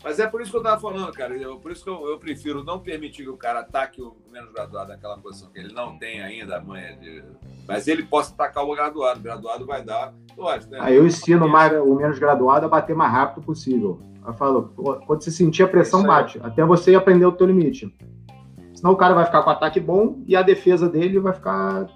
Mas 0.03 0.19
é 0.19 0.27
por 0.27 0.41
isso 0.41 0.51
que 0.51 0.57
eu 0.57 0.63
estava 0.63 0.81
falando, 0.81 1.13
cara. 1.13 1.37
Eu, 1.37 1.59
por 1.59 1.71
isso 1.71 1.85
que 1.85 1.91
eu, 1.91 2.09
eu, 2.09 2.19
prefiro 2.19 2.65
não 2.65 2.79
permitir 2.79 3.25
que 3.25 3.29
o 3.29 3.37
cara 3.37 3.61
ataque 3.61 4.01
o 4.01 4.17
menos 4.33 4.51
graduado 4.51 4.89
naquela 4.89 5.19
posição 5.19 5.51
que 5.51 5.59
ele 5.59 5.75
não 5.75 5.98
tem 5.98 6.23
ainda 6.23 6.57
a 6.57 6.61
manha 6.61 6.96
de. 6.96 7.23
Mas 7.69 7.87
ele 7.87 8.03
possa 8.03 8.33
atacar 8.33 8.65
o 8.65 8.75
graduado. 8.75 9.21
O 9.21 9.23
graduado 9.23 9.67
vai 9.67 9.85
dar. 9.85 10.15
Lógico, 10.37 10.73
né? 10.73 10.79
Aí 10.81 10.96
eu 10.96 11.07
ensino 11.07 11.46
mais, 11.46 11.73
o 11.79 11.94
menos 11.94 12.19
graduado 12.19 12.65
a 12.65 12.69
bater 12.69 12.96
mais 12.96 13.13
rápido 13.13 13.44
possível. 13.44 14.01
Eu 14.27 14.33
falo, 14.35 14.73
quando 15.07 15.23
você 15.23 15.31
sentir 15.31 15.65
a 15.65 15.69
pressão, 15.69 16.03
bate. 16.03 16.40
Até 16.42 16.65
você 16.65 16.94
aprender 16.94 17.27
o 17.27 17.33
teu 17.33 17.46
limite. 17.46 17.94
Senão 18.75 18.92
o 18.92 18.96
cara 18.96 19.13
vai 19.13 19.27
ficar 19.27 19.42
com 19.42 19.51
ataque 19.51 19.79
bom 19.79 20.23
e 20.27 20.35
a 20.35 20.42
defesa 20.42 20.88
dele 20.88 21.21
vai 21.21 21.35
ficar. 21.35 21.87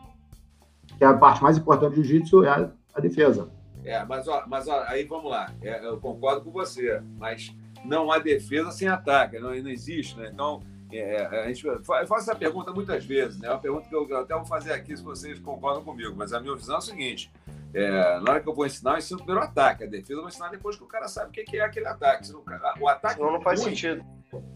Que 0.98 1.04
é 1.04 1.06
a 1.06 1.14
parte 1.14 1.42
mais 1.42 1.56
importante 1.56 1.94
do 1.94 2.04
jiu-jitsu 2.04 2.44
é 2.44 2.48
a, 2.50 2.70
a 2.94 3.00
defesa. 3.00 3.48
É, 3.82 4.04
mas, 4.04 4.28
ó, 4.28 4.44
mas 4.46 4.68
ó, 4.68 4.84
aí 4.86 5.04
vamos 5.04 5.30
lá. 5.30 5.50
É, 5.62 5.86
eu 5.86 5.98
concordo 5.98 6.42
com 6.42 6.50
você, 6.50 7.02
mas 7.18 7.54
não 7.84 8.10
há 8.10 8.18
defesa 8.18 8.70
sem 8.70 8.88
ataque, 8.88 9.38
não, 9.38 9.50
não 9.50 9.70
existe, 9.70 10.18
né? 10.18 10.30
Então, 10.32 10.62
é, 10.90 11.22
é 11.22 11.44
a 11.44 11.48
gente 11.48 11.64
faz 11.84 12.10
essa 12.10 12.34
pergunta 12.34 12.72
muitas 12.72 13.04
vezes, 13.04 13.38
né? 13.38 13.48
É 13.48 13.50
uma 13.50 13.60
pergunta 13.60 13.88
que 13.88 13.94
eu 13.94 14.18
até 14.18 14.34
vou 14.34 14.44
fazer 14.44 14.72
aqui 14.72 14.96
se 14.96 15.02
vocês 15.02 15.38
concordam 15.38 15.82
comigo, 15.82 16.14
mas 16.16 16.32
a 16.32 16.40
minha 16.40 16.54
visão 16.54 16.76
é 16.76 16.78
o 16.78 16.82
seguinte: 16.82 17.30
é, 17.72 18.20
na 18.20 18.32
hora 18.32 18.40
que 18.40 18.48
eu 18.48 18.54
vou 18.54 18.66
ensinar, 18.66 18.92
eu 18.92 18.98
ensino 18.98 19.18
primeiro 19.18 19.40
o 19.40 19.44
ataque, 19.44 19.84
a 19.84 19.86
defesa 19.86 20.12
eu 20.12 20.20
vou 20.20 20.28
ensinar 20.28 20.48
depois 20.48 20.76
que 20.76 20.84
o 20.84 20.86
cara 20.86 21.08
sabe 21.08 21.30
o 21.30 21.32
que 21.32 21.56
é 21.56 21.64
aquele 21.64 21.86
ataque. 21.86 22.32
O 22.80 22.88
ataque 22.88 23.20
não, 23.20 23.32
não 23.32 23.40
faz 23.40 23.60
sentido. 23.60 24.04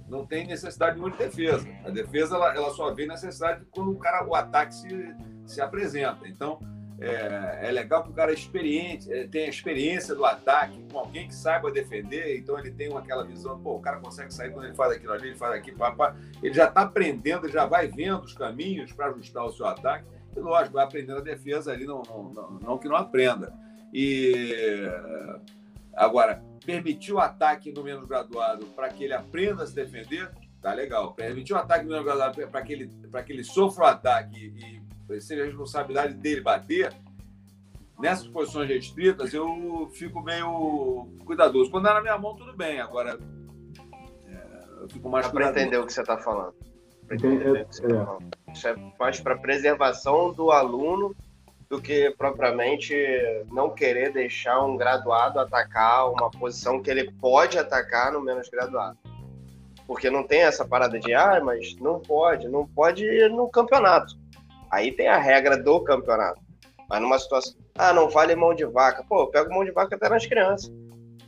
Não 0.09 0.27
tem 0.27 0.47
necessidade 0.47 0.97
de 0.97 1.01
muita 1.01 1.19
defesa. 1.19 1.69
A 1.85 1.91
defesa 1.91 2.37
ela, 2.37 2.55
ela 2.55 2.71
só 2.71 2.93
vê 2.93 3.07
necessidade 3.07 3.65
quando 3.71 3.93
o 3.93 3.97
cara 3.97 4.27
o 4.27 4.35
ataque 4.35 4.75
se, 4.75 5.15
se 5.47 5.61
apresenta. 5.61 6.27
Então 6.27 6.59
é, 7.01 7.69
é, 7.69 7.71
legal 7.71 8.03
que 8.03 8.11
o 8.11 8.13
cara 8.13 8.33
é 8.33 8.35
experiente, 8.35 9.13
é, 9.13 9.27
tem 9.29 9.45
a 9.45 9.49
experiência 9.49 10.17
do 10.17 10.25
ataque, 10.25 10.85
com 10.91 10.99
alguém 10.99 11.29
que 11.29 11.35
saiba 11.35 11.71
defender, 11.71 12.37
então 12.37 12.59
ele 12.59 12.73
tem 12.73 12.95
aquela 12.97 13.25
visão, 13.25 13.57
pô, 13.61 13.77
o 13.77 13.81
cara 13.81 14.01
consegue 14.01 14.35
sair 14.35 14.51
quando 14.51 14.67
ele 14.67 14.75
faz 14.75 14.93
aquilo 14.93 15.13
ali, 15.13 15.29
ele 15.29 15.37
faz 15.37 15.55
aqui, 15.55 15.71
papá. 15.71 16.17
Ele 16.43 16.53
já 16.53 16.67
está 16.67 16.83
aprendendo, 16.83 17.49
já 17.49 17.67
vai 17.67 17.87
vendo 17.87 18.25
os 18.25 18.33
caminhos 18.33 18.93
para 18.93 19.07
ajustar 19.07 19.45
o 19.45 19.53
seu 19.53 19.67
ataque. 19.67 20.07
E 20.37 20.41
lógico, 20.41 20.75
vai 20.75 20.85
aprendendo 20.85 21.19
a 21.19 21.23
defesa 21.23 21.73
ali, 21.73 21.87
não, 21.87 22.03
não, 22.03 22.25
não, 22.25 22.51
não 22.59 22.79
que 22.79 22.89
não 22.89 22.97
aprenda. 22.97 23.53
E 23.93 24.85
agora, 25.95 26.43
permitir 26.67 27.13
o 27.13 27.21
ataque 27.21 27.73
no 27.73 27.85
menos 27.85 28.07
graduado 28.07 28.67
para 28.67 28.89
que 28.89 29.05
ele 29.05 29.15
aprenda 29.15 29.63
a 29.63 29.67
se 29.67 29.75
defender, 29.75 30.31
tá 30.61 30.75
legal. 30.75 31.15
Permitir 31.15 31.53
o 31.53 31.57
ataque 31.57 31.85
no 31.85 31.91
menos 31.91 32.05
graduado 32.05 32.47
para 32.49 32.63
que, 32.63 32.73
ele, 32.73 32.91
que 33.25 33.33
ele 33.33 33.45
sofra 33.45 33.85
o 33.85 33.87
ataque 33.87 34.53
e 34.57 34.88
seja 35.21 35.43
a 35.43 35.47
responsabilidade 35.47 36.15
dele 36.15 36.41
bater, 36.41 36.95
nessas 37.99 38.29
posições 38.29 38.69
restritas, 38.69 39.35
eu 39.35 39.91
fico 39.93 40.23
meio 40.23 41.09
cuidadoso. 41.25 41.71
Quando 41.71 41.89
é 41.89 41.95
na 41.95 42.01
minha 42.01 42.19
mão, 42.19 42.37
tudo 42.37 42.57
bem. 42.57 42.81
Agora, 42.81 43.19
é, 44.27 44.83
eu 44.83 44.89
fico 44.89 45.09
mais 45.09 45.27
para 45.29 45.51
entender 45.51 45.79
o 45.79 45.87
que 45.87 45.93
você 45.93 46.01
está 46.01 46.17
falando. 46.19 46.55
entender 47.11 47.63
o 47.63 47.67
que 47.67 47.75
você 47.75 47.89
tá 47.89 48.05
falando. 48.05 48.31
Isso 48.53 48.69
é 48.69 48.77
mais 48.99 49.21
para 49.21 49.37
preservação 49.37 50.33
do 50.33 50.51
aluno 50.51 51.15
do 51.69 51.81
que 51.83 52.11
propriamente 52.17 52.95
não 53.53 53.71
querer 53.71 54.13
deixar 54.13 54.65
um 54.65 54.77
graduado 54.77 55.39
atacar 55.39 56.11
uma 56.11 56.31
posição 56.31 56.81
que 56.81 56.91
ele 56.91 57.11
pode 57.13 57.59
atacar 57.59 58.13
no 58.13 58.23
menos 58.23 58.49
graduado. 58.49 58.97
Porque 59.87 60.11
não 60.11 60.23
tem 60.23 60.41
essa 60.41 60.67
parada 60.67 60.99
de, 60.99 61.15
ah, 61.15 61.41
mas 61.45 61.77
não 61.77 62.01
pode, 62.01 62.49
não 62.49 62.67
pode 62.67 63.05
no 63.29 63.49
campeonato. 63.51 64.15
Aí 64.71 64.93
tem 64.93 65.09
a 65.09 65.19
regra 65.19 65.57
do 65.57 65.81
campeonato. 65.81 66.41
Mas 66.89 67.03
numa 67.03 67.19
situação, 67.19 67.55
ah, 67.77 67.93
não 67.93 68.09
vale 68.09 68.35
mão 68.35 68.55
de 68.55 68.65
vaca. 68.65 69.05
Pô, 69.09 69.23
eu 69.23 69.27
pego 69.27 69.53
mão 69.53 69.65
de 69.65 69.71
vaca 69.71 69.97
até 69.97 70.09
nas 70.09 70.27
crianças. 70.27 70.73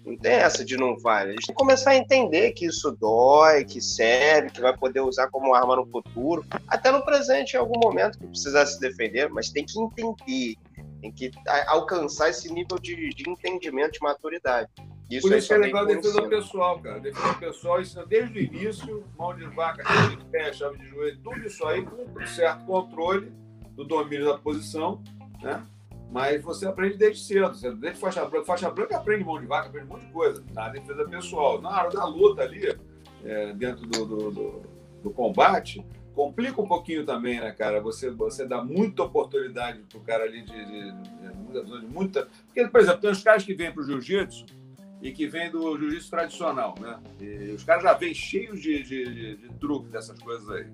Não 0.04 0.16
tem 0.16 0.32
essa 0.32 0.64
de 0.64 0.76
não 0.76 0.98
vale. 0.98 1.32
Eles 1.32 1.44
têm 1.44 1.54
que 1.54 1.58
começar 1.60 1.90
a 1.90 1.96
entender 1.96 2.52
que 2.52 2.66
isso 2.66 2.90
dói, 2.92 3.64
que 3.64 3.80
serve, 3.80 4.50
que 4.50 4.60
vai 4.60 4.76
poder 4.76 5.00
usar 5.00 5.28
como 5.28 5.54
arma 5.54 5.76
no 5.76 5.86
futuro, 5.86 6.44
até 6.66 6.90
no 6.90 7.04
presente, 7.04 7.54
em 7.54 7.58
algum 7.58 7.78
momento 7.78 8.18
que 8.18 8.26
precisar 8.26 8.64
se 8.64 8.80
defender, 8.80 9.28
mas 9.28 9.50
tem 9.50 9.64
que 9.64 9.78
entender, 9.78 10.56
tem 11.02 11.12
que 11.12 11.30
alcançar 11.66 12.30
esse 12.30 12.52
nível 12.52 12.78
de, 12.78 13.10
de 13.10 13.28
entendimento, 13.28 13.92
de 13.92 14.00
maturidade. 14.00 14.70
Isso 15.10 15.26
Por 15.26 15.36
isso 15.36 15.48
que 15.48 15.54
é 15.54 15.58
legal 15.58 15.82
a 15.82 15.86
defesa 15.86 16.22
pessoal, 16.28 16.78
cara. 16.78 16.96
A 16.96 17.00
defesa 17.00 17.34
pessoal 17.34 17.80
ensina 17.80 18.06
desde 18.06 18.38
o 18.38 18.42
início, 18.42 19.04
mão 19.18 19.34
de 19.34 19.44
vaca, 19.46 19.82
chave 19.82 20.16
de 20.16 20.24
pé, 20.26 20.52
chave 20.52 20.78
de 20.78 20.86
joelho, 20.86 21.18
tudo 21.24 21.38
isso 21.44 21.66
aí 21.66 21.82
com 21.82 21.96
um 22.16 22.26
certo 22.28 22.64
controle 22.64 23.32
do 23.74 23.84
domínio 23.84 24.26
da 24.26 24.38
posição, 24.38 25.02
né? 25.42 25.66
Mas 26.12 26.40
você 26.42 26.66
aprende 26.66 26.96
desde 26.96 27.24
cedo. 27.24 27.48
Você, 27.48 27.72
desde 27.72 27.98
faixa 27.98 28.24
branca, 28.24 28.46
faixa 28.46 28.70
branca 28.70 28.96
aprende 28.96 29.24
mão 29.24 29.40
de 29.40 29.46
vaca, 29.46 29.68
aprende 29.68 29.86
um 29.86 29.90
monte 29.90 30.06
de 30.06 30.12
coisa. 30.12 30.44
Na 30.52 30.68
defesa 30.68 31.04
pessoal. 31.04 31.60
Na 31.60 31.70
hora 31.70 31.90
da 31.90 32.04
luta 32.04 32.42
ali, 32.42 32.76
é, 33.24 33.52
dentro 33.52 33.86
do, 33.86 34.04
do, 34.06 34.30
do, 34.30 34.62
do, 35.02 35.10
combate, 35.10 35.84
complica 36.14 36.60
um 36.60 36.68
pouquinho 36.68 37.04
também, 37.04 37.40
né, 37.40 37.50
cara? 37.52 37.80
Você, 37.80 38.10
você 38.10 38.46
dá 38.46 38.62
muita 38.62 39.02
oportunidade 39.02 39.80
pro 39.88 40.00
cara 40.00 40.22
ali 40.22 40.42
de, 40.42 40.52
de, 40.52 40.92
de, 40.92 41.80
de 41.80 41.86
muita. 41.86 42.28
Porque, 42.46 42.66
por 42.68 42.80
exemplo, 42.80 43.00
tem 43.00 43.10
os 43.10 43.22
caras 43.22 43.44
que 43.44 43.54
vêm 43.54 43.72
pro 43.72 43.84
jiu-jitsu 43.84 44.59
e 45.00 45.12
que 45.12 45.26
vem 45.26 45.50
do 45.50 45.78
jiu-jitsu 45.78 46.10
tradicional, 46.10 46.74
né? 46.78 47.00
E 47.20 47.52
os 47.52 47.64
caras 47.64 47.82
já 47.82 47.94
vêm 47.94 48.12
cheios 48.12 48.60
de, 48.60 48.82
de, 48.82 49.04
de, 49.04 49.36
de, 49.36 49.48
truque 49.54 49.88
dessas 49.88 50.18
coisas 50.18 50.48
aí. 50.50 50.66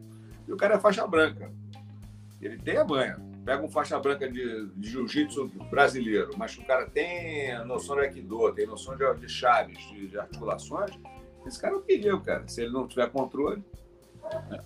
E 0.48 0.52
o 0.52 0.56
cara 0.56 0.74
é 0.74 0.78
faixa 0.78 1.06
branca. 1.06 1.52
Ele 2.40 2.58
tem 2.58 2.76
a 2.76 2.84
manha. 2.84 3.18
Pega 3.44 3.62
um 3.62 3.68
faixa 3.68 3.98
branca 3.98 4.28
de, 4.28 4.66
de 4.74 4.90
jiu-jitsu 4.90 5.46
brasileiro, 5.70 6.32
mas 6.36 6.58
o 6.58 6.64
cara 6.64 6.86
tem 6.90 7.56
noção 7.64 7.94
de 7.94 8.02
aikido, 8.02 8.52
tem 8.52 8.66
noção 8.66 8.96
de, 8.96 9.14
de 9.20 9.28
chaves, 9.28 9.78
de, 9.90 10.08
de 10.08 10.18
articulações. 10.18 10.90
Esse 11.46 11.60
cara 11.60 11.74
é 11.74 11.76
um 11.76 11.82
perigo, 11.82 12.20
cara. 12.20 12.46
Se 12.48 12.62
ele 12.62 12.72
não 12.72 12.88
tiver 12.88 13.08
controle. 13.10 13.62
Né? 14.50 14.60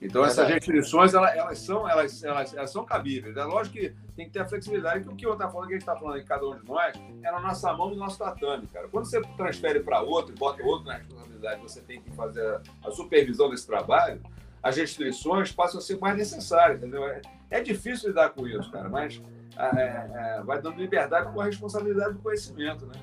Então, 0.00 0.24
essas 0.24 0.46
restrições, 0.48 1.14
elas, 1.14 1.34
elas, 1.34 1.58
são, 1.58 1.88
elas, 1.88 2.22
elas, 2.22 2.54
elas, 2.54 2.70
são 2.70 2.84
cabíveis. 2.84 3.36
É 3.36 3.44
lógico 3.44 3.76
que 3.76 3.94
tem 4.14 4.26
que 4.26 4.32
ter 4.32 4.40
a 4.40 4.46
flexibilidade, 4.46 5.04
que 5.04 5.08
o 5.08 5.16
que 5.16 5.26
eu 5.26 5.32
estou 5.32 5.50
falando, 5.50 5.68
que 5.68 5.74
a 5.74 5.78
gente 5.78 5.88
está 5.88 5.96
falando 5.96 6.18
em 6.18 6.24
cada 6.24 6.46
um 6.46 6.54
de 6.54 6.66
nós, 6.66 6.94
é 7.22 7.32
na 7.32 7.40
nossa 7.40 7.72
mão 7.72 7.88
e 7.88 7.94
no 7.94 8.00
nosso 8.00 8.18
tatame, 8.18 8.66
cara. 8.66 8.88
Quando 8.88 9.06
você 9.06 9.20
transfere 9.36 9.80
para 9.80 10.02
outro 10.02 10.34
e 10.34 10.38
bota 10.38 10.62
outro 10.62 10.86
na 10.86 10.98
responsabilidade, 10.98 11.62
você 11.62 11.80
tem 11.80 12.00
que 12.00 12.10
fazer 12.12 12.60
a 12.84 12.90
supervisão 12.90 13.48
desse 13.48 13.66
trabalho, 13.66 14.20
as 14.62 14.76
restrições 14.76 15.50
passam 15.50 15.78
a 15.78 15.82
ser 15.82 15.98
mais 15.98 16.16
necessárias, 16.16 16.78
entendeu? 16.78 17.06
É, 17.06 17.22
é 17.50 17.60
difícil 17.60 18.10
lidar 18.10 18.30
com 18.30 18.46
isso, 18.46 18.70
cara, 18.70 18.88
mas 18.88 19.22
é, 19.56 20.38
é, 20.38 20.42
vai 20.44 20.60
dando 20.60 20.76
liberdade 20.76 21.32
com 21.32 21.40
a 21.40 21.44
responsabilidade 21.44 22.14
do 22.14 22.20
conhecimento, 22.20 22.84
né? 22.86 22.94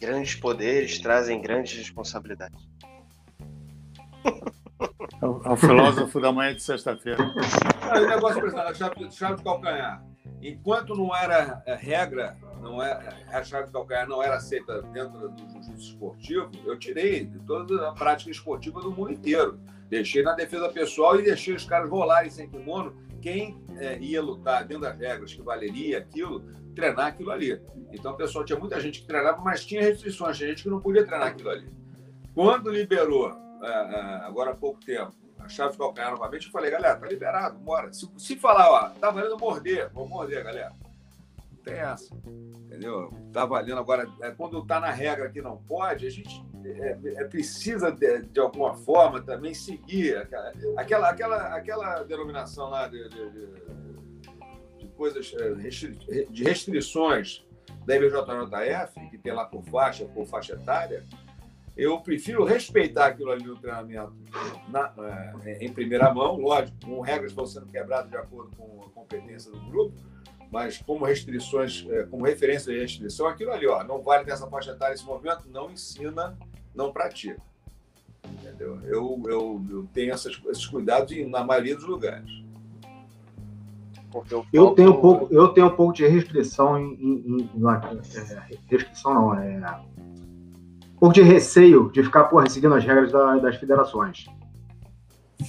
Grandes 0.00 0.34
poderes 0.34 0.98
trazem 1.00 1.40
grandes 1.40 1.76
responsabilidades. 1.76 2.68
É 5.20 5.26
o, 5.26 5.42
é 5.44 5.56
filósofo 5.56 6.20
da 6.20 6.32
manhã 6.32 6.54
de 6.54 6.62
sexta-feira. 6.62 7.22
o 7.22 8.06
negócio, 8.06 8.58
a 8.58 8.74
chave, 8.74 9.10
chave 9.10 9.36
de 9.36 9.42
calcanhar. 9.42 10.04
Enquanto 10.40 10.94
não 10.94 11.14
era 11.16 11.62
é, 11.66 11.74
regra, 11.74 12.36
não 12.60 12.82
é, 12.82 12.92
a 13.32 13.42
chave 13.42 13.66
de 13.66 13.72
calcanhar 13.72 14.08
não 14.08 14.22
era 14.22 14.36
aceita 14.36 14.82
dentro 14.82 15.28
do 15.28 15.48
jiu-jitsu 15.50 15.74
esportivo, 15.74 16.50
eu 16.64 16.78
tirei 16.78 17.24
de 17.24 17.38
toda 17.40 17.88
a 17.88 17.92
prática 17.92 18.30
esportiva 18.30 18.80
do 18.80 18.92
mundo 18.92 19.12
inteiro. 19.12 19.58
Deixei 19.88 20.22
na 20.22 20.34
defesa 20.34 20.68
pessoal 20.68 21.18
e 21.18 21.24
deixei 21.24 21.54
os 21.54 21.64
caras 21.64 21.90
rolarem 21.90 22.30
sem 22.30 22.48
kimono. 22.48 22.94
Quem 23.20 23.60
é, 23.78 23.98
ia 23.98 24.22
lutar 24.22 24.64
dentro 24.64 24.84
das 24.84 24.96
regras 24.96 25.34
que 25.34 25.42
valeria 25.42 25.98
aquilo, 25.98 26.44
treinar 26.78 27.06
aquilo 27.06 27.32
ali. 27.32 27.60
Então, 27.92 28.14
pessoal, 28.14 28.44
tinha 28.44 28.58
muita 28.58 28.78
gente 28.80 29.00
que 29.00 29.06
treinava, 29.06 29.40
mas 29.42 29.66
tinha 29.66 29.82
restrições, 29.82 30.36
tinha 30.36 30.50
gente 30.50 30.62
que 30.62 30.68
não 30.68 30.80
podia 30.80 31.04
treinar 31.04 31.28
aquilo 31.28 31.50
ali. 31.50 31.68
Quando 32.34 32.70
liberou 32.70 33.32
é, 33.62 33.66
é, 33.66 34.00
agora 34.24 34.52
há 34.52 34.54
pouco 34.54 34.78
tempo, 34.84 35.12
a 35.40 35.48
chave 35.48 35.72
de 35.72 35.78
calcanhar 35.78 36.12
novamente, 36.12 36.46
eu 36.46 36.52
falei, 36.52 36.70
galera, 36.70 36.96
tá 36.96 37.06
liberado, 37.06 37.58
bora. 37.58 37.92
Se, 37.92 38.08
se 38.16 38.36
falar, 38.36 38.70
ó, 38.70 38.88
tá 38.90 39.10
valendo 39.10 39.36
morder, 39.38 39.90
vou 39.92 40.08
morder, 40.08 40.44
galera. 40.44 40.72
Não 41.50 41.62
tem 41.64 41.74
essa. 41.74 42.14
Entendeu? 42.66 43.12
Tá 43.32 43.44
valendo. 43.44 43.78
Agora, 43.78 44.08
é, 44.22 44.30
quando 44.30 44.64
tá 44.64 44.78
na 44.78 44.90
regra 44.90 45.28
que 45.30 45.42
não 45.42 45.56
pode, 45.56 46.06
a 46.06 46.10
gente 46.10 46.44
é, 46.64 46.96
é, 47.16 47.24
precisa, 47.24 47.90
de, 47.90 48.22
de, 48.22 48.38
alguma 48.38 48.74
forma, 48.74 49.20
também 49.20 49.52
seguir 49.52 50.16
aquela, 50.18 50.52
aquela, 50.76 51.08
aquela, 51.08 51.36
aquela 51.56 52.02
denominação 52.04 52.70
lá 52.70 52.86
de, 52.86 53.08
de, 53.08 53.30
de, 53.30 53.46
de 53.46 53.87
coisas, 54.98 55.32
é, 55.38 56.24
de 56.24 56.42
restrições 56.42 57.46
da 57.86 57.96
IBJJF, 57.96 59.08
que 59.08 59.16
tem 59.16 59.32
lá 59.32 59.46
por 59.46 59.62
faixa, 59.62 60.04
por 60.06 60.26
faixa 60.26 60.54
etária, 60.54 61.06
eu 61.76 62.00
prefiro 62.00 62.44
respeitar 62.44 63.06
aquilo 63.06 63.30
ali 63.30 63.44
no 63.44 63.56
treinamento 63.56 64.12
na, 64.68 64.92
é, 65.44 65.64
em 65.64 65.72
primeira 65.72 66.12
mão, 66.12 66.36
lógico, 66.36 66.76
com 66.84 67.00
regras 67.00 67.32
que 67.32 67.40
estão 67.40 67.46
sendo 67.46 67.70
quebradas 67.70 68.10
de 68.10 68.16
acordo 68.16 68.50
com 68.56 68.84
a 68.84 68.90
competência 68.90 69.52
do 69.52 69.60
grupo, 69.60 69.94
mas 70.50 70.78
como 70.78 71.04
restrições, 71.04 71.86
é, 71.88 72.02
como 72.02 72.26
referência 72.26 72.72
de 72.72 72.80
restrição, 72.80 73.28
aquilo 73.28 73.52
ali, 73.52 73.68
ó, 73.68 73.84
não 73.84 74.02
vale 74.02 74.24
nessa 74.24 74.48
faixa 74.48 74.72
etária 74.72 74.94
esse 74.94 75.04
movimento, 75.04 75.48
não 75.48 75.70
ensina, 75.70 76.36
não 76.74 76.92
pratica. 76.92 77.40
Entendeu? 78.24 78.80
Eu, 78.84 79.22
eu, 79.26 79.64
eu 79.70 79.88
tenho 79.94 80.12
essas, 80.12 80.40
esses 80.48 80.66
cuidados 80.66 81.16
na 81.28 81.44
maioria 81.44 81.76
dos 81.76 81.86
lugares. 81.86 82.47
Eu, 84.30 84.46
eu, 84.52 84.70
tenho 84.70 84.90
um 84.90 85.00
pouco, 85.00 85.32
eu 85.32 85.48
tenho 85.48 85.66
um 85.66 85.76
pouco 85.76 85.92
de 85.92 86.06
restrição 86.06 86.78
em, 86.78 86.94
em, 86.94 87.36
em, 87.36 87.68
é, 87.68 88.56
restrição 88.66 89.14
não, 89.14 89.34
é 89.34 89.80
um 90.94 90.98
pouco 90.98 91.14
de 91.14 91.22
receio 91.22 91.90
de 91.92 92.02
ficar, 92.02 92.24
porra, 92.24 92.48
seguindo 92.48 92.74
as 92.74 92.84
regras 92.84 93.12
da, 93.12 93.36
das 93.36 93.56
federações. 93.56 94.26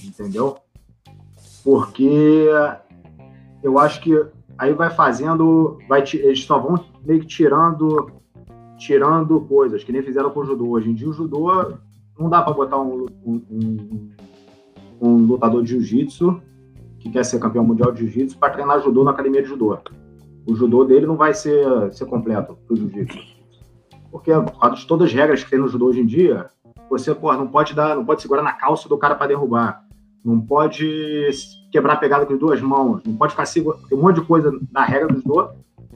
Entendeu? 0.04 0.58
Porque 1.64 2.46
eu 3.62 3.78
acho 3.78 4.00
que 4.00 4.14
aí 4.56 4.72
vai 4.72 4.90
fazendo, 4.90 5.78
vai, 5.88 6.04
eles 6.14 6.44
só 6.44 6.58
vão 6.58 6.84
meio 7.04 7.20
que 7.20 7.26
tirando, 7.26 8.12
tirando 8.78 9.40
coisas, 9.40 9.82
que 9.82 9.90
nem 9.90 10.02
fizeram 10.02 10.30
com 10.30 10.40
o 10.40 10.44
judô. 10.44 10.68
Hoje 10.68 10.90
em 10.90 10.94
dia 10.94 11.08
o 11.08 11.12
judô 11.12 11.74
não 12.18 12.28
dá 12.28 12.42
para 12.42 12.52
botar 12.52 12.78
um, 12.78 13.06
um, 13.24 13.42
um, 13.50 14.10
um, 15.00 15.16
lutador 15.26 15.62
de 15.62 15.70
jiu-jitsu 15.70 16.40
que 17.00 17.10
quer 17.10 17.24
ser 17.24 17.40
campeão 17.40 17.64
mundial 17.64 17.90
de 17.90 18.00
jiu-jitsu 18.00 18.38
para 18.38 18.52
treinar 18.52 18.80
judô 18.80 19.02
na 19.02 19.10
academia 19.10 19.42
de 19.42 19.48
judô. 19.48 19.76
O 20.46 20.54
judô 20.54 20.84
dele 20.84 21.06
não 21.06 21.16
vai 21.16 21.34
ser, 21.34 21.92
ser 21.92 22.06
completo 22.06 22.56
pro 22.66 22.76
jiu-jitsu. 22.76 23.18
Porque 24.10 24.30
de 24.74 24.86
todas 24.86 25.08
as 25.08 25.14
regras 25.14 25.42
que 25.42 25.50
tem 25.50 25.58
no 25.58 25.68
judô 25.68 25.86
hoje 25.86 26.00
em 26.00 26.06
dia, 26.06 26.48
você 26.88 27.14
porra, 27.14 27.36
não 27.36 27.46
pode 27.46 27.74
dar, 27.74 27.96
não 27.96 28.04
pode 28.04 28.20
segurar 28.20 28.42
na 28.42 28.52
calça 28.52 28.88
do 28.88 28.98
cara 28.98 29.14
para 29.14 29.28
derrubar. 29.28 29.84
Não 30.24 30.38
pode 30.38 31.30
quebrar 31.72 31.94
a 31.94 31.96
pegada 31.96 32.26
com 32.26 32.34
as 32.34 32.38
duas 32.38 32.60
mãos. 32.60 33.02
Não 33.04 33.16
pode 33.16 33.32
ficar 33.32 33.46
segurando. 33.46 33.86
Tem 33.88 33.96
um 33.96 34.02
monte 34.02 34.20
de 34.20 34.26
coisa 34.26 34.52
na 34.70 34.84
regra 34.84 35.08
do 35.08 35.20
judô 35.20 35.48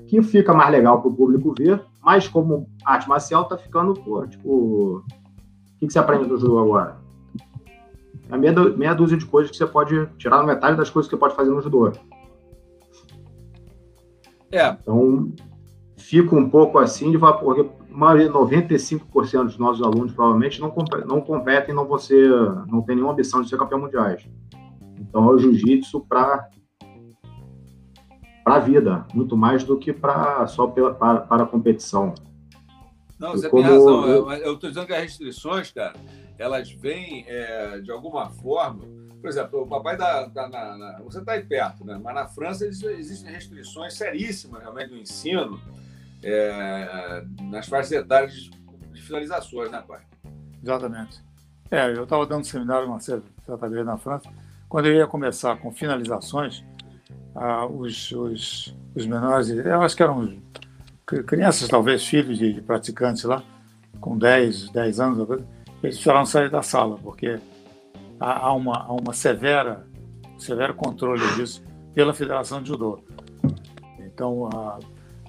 que 0.06 0.22
fica 0.22 0.54
mais 0.54 0.70
legal 0.70 1.00
para 1.00 1.10
o 1.10 1.14
público 1.14 1.54
ver, 1.56 1.82
mas 2.02 2.28
como 2.28 2.68
arte 2.84 3.08
marcial 3.08 3.44
tá 3.46 3.58
ficando, 3.58 3.94
pô, 3.94 4.26
tipo. 4.26 4.48
O 4.98 5.78
que, 5.78 5.86
que 5.86 5.92
você 5.92 5.98
aprende 5.98 6.26
do 6.26 6.38
judô 6.38 6.58
agora? 6.58 7.03
É 8.30 8.36
meia, 8.36 8.52
meia 8.52 8.94
dúzia 8.94 9.16
de 9.16 9.26
coisas 9.26 9.50
que 9.50 9.56
você 9.56 9.66
pode 9.66 10.06
tirar 10.18 10.42
metade 10.42 10.76
das 10.76 10.90
coisas 10.90 11.08
que 11.08 11.16
você 11.16 11.20
pode 11.20 11.34
fazer 11.34 11.50
no 11.50 11.60
judô. 11.60 11.92
É. 14.50 14.68
Então, 14.80 15.32
fico 15.96 16.36
um 16.36 16.48
pouco 16.48 16.78
assim 16.78 17.10
de 17.10 17.18
falar, 17.18 17.34
porque 17.34 17.68
95% 17.92 19.44
dos 19.44 19.58
nossos 19.58 19.82
alunos 19.82 20.12
provavelmente 20.12 20.60
não, 20.60 20.72
não 21.06 21.20
competem, 21.20 21.74
não 21.74 21.98
ser, 21.98 22.30
não 22.66 22.82
tem 22.82 22.96
nenhuma 22.96 23.12
ambição 23.12 23.42
de 23.42 23.48
ser 23.48 23.58
campeão 23.58 23.80
mundiais. 23.80 24.26
Então, 24.98 25.28
é 25.28 25.34
o 25.34 25.38
jiu-jitsu 25.38 26.00
para 26.06 26.48
para 28.44 28.56
a 28.56 28.58
vida, 28.58 29.06
muito 29.14 29.38
mais 29.38 29.64
do 29.64 29.78
que 29.78 29.90
para 29.90 30.46
só 30.46 30.66
pela, 30.66 30.92
para, 30.92 31.22
para 31.22 31.44
a 31.44 31.46
competição. 31.46 32.12
Não, 33.18 33.30
você 33.30 33.48
como... 33.48 33.62
tem 33.62 33.72
razão. 33.72 34.32
Eu 34.34 34.52
estou 34.52 34.68
dizendo 34.68 34.86
que 34.86 34.92
as 34.92 35.02
restrições, 35.02 35.72
cara, 35.72 35.94
elas 36.38 36.70
vêm 36.70 37.24
é, 37.28 37.80
de 37.80 37.90
alguma 37.90 38.30
forma. 38.30 38.84
Por 39.20 39.28
exemplo, 39.28 39.62
o 39.62 39.66
papai 39.66 39.96
da, 39.96 40.26
da 40.26 40.48
na, 40.48 40.76
na, 40.76 41.00
você 41.02 41.18
está 41.18 41.32
aí 41.32 41.42
perto, 41.42 41.84
né? 41.84 41.98
Mas 42.02 42.14
na 42.14 42.26
França 42.26 42.66
existem 42.66 43.32
restrições 43.32 43.94
seríssimas 43.94 44.60
realmente 44.60 44.90
do 44.90 44.98
ensino 44.98 45.58
é, 46.22 47.24
nas 47.42 47.66
faixas 47.66 47.92
etárias 47.92 48.34
de, 48.34 48.50
de 48.92 49.00
finalizações, 49.00 49.70
né, 49.70 49.82
pai? 49.86 50.02
Exatamente. 50.62 51.22
É, 51.70 51.90
eu 51.90 52.04
estava 52.04 52.26
dando 52.26 52.44
seminário 52.44 52.86
uma 52.86 53.00
certa 53.00 53.68
vez 53.68 53.84
na 53.84 53.96
França. 53.96 54.28
Quando 54.68 54.86
eu 54.86 54.94
ia 54.94 55.06
começar 55.06 55.56
com 55.56 55.72
finalizações, 55.72 56.62
ah, 57.34 57.66
os, 57.66 58.12
os, 58.12 58.76
os 58.94 59.06
menores, 59.06 59.48
eu 59.48 59.82
acho 59.82 59.96
que 59.96 60.02
eram 60.02 60.36
crianças, 61.26 61.68
talvez 61.68 62.04
filhos 62.04 62.38
de, 62.38 62.52
de 62.52 62.60
praticantes 62.60 63.24
lá, 63.24 63.42
com 64.00 64.16
10, 64.16 64.70
10 64.70 65.00
anos, 65.00 65.44
eles 65.84 65.96
precisaram 65.96 66.24
sair 66.24 66.50
da 66.50 66.62
sala, 66.62 66.98
porque 67.02 67.38
há, 68.18 68.46
há 68.46 68.52
uma, 68.52 68.84
há 68.84 68.92
uma 68.92 69.12
severa, 69.12 69.86
severo 70.38 70.74
controle 70.74 71.22
disso 71.36 71.62
pela 71.94 72.14
Federação 72.14 72.62
de 72.62 72.68
Judô. 72.68 73.00
Então, 74.00 74.48
a, 74.52 74.78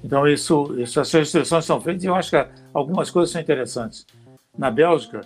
então 0.04 0.28
isso, 0.28 0.74
isso, 0.80 1.00
essas 1.00 1.12
restrições 1.12 1.66
são 1.66 1.82
feitas 1.82 2.04
e 2.04 2.08
eu 2.08 2.16
acho 2.16 2.30
que 2.30 2.48
algumas 2.74 3.10
coisas 3.12 3.32
são 3.32 3.42
interessantes. 3.42 4.06
Na 4.58 4.72
Bélgica, 4.72 5.22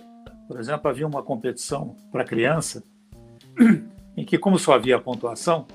por 0.48 0.58
exemplo, 0.58 0.90
havia 0.90 1.06
uma 1.06 1.22
competição 1.22 1.96
para 2.10 2.24
criança 2.24 2.82
em 4.16 4.24
que, 4.24 4.36
como 4.36 4.58
só 4.58 4.74
havia 4.74 4.98
pontuação, 4.98 5.66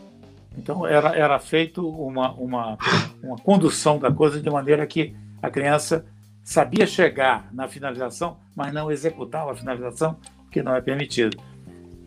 então 0.58 0.86
era, 0.86 1.16
era 1.16 1.40
feito 1.40 1.88
uma, 1.88 2.32
uma, 2.34 2.78
uma 3.24 3.38
condução 3.38 4.00
da 4.00 4.12
coisa 4.12 4.42
de 4.42 4.50
maneira 4.50 4.86
que 4.86 5.16
a 5.42 5.50
criança 5.50 6.06
sabia 6.46 6.86
chegar 6.86 7.50
na 7.52 7.68
finalização, 7.68 8.38
mas 8.56 8.72
não 8.72 8.92
executava 8.92 9.52
a 9.52 9.56
finalização, 9.56 10.16
porque 10.44 10.62
não 10.62 10.76
é 10.76 10.80
permitido. 10.80 11.36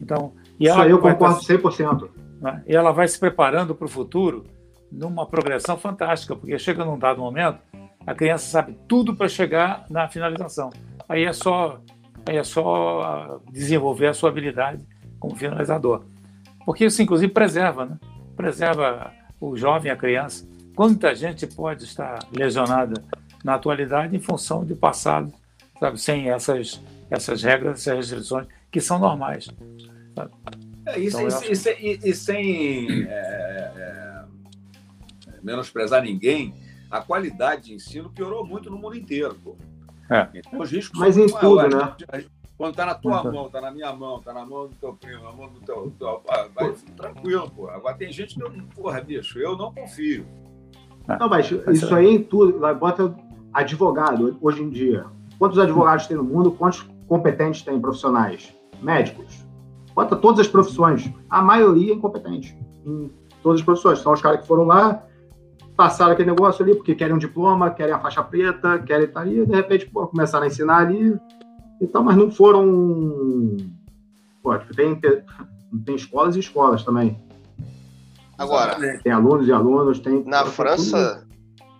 Então, 0.00 0.32
e 0.60 0.68
ela 0.68 0.76
Isso 0.76 0.84
aí 0.84 0.90
eu 0.92 1.00
concordo 1.00 1.40
100%. 1.40 2.08
Né? 2.40 2.62
E 2.68 2.74
ela 2.74 2.92
vai 2.92 3.08
se 3.08 3.18
preparando 3.18 3.74
para 3.74 3.86
o 3.86 3.88
futuro 3.88 4.44
numa 4.90 5.26
progressão 5.26 5.76
fantástica, 5.76 6.36
porque 6.36 6.56
chega 6.56 6.84
num 6.84 6.96
dado 6.96 7.20
momento, 7.20 7.58
a 8.06 8.14
criança 8.14 8.46
sabe 8.46 8.78
tudo 8.86 9.14
para 9.16 9.28
chegar 9.28 9.84
na 9.90 10.08
finalização. 10.08 10.70
Aí 11.08 11.24
é 11.24 11.32
só 11.32 11.80
aí 12.24 12.36
é 12.36 12.44
só 12.44 13.02
ah, 13.02 13.40
desenvolver 13.50 14.06
a 14.06 14.14
sua 14.14 14.30
habilidade 14.30 14.86
como 15.18 15.34
finalizador. 15.34 16.04
Porque 16.64 16.84
isso, 16.84 17.02
inclusive, 17.02 17.32
preserva, 17.32 17.86
né? 17.86 17.98
Preserva 18.36 19.12
o 19.40 19.56
jovem, 19.56 19.90
a 19.90 19.96
criança. 19.96 20.46
Quanta 20.76 21.14
gente 21.14 21.46
pode 21.46 21.84
estar 21.84 22.20
lesionada 22.30 23.02
na 23.44 23.54
atualidade 23.54 24.16
em 24.16 24.20
função 24.20 24.64
de 24.64 24.74
passado, 24.74 25.32
sabe, 25.78 26.00
sem 26.00 26.30
essas, 26.30 26.80
essas 27.10 27.42
regras, 27.42 27.80
essas 27.80 27.96
restrições 27.96 28.46
que 28.70 28.80
são 28.80 28.98
normais. 28.98 29.48
É, 30.86 30.98
isso, 30.98 31.20
então, 31.20 31.22
e, 31.22 31.52
acho... 31.52 31.70
e, 31.70 32.00
e, 32.04 32.14
sem 32.14 33.04
é, 33.04 33.72
é, 33.76 34.24
menosprezar 35.42 36.02
ninguém, 36.02 36.54
a 36.90 37.00
qualidade 37.00 37.66
de 37.66 37.74
ensino 37.74 38.10
piorou 38.10 38.46
muito 38.46 38.70
no 38.70 38.78
mundo 38.78 38.96
inteiro. 38.96 39.34
Pô. 39.42 39.56
É. 40.10 40.28
Então, 40.34 40.60
os 40.60 40.70
riscos 40.70 40.98
Mas 40.98 41.16
em 41.16 41.26
tudo, 41.26 41.68
né? 41.68 41.94
Quando 42.56 42.74
tá 42.74 42.86
na 42.86 42.94
tua 42.94 43.24
uhum. 43.24 43.32
mão, 43.32 43.48
tá 43.48 43.60
na 43.60 43.70
minha 43.70 43.92
mão, 43.92 44.20
tá 44.20 44.32
na 44.32 44.44
mão 44.44 44.66
do 44.66 44.74
teu 44.74 44.92
primo, 44.94 45.22
na 45.22 45.30
mão 45.30 45.48
do 45.48 45.60
teu. 45.60 45.84
Do 45.84 45.90
teu 45.92 46.22
vai 46.52 46.72
tranquilo, 46.96 47.48
pô. 47.50 47.70
Agora 47.70 47.94
tem 47.94 48.10
gente 48.10 48.34
que 48.34 48.42
eu, 48.42 48.50
porra, 48.74 49.00
bicho, 49.00 49.38
eu 49.38 49.56
não 49.56 49.72
confio. 49.72 50.26
Não, 51.20 51.28
mas 51.28 51.48
isso 51.50 51.94
aí 51.94 52.16
em 52.16 52.22
tudo, 52.22 52.58
bota 52.74 53.14
advogado 53.52 54.36
hoje 54.40 54.62
em 54.62 54.70
dia. 54.70 55.06
Quantos 55.38 55.58
advogados 55.58 56.06
tem 56.06 56.16
no 56.16 56.24
mundo? 56.24 56.50
Quantos 56.50 56.88
competentes 57.06 57.62
tem 57.62 57.80
profissionais? 57.80 58.54
Médicos. 58.82 59.44
Bota 59.94 60.16
todas 60.16 60.40
as 60.40 60.48
profissões. 60.48 61.12
A 61.28 61.42
maioria 61.42 61.92
é 61.92 61.96
incompetente 61.96 62.56
em 62.84 63.10
todas 63.42 63.60
as 63.60 63.64
profissões. 63.64 63.98
São 64.00 64.12
os 64.12 64.22
caras 64.22 64.40
que 64.40 64.46
foram 64.46 64.64
lá, 64.64 65.02
passaram 65.76 66.12
aquele 66.12 66.30
negócio 66.30 66.64
ali 66.64 66.74
porque 66.74 66.94
querem 66.94 67.14
um 67.14 67.18
diploma, 67.18 67.70
querem 67.70 67.94
a 67.94 67.98
faixa 67.98 68.22
preta, 68.22 68.78
querem 68.80 69.06
estar 69.06 69.20
ali, 69.20 69.46
de 69.46 69.54
repente 69.54 69.86
pô, 69.86 70.06
começaram 70.06 70.44
a 70.44 70.48
ensinar 70.48 70.78
ali 70.78 71.18
e 71.80 71.86
tal, 71.86 72.02
mas 72.02 72.16
não 72.16 72.30
foram. 72.30 73.56
Pô, 74.42 74.56
tipo, 74.58 74.74
tem, 74.74 75.00
tem 75.00 75.94
escolas 75.94 76.36
e 76.36 76.40
escolas 76.40 76.84
também. 76.84 77.20
Agora. 78.36 78.76
Tem 79.02 79.12
alunos 79.12 79.48
e 79.48 79.52
alunos, 79.52 79.98
tem. 80.00 80.24
Na 80.24 80.44
França, 80.46 81.26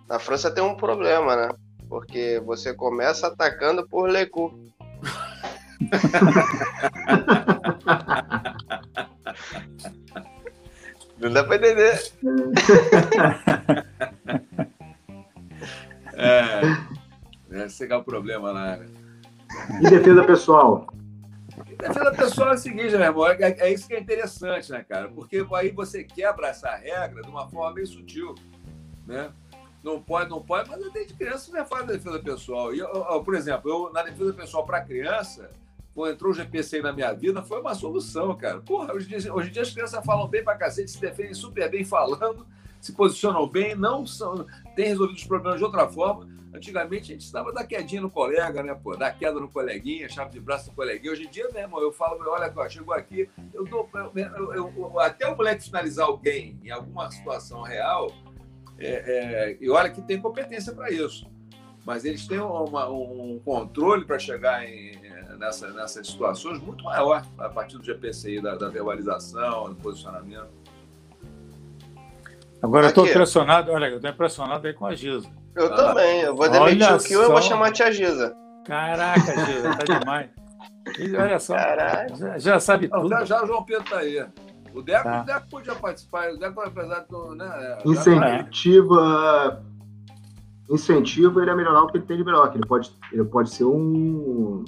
na 0.09 0.17
França 0.17 0.49
tem 0.49 0.63
um 0.63 0.75
problema, 0.75 1.35
né? 1.35 1.49
Porque 1.87 2.41
você 2.43 2.73
começa 2.73 3.27
atacando 3.27 3.87
por 3.87 4.09
Lecu. 4.09 4.51
Não 11.19 11.31
dá 11.31 11.43
pra 11.43 11.57
entender. 11.57 12.01
é, 16.13 16.61
esse 17.65 17.91
é 17.91 17.95
o 17.95 18.03
problema 18.03 18.51
lá. 18.51 18.77
Né? 18.77 18.87
E 19.81 19.89
defesa 19.89 20.23
pessoal? 20.23 20.87
defesa 21.77 22.11
pessoal 22.11 22.49
é 22.49 22.55
o 22.55 22.57
seguinte, 22.57 22.91
meu 22.91 23.01
irmão, 23.01 23.27
é, 23.27 23.37
é, 23.39 23.71
isso 23.71 23.87
que 23.87 23.93
é 23.93 23.99
interessante, 23.99 24.71
né, 24.71 24.83
cara? 24.87 25.07
Porque 25.09 25.45
aí 25.53 25.69
você 25.71 26.03
quebra 26.03 26.47
essa 26.47 26.75
regra 26.75 27.21
de 27.21 27.29
uma 27.29 27.47
forma 27.49 27.75
bem 27.75 27.85
sutil, 27.85 28.33
né? 29.05 29.31
Não 29.83 30.01
pode, 30.01 30.29
não 30.29 30.41
pode, 30.41 30.69
mas 30.69 30.91
desde 30.91 31.13
criança 31.13 31.51
já 31.51 31.65
faz 31.65 31.83
a 31.83 31.93
defesa 31.93 32.19
pessoal. 32.19 32.73
E, 32.73 32.79
eu, 32.79 33.23
por 33.23 33.35
exemplo, 33.35 33.69
eu, 33.69 33.93
na 33.93 34.03
defesa 34.03 34.33
pessoal 34.33 34.65
para 34.65 34.81
criança, 34.81 35.49
quando 35.93 36.13
entrou 36.13 36.31
o 36.31 36.33
GPC 36.33 36.81
na 36.81 36.93
minha 36.93 37.11
vida, 37.13 37.41
foi 37.41 37.59
uma 37.59 37.73
solução, 37.73 38.35
cara. 38.35 38.59
Porra, 38.59 38.93
hoje, 38.93 39.13
em 39.13 39.17
dia, 39.17 39.33
hoje 39.33 39.49
em 39.49 39.51
dia 39.51 39.61
as 39.61 39.71
crianças 39.71 40.05
falam 40.05 40.27
bem 40.27 40.43
pra 40.43 40.55
cacete, 40.55 40.91
se 40.91 40.99
defendem 40.99 41.33
super 41.33 41.69
bem 41.69 41.83
falando, 41.83 42.45
se 42.79 42.93
posicionam 42.93 43.47
bem, 43.47 43.75
não 43.75 44.05
são, 44.05 44.45
têm 44.75 44.87
resolvido 44.87 45.17
os 45.17 45.25
problemas 45.25 45.59
de 45.59 45.65
outra 45.65 45.87
forma. 45.87 46.27
Antigamente 46.53 47.11
a 47.11 47.13
gente 47.13 47.25
estava 47.25 47.53
da 47.53 47.63
quedinha 47.63 48.01
no 48.01 48.09
colega, 48.09 48.63
né, 48.63 48.73
pô? 48.73 48.95
Da 48.97 49.11
queda 49.11 49.39
no 49.39 49.47
coleguinha, 49.47 50.09
chave 50.09 50.31
de 50.31 50.39
braço 50.39 50.69
no 50.69 50.75
coleguinha. 50.75 51.11
Hoje 51.11 51.25
em 51.25 51.29
dia 51.29 51.47
mesmo, 51.51 51.79
eu 51.79 51.91
falo, 51.91 52.17
olha, 52.27 52.51
chegou 52.69 52.93
aqui, 52.93 53.29
eu 53.53 53.65
dou. 53.65 53.87
Eu, 53.93 54.53
eu, 54.53 54.73
eu, 54.75 54.99
até 54.99 55.27
o 55.27 55.37
moleque 55.37 55.63
finalizar 55.63 56.07
alguém 56.07 56.59
em 56.63 56.71
alguma 56.71 57.11
situação 57.11 57.61
real, 57.61 58.11
é, 58.79 59.03
é, 59.51 59.57
e 59.59 59.69
olha 59.69 59.89
que 59.89 60.01
tem 60.01 60.19
competência 60.21 60.73
para 60.73 60.89
isso. 60.91 61.29
Mas 61.85 62.05
eles 62.05 62.27
têm 62.27 62.39
uma, 62.39 62.89
um 62.89 63.39
controle 63.43 64.05
para 64.05 64.19
chegar 64.19 64.65
em, 64.65 64.99
nessa, 65.37 65.69
nessas 65.69 66.07
situações 66.07 66.59
muito 66.61 66.83
maior 66.83 67.25
a 67.37 67.49
partir 67.49 67.77
do 67.77 67.83
GPCI, 67.83 68.41
da, 68.41 68.55
da 68.55 68.69
verbalização, 68.69 69.69
do 69.69 69.75
posicionamento. 69.75 70.49
Agora 72.61 72.87
eu 72.87 72.89
estou 72.89 73.07
impressionado, 73.07 73.71
olha, 73.71 73.87
eu 73.87 73.95
estou 73.95 74.11
impressionado 74.11 74.67
aí 74.67 74.73
com 74.73 74.85
a 74.85 74.93
Giza. 74.93 75.29
Eu 75.55 75.73
ah, 75.73 75.75
também, 75.75 76.21
eu 76.21 76.35
vou 76.35 76.49
demitir 76.49 76.93
o 76.93 76.99
Kio 76.99 77.21
e 77.21 77.23
eu 77.23 77.31
vou 77.31 77.41
chamar 77.41 77.67
a 77.67 77.71
tia 77.71 77.91
Giza. 77.91 78.35
Caraca, 78.65 79.45
Giza, 79.45 79.75
tá 79.75 79.99
demais. 79.99 80.29
E 80.97 81.15
olha 81.15 81.39
só, 81.39 81.55
já, 81.55 82.37
já, 82.37 82.59
sabe 82.59 82.87
tudo. 82.87 83.09
Já, 83.09 83.23
já 83.23 83.43
o 83.43 83.47
João 83.47 83.63
Pedro 83.63 83.83
tá 83.83 83.99
aí. 83.99 84.25
O 84.73 84.81
Deco, 84.81 85.03
tá. 85.03 85.21
o 85.21 85.25
Deco 85.25 85.49
podia 85.49 85.75
participar, 85.75 86.31
o 86.31 86.37
Deco, 86.37 86.61
apesar 86.61 87.05
de. 87.05 87.35
Né, 87.35 87.77
incentiva. 87.85 89.63
Incentiva 90.69 91.41
ele 91.41 91.49
a 91.49 91.55
melhorar 91.55 91.83
o 91.83 91.87
que 91.87 91.97
ele 91.97 92.05
tem 92.05 92.17
de 92.17 92.23
melhor. 92.23 92.51
Ele 92.53 92.65
pode, 92.65 92.95
ele 93.11 93.23
pode 93.25 93.49
ser 93.49 93.63
um, 93.63 94.63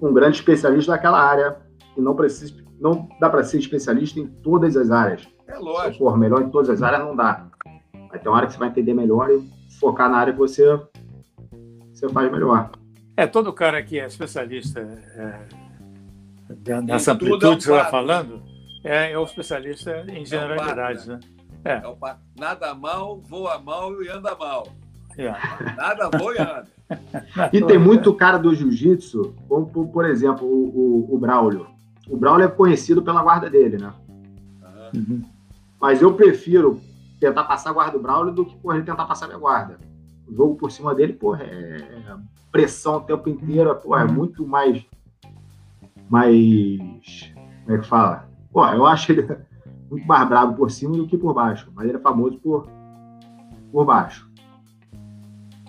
um 0.00 0.12
grande 0.14 0.36
especialista 0.36 0.92
naquela 0.92 1.20
área. 1.20 1.58
E 1.96 2.00
não, 2.00 2.16
precisa, 2.16 2.54
não 2.80 3.08
dá 3.20 3.28
para 3.28 3.44
ser 3.44 3.58
especialista 3.58 4.18
em 4.18 4.26
todas 4.26 4.76
as 4.76 4.90
áreas. 4.90 5.28
É 5.46 5.58
lógico. 5.58 5.92
Se 5.92 5.98
for 5.98 6.16
melhor 6.16 6.40
em 6.40 6.48
todas 6.48 6.70
as 6.70 6.82
áreas, 6.82 7.04
não 7.04 7.14
dá. 7.14 7.48
Vai 8.08 8.18
ter 8.18 8.28
uma 8.28 8.38
hora 8.38 8.46
que 8.46 8.54
você 8.54 8.58
vai 8.58 8.68
entender 8.68 8.94
melhor 8.94 9.28
e 9.30 9.46
focar 9.78 10.08
na 10.10 10.18
área 10.18 10.32
que 10.32 10.38
você, 10.38 10.64
você 11.92 12.08
faz 12.08 12.32
melhor. 12.32 12.70
É, 13.16 13.26
todo 13.26 13.52
cara 13.52 13.82
que 13.82 14.00
é 14.00 14.06
especialista 14.06 14.80
é, 14.80 15.48
nessa 16.82 17.12
amplitude 17.12 17.46
é 17.46 17.56
que 17.56 17.62
você 17.62 17.72
está 17.72 17.86
falando, 17.86 18.42
é, 18.84 19.12
é 19.12 19.18
o 19.18 19.24
especialista 19.24 20.04
em 20.08 20.24
generalidades, 20.24 21.08
é 21.08 21.12
né? 21.12 21.20
É. 21.64 21.72
é 21.74 22.16
nada 22.38 22.74
mal, 22.74 23.20
voa 23.20 23.58
mal 23.58 24.02
e 24.02 24.08
anda 24.08 24.34
mal. 24.34 24.66
É. 25.18 25.30
Nada 25.76 26.08
bom 26.08 26.32
e 26.32 26.38
anda. 26.38 26.66
E 27.52 27.64
tem 27.64 27.78
muito 27.78 28.12
cara 28.14 28.36
do 28.36 28.52
jiu-jitsu, 28.52 29.36
como 29.48 29.88
por 29.88 30.04
exemplo 30.04 30.44
o, 30.44 31.08
o, 31.08 31.14
o 31.14 31.18
Braulio. 31.18 31.68
O 32.08 32.16
Braulio 32.16 32.46
é 32.46 32.48
conhecido 32.48 33.00
pela 33.00 33.22
guarda 33.22 33.48
dele, 33.48 33.78
né? 33.78 33.92
Uhum. 34.92 35.22
Mas 35.80 36.02
eu 36.02 36.14
prefiro 36.14 36.80
tentar 37.20 37.44
passar 37.44 37.70
a 37.70 37.72
guarda 37.72 37.92
do 37.92 38.02
Braulio 38.02 38.32
do 38.32 38.44
que 38.44 38.56
ele 38.70 38.82
tentar 38.82 39.04
passar 39.04 39.26
a 39.26 39.28
minha 39.28 39.38
guarda. 39.38 39.78
O 40.26 40.34
jogo 40.34 40.56
por 40.56 40.72
cima 40.72 40.94
dele, 40.94 41.12
porra, 41.12 41.44
é 41.44 42.16
pressão 42.50 42.96
o 42.96 43.00
tempo 43.00 43.28
inteiro, 43.28 43.74
porra, 43.76 44.02
é 44.02 44.06
muito 44.06 44.46
mais. 44.46 44.84
Mais. 46.10 47.32
Como 47.64 47.76
é 47.76 47.80
que 47.80 47.86
fala? 47.86 48.28
Pô, 48.52 48.66
eu 48.66 48.84
acho 48.84 49.12
ele 49.12 49.22
muito 49.90 50.06
mais 50.06 50.28
bravo 50.28 50.54
por 50.54 50.70
cima 50.70 50.96
do 50.96 51.06
que 51.06 51.16
por 51.16 51.32
baixo, 51.32 51.70
mas 51.74 51.88
ele 51.88 51.96
é 51.98 52.00
famoso 52.00 52.38
por, 52.38 52.68
por 53.72 53.84
baixo. 53.86 54.28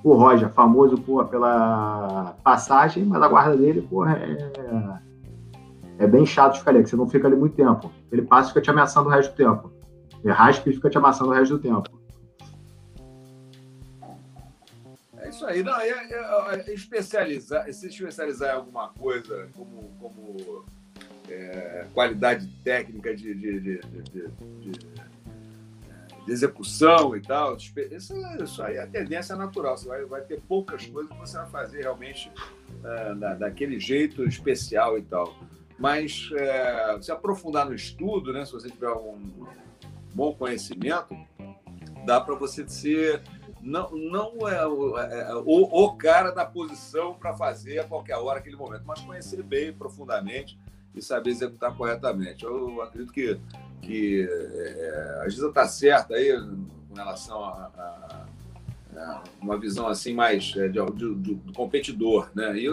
O 0.03 0.15
Roger, 0.15 0.49
famoso 0.49 0.97
por, 0.97 1.27
pela 1.27 2.35
passagem, 2.43 3.05
mas 3.05 3.21
a 3.21 3.27
guarda 3.27 3.55
dele, 3.55 3.83
porra, 3.83 4.17
é, 4.17 5.01
é 5.99 6.07
bem 6.07 6.25
chato 6.25 6.53
de 6.53 6.59
ficar 6.59 6.71
ali, 6.71 6.83
que 6.83 6.89
você 6.89 6.95
não 6.95 7.07
fica 7.07 7.27
ali 7.27 7.35
muito 7.35 7.55
tempo. 7.55 7.91
Ele 8.11 8.23
passa 8.23 8.47
e 8.47 8.49
fica 8.49 8.61
te 8.61 8.69
ameaçando 8.71 9.07
o 9.07 9.11
resto 9.11 9.31
do 9.31 9.37
tempo. 9.37 9.71
Ele 10.23 10.33
raspa 10.33 10.69
e 10.69 10.73
fica 10.73 10.89
te 10.89 10.97
amassando 10.97 11.29
o 11.29 11.33
resto 11.33 11.57
do 11.57 11.61
tempo. 11.61 12.00
Isso 15.41 15.45
aí. 15.47 15.63
Não, 15.63 15.79
é, 15.79 15.89
é, 15.89 16.65
é 16.67 16.73
especializar, 16.73 17.71
se 17.73 17.87
especializar 17.87 18.53
em 18.53 18.57
alguma 18.57 18.89
coisa 18.89 19.49
como, 19.55 19.91
como 19.99 20.65
é, 21.29 21.87
qualidade 21.93 22.47
técnica 22.63 23.15
de, 23.15 23.33
de, 23.33 23.59
de, 23.59 23.81
de, 24.61 24.91
execução 26.27 27.15
e 27.15 27.21
tal, 27.21 27.57
isso, 27.57 28.13
isso 28.41 28.63
aí 28.63 28.75
é 28.75 28.83
a 28.83 28.87
tendência 28.87 29.35
natural. 29.35 29.77
Você 29.77 29.87
vai, 29.87 30.05
vai 30.05 30.21
ter 30.21 30.39
poucas 30.41 30.85
coisas 30.85 31.11
que 31.11 31.17
você 31.17 31.37
vai 31.37 31.49
fazer 31.49 31.81
realmente 31.81 32.31
é, 32.83 33.15
da, 33.15 33.33
daquele 33.33 33.79
jeito 33.79 34.23
especial 34.23 34.97
e 34.97 35.01
tal. 35.01 35.35
Mas 35.79 36.29
é, 36.35 37.01
se 37.01 37.11
aprofundar 37.11 37.65
no 37.65 37.73
estudo, 37.73 38.31
né, 38.31 38.45
se 38.45 38.51
você 38.51 38.69
tiver 38.69 38.91
um 38.91 39.47
bom 40.13 40.35
conhecimento, 40.35 41.15
dá 42.05 42.21
para 42.21 42.35
você 42.35 42.67
ser 42.67 43.21
não, 43.61 43.91
não 43.91 44.47
é 44.47 44.65
o, 44.65 44.97
é, 44.97 45.35
o, 45.35 45.85
o, 45.85 45.95
cara 45.95 46.31
da 46.31 46.45
posição 46.45 47.13
para 47.13 47.33
fazer 47.33 47.79
a 47.79 47.83
qualquer 47.83 48.15
hora, 48.17 48.39
aquele 48.39 48.55
momento, 48.55 48.83
mas 48.85 49.01
conhecer 49.01 49.43
bem 49.43 49.71
profundamente 49.71 50.59
e 50.95 51.01
saber 51.01 51.29
executar 51.29 51.75
corretamente. 51.75 52.43
Eu 52.43 52.81
acredito 52.81 53.13
que, 53.13 53.39
que 53.81 54.27
é, 54.29 55.21
a 55.23 55.29
Giza 55.29 55.47
está 55.47 55.67
certa 55.67 56.15
aí 56.15 56.31
com 56.89 56.95
relação 56.95 57.43
a, 57.43 57.71
a, 57.77 58.25
a, 58.99 59.23
uma 59.41 59.57
visão 59.57 59.87
assim 59.87 60.13
mais 60.13 60.53
é, 60.57 60.67
de, 60.67 60.83
de, 60.91 61.35
do 61.35 61.53
competidor. 61.53 62.29
Né? 62.33 62.57
E, 62.57 62.65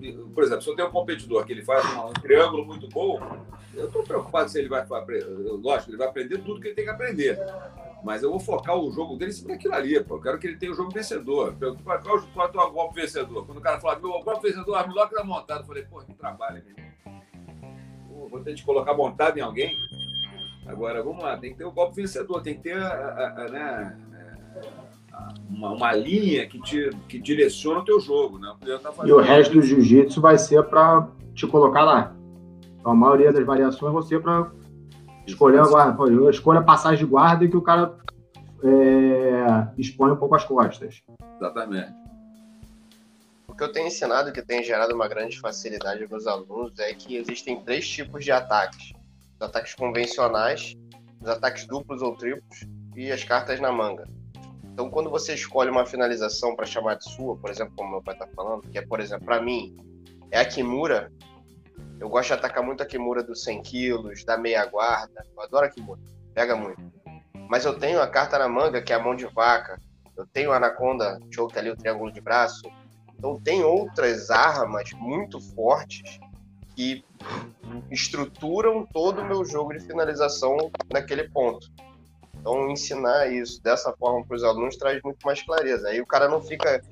e, 0.00 0.12
por 0.34 0.44
exemplo, 0.44 0.62
se 0.62 0.68
eu 0.68 0.76
tenho 0.76 0.88
um 0.88 0.92
competidor 0.92 1.46
que 1.46 1.52
ele 1.52 1.62
faz 1.62 1.84
um 1.96 2.12
triângulo 2.12 2.64
muito 2.64 2.88
bom, 2.88 3.20
eu 3.74 3.86
estou 3.86 4.02
preocupado 4.02 4.50
se 4.50 4.58
ele 4.58 4.68
vai 4.68 4.80
aprender. 4.80 5.24
Lógico, 5.24 5.90
ele 5.90 5.98
vai 5.98 6.08
aprender 6.08 6.38
tudo 6.38 6.60
que 6.60 6.68
ele 6.68 6.74
tem 6.74 6.84
que 6.84 6.90
aprender. 6.90 7.38
Mas 8.04 8.22
eu 8.22 8.30
vou 8.30 8.40
focar 8.40 8.76
o 8.76 8.90
jogo 8.90 9.16
dele 9.16 9.30
em 9.30 9.34
cima 9.34 9.50
daquilo 9.50 9.74
ali, 9.74 10.02
pô. 10.02 10.16
Eu 10.16 10.20
quero 10.20 10.38
que 10.38 10.46
ele 10.46 10.56
tenha 10.56 10.72
o 10.72 10.74
jogo 10.74 10.90
vencedor. 10.90 11.54
Qual, 11.58 11.76
qual, 12.00 12.50
qual 12.50 12.66
é 12.66 12.68
o 12.68 12.72
golpe 12.72 13.00
vencedor? 13.00 13.46
Quando 13.46 13.58
o 13.58 13.60
cara 13.60 13.80
fala, 13.80 13.98
meu 13.98 14.10
golpe 14.22 14.48
vencedor, 14.48 14.74
a 14.74 14.80
Armlock 14.80 15.14
tá 15.14 15.24
montado, 15.24 15.60
eu 15.60 15.66
falei, 15.66 15.84
pô, 15.84 16.00
que 16.00 16.14
trabalho, 16.14 16.62
meu 16.66 16.82
vou 18.32 18.40
ter 18.40 18.54
que 18.54 18.64
colocar 18.64 18.94
montado 18.94 19.36
em 19.38 19.42
alguém. 19.42 19.76
Agora, 20.66 21.02
vamos 21.02 21.22
lá, 21.22 21.36
tem 21.36 21.52
que 21.52 21.58
ter 21.58 21.64
o 21.64 21.72
golpe 21.72 21.96
vencedor, 21.96 22.42
tem 22.42 22.54
que 22.54 22.62
ter 22.62 22.76
a, 22.76 22.88
a, 22.88 23.42
a, 23.42 23.48
né, 23.48 23.98
uma, 25.50 25.72
uma, 25.72 25.92
linha 25.92 26.46
que, 26.46 26.60
te, 26.62 26.90
que 27.08 27.18
direciona 27.18 27.80
o 27.80 27.84
teu 27.84 28.00
jogo. 28.00 28.38
Né? 28.38 28.54
Tá 28.82 28.92
e 29.04 29.12
o 29.12 29.20
resto 29.20 29.54
do 29.54 29.62
jiu-jitsu 29.62 30.20
vai 30.20 30.38
ser 30.38 30.62
para 30.64 31.08
te 31.34 31.46
colocar 31.46 31.84
lá. 31.84 32.16
Então, 32.82 32.90
a 32.90 32.96
maioria 32.96 33.32
das 33.32 33.46
variações 33.46 33.94
vai 33.94 34.02
ser 34.02 34.20
para 34.20 34.50
escolher 35.24 35.60
a 35.60 35.68
guarda. 35.68 36.02
Eu 36.02 36.28
escolho 36.28 36.58
a 36.58 36.64
passagem 36.64 36.98
de 36.98 37.08
guarda 37.08 37.44
e 37.44 37.48
que 37.48 37.56
o 37.56 37.62
cara 37.62 37.96
é, 38.60 39.68
expõe 39.78 40.10
um 40.10 40.16
pouco 40.16 40.34
as 40.34 40.44
costas. 40.44 41.00
Exatamente. 41.36 41.94
O 43.46 43.54
que 43.54 43.62
eu 43.62 43.70
tenho 43.70 43.86
ensinado, 43.86 44.32
que 44.32 44.42
tem 44.42 44.64
gerado 44.64 44.92
uma 44.96 45.06
grande 45.06 45.38
facilidade 45.38 46.04
para 46.08 46.18
os 46.18 46.26
alunos, 46.26 46.76
é 46.80 46.92
que 46.92 47.16
existem 47.16 47.62
três 47.62 47.88
tipos 47.88 48.24
de 48.24 48.32
ataques: 48.32 48.92
os 49.36 49.46
ataques 49.46 49.76
convencionais, 49.76 50.74
os 51.20 51.28
ataques 51.28 51.68
duplos 51.68 52.02
ou 52.02 52.16
triplos 52.16 52.66
e 52.96 53.12
as 53.12 53.22
cartas 53.22 53.60
na 53.60 53.70
manga. 53.70 54.08
Então, 54.72 54.90
quando 54.90 55.08
você 55.08 55.34
escolhe 55.34 55.70
uma 55.70 55.86
finalização 55.86 56.56
para 56.56 56.66
chamar 56.66 56.94
de 56.94 57.04
sua, 57.04 57.36
por 57.36 57.48
exemplo, 57.48 57.74
como 57.76 57.90
meu 57.90 58.02
pai 58.02 58.14
está 58.14 58.26
falando, 58.34 58.62
que 58.68 58.76
é, 58.76 58.82
por 58.82 58.98
exemplo, 58.98 59.24
para 59.24 59.40
mim, 59.40 59.76
é 60.32 60.40
a 60.40 60.44
Kimura. 60.44 61.12
Eu 62.02 62.08
gosto 62.08 62.30
de 62.30 62.34
atacar 62.34 62.64
muito 62.64 62.82
a 62.82 62.86
Kimura 62.86 63.22
dos 63.22 63.44
100 63.44 63.62
quilos, 63.62 64.24
da 64.24 64.36
meia 64.36 64.66
guarda. 64.66 65.24
Eu 65.36 65.40
adoro 65.40 65.66
a 65.66 65.68
Kimura, 65.68 66.00
pega 66.34 66.56
muito. 66.56 66.82
Mas 67.48 67.64
eu 67.64 67.78
tenho 67.78 68.02
a 68.02 68.08
carta 68.08 68.36
na 68.40 68.48
manga, 68.48 68.82
que 68.82 68.92
é 68.92 68.96
a 68.96 68.98
mão 68.98 69.14
de 69.14 69.24
vaca. 69.26 69.80
Eu 70.16 70.26
tenho 70.26 70.50
a 70.50 70.56
Anaconda, 70.56 71.20
choke 71.30 71.56
ali, 71.56 71.70
o 71.70 71.76
triângulo 71.76 72.10
de 72.10 72.20
braço. 72.20 72.62
Então, 73.16 73.38
tem 73.38 73.62
outras 73.62 74.30
armas 74.30 74.90
muito 74.94 75.40
fortes 75.54 76.18
que 76.74 77.04
estruturam 77.88 78.84
todo 78.84 79.20
o 79.20 79.24
meu 79.24 79.44
jogo 79.44 79.72
de 79.72 79.86
finalização 79.86 80.56
naquele 80.92 81.28
ponto. 81.28 81.70
Então, 82.34 82.68
ensinar 82.68 83.32
isso 83.32 83.62
dessa 83.62 83.92
forma 83.92 84.26
para 84.26 84.36
os 84.36 84.42
alunos 84.42 84.76
traz 84.76 85.00
muito 85.04 85.24
mais 85.24 85.40
clareza. 85.40 85.86
Aí 85.86 86.00
o 86.00 86.06
cara 86.06 86.26
não 86.26 86.42
fica 86.42 86.82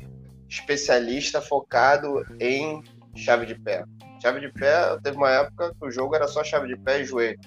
especialista 0.49 1.43
focado 1.43 2.25
em 2.39 2.81
chave 3.17 3.45
de 3.45 3.57
pé. 3.57 3.85
Chave 4.21 4.41
de 4.41 4.53
pé, 4.53 4.99
teve 5.03 5.17
uma 5.17 5.31
época 5.31 5.75
que 5.75 5.87
o 5.87 5.91
jogo 5.91 6.15
era 6.15 6.29
só 6.29 6.45
chave 6.45 6.69
de 6.69 6.77
pé 6.77 7.01
e 7.01 7.05
joelho. 7.05 7.41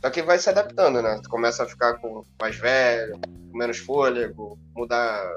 Só 0.00 0.10
que 0.10 0.22
vai 0.22 0.38
se 0.38 0.48
adaptando, 0.48 1.02
né? 1.02 1.18
Tu 1.22 1.28
começa 1.28 1.64
a 1.64 1.66
ficar 1.66 1.94
com 1.94 2.24
mais 2.40 2.56
velho, 2.56 3.18
com 3.50 3.58
menos 3.58 3.78
fôlego, 3.78 4.58
mudar 4.76 5.36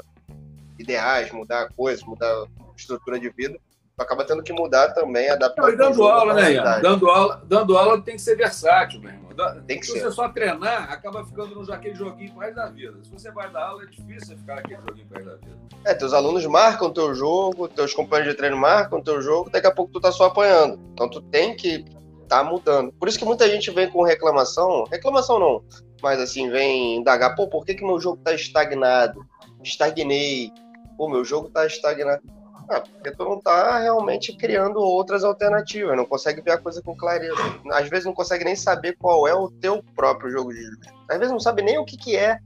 ideais, 0.78 1.32
mudar 1.32 1.70
coisas, 1.76 2.04
mudar 2.06 2.46
estrutura 2.76 3.20
de 3.20 3.30
vida, 3.30 3.58
acaba 4.00 4.24
tendo 4.24 4.44
que 4.44 4.54
mudar 4.54 4.94
também, 4.94 5.28
adaptar. 5.30 5.72
Não, 5.72 5.76
dando 5.76 6.04
aula, 6.04 6.34
né, 6.36 6.54
Ian? 6.54 6.82
Dando 6.82 7.10
aula, 7.10 7.42
dando 7.46 7.76
aula 7.78 8.00
tem 8.02 8.16
que 8.16 8.22
ser 8.22 8.36
versátil, 8.36 9.02
meu 9.02 9.10
irmão. 9.12 9.28
Tem 9.68 9.80
que 9.80 9.86
Se 9.86 9.94
ser. 9.94 10.02
você 10.02 10.12
só 10.12 10.30
treinar, 10.30 10.92
acaba 10.92 11.26
ficando 11.26 11.56
no 11.56 11.74
aquele 11.74 11.96
joguinho 11.96 12.32
pro 12.32 12.42
resto 12.42 12.56
da 12.56 12.68
vida. 12.68 12.98
Se 13.04 13.12
você 13.12 13.32
vai 13.32 13.52
dar 13.52 13.68
aula, 13.68 13.84
é 13.84 13.86
difícil 13.88 14.38
ficar 14.38 14.56
naquele 14.56 14.82
joguinho 14.88 15.08
pro 15.08 15.18
resto 15.18 15.30
da 15.32 15.36
vida. 15.38 15.58
É, 15.86 15.94
teus 15.96 16.14
alunos 16.14 16.46
marcam 16.46 16.92
teu 16.92 17.14
jogo, 17.16 17.68
teus 17.68 17.94
companheiros 17.94 18.34
de 18.34 18.38
treino 18.38 18.58
marcam 18.58 19.02
teu 19.02 19.20
jogo, 19.22 19.50
daqui 19.50 19.68
a 19.68 19.72
pouco 19.72 19.92
tu 19.92 20.00
tá 20.00 20.12
só 20.12 20.26
apanhando. 20.26 20.80
Então 20.94 21.10
tu 21.10 21.22
tem 21.22 21.56
que 21.56 21.86
tá 22.28 22.44
mudando. 22.44 22.92
Por 22.94 23.08
isso 23.08 23.18
que 23.18 23.26
muita 23.26 23.50
gente 23.50 23.72
vem 23.72 23.90
com 23.90 24.04
reclamação, 24.04 24.84
reclamação 24.92 25.40
não, 25.40 25.64
mas 26.02 26.20
assim, 26.20 26.50
vem 26.50 26.98
indagar, 26.98 27.36
pô, 27.36 27.48
por 27.48 27.66
que 27.66 27.74
que 27.74 27.86
meu 27.86 28.00
jogo 28.00 28.22
tá 28.24 28.34
estagnado? 28.34 29.26
Estagnei. 29.64 30.52
Pô, 30.98 31.08
meu 31.08 31.24
jogo 31.24 31.50
tá 31.50 31.66
estagnado. 31.66 32.22
Ah, 32.70 32.82
porque 32.82 33.12
tu 33.12 33.24
não 33.24 33.40
tá 33.40 33.80
realmente 33.80 34.36
criando 34.36 34.80
outras 34.80 35.24
alternativas, 35.24 35.96
não 35.96 36.06
consegue 36.06 36.42
ver 36.42 36.52
a 36.52 36.58
coisa 36.58 36.82
com 36.82 36.96
clareza. 36.96 37.36
Às 37.72 37.88
vezes 37.88 38.06
não 38.06 38.14
consegue 38.14 38.44
nem 38.44 38.56
saber 38.56 38.98
qual 38.98 39.26
é 39.26 39.34
o 39.34 39.50
teu 39.50 39.82
próprio 39.96 40.30
jogo 40.30 40.54
de 40.54 40.62
justiça. 40.62 40.94
Às 41.10 41.18
vezes 41.18 41.32
não 41.32 41.40
sabe 41.40 41.62
nem 41.62 41.78
o 41.78 41.86
que, 41.86 41.96
que 41.96 42.18
é 42.18 42.40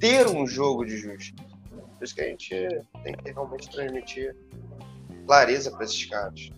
ter 0.00 0.26
um 0.28 0.46
jogo 0.46 0.84
de 0.84 0.96
justiça. 0.96 1.44
Por 1.98 2.04
isso 2.04 2.14
que 2.14 2.22
a 2.22 2.28
gente 2.28 2.48
tem 3.02 3.14
que 3.14 3.30
realmente 3.30 3.70
transmitir 3.70 4.34
clareza 5.26 5.70
para 5.70 5.84
esses 5.84 6.06
caras. 6.06 6.50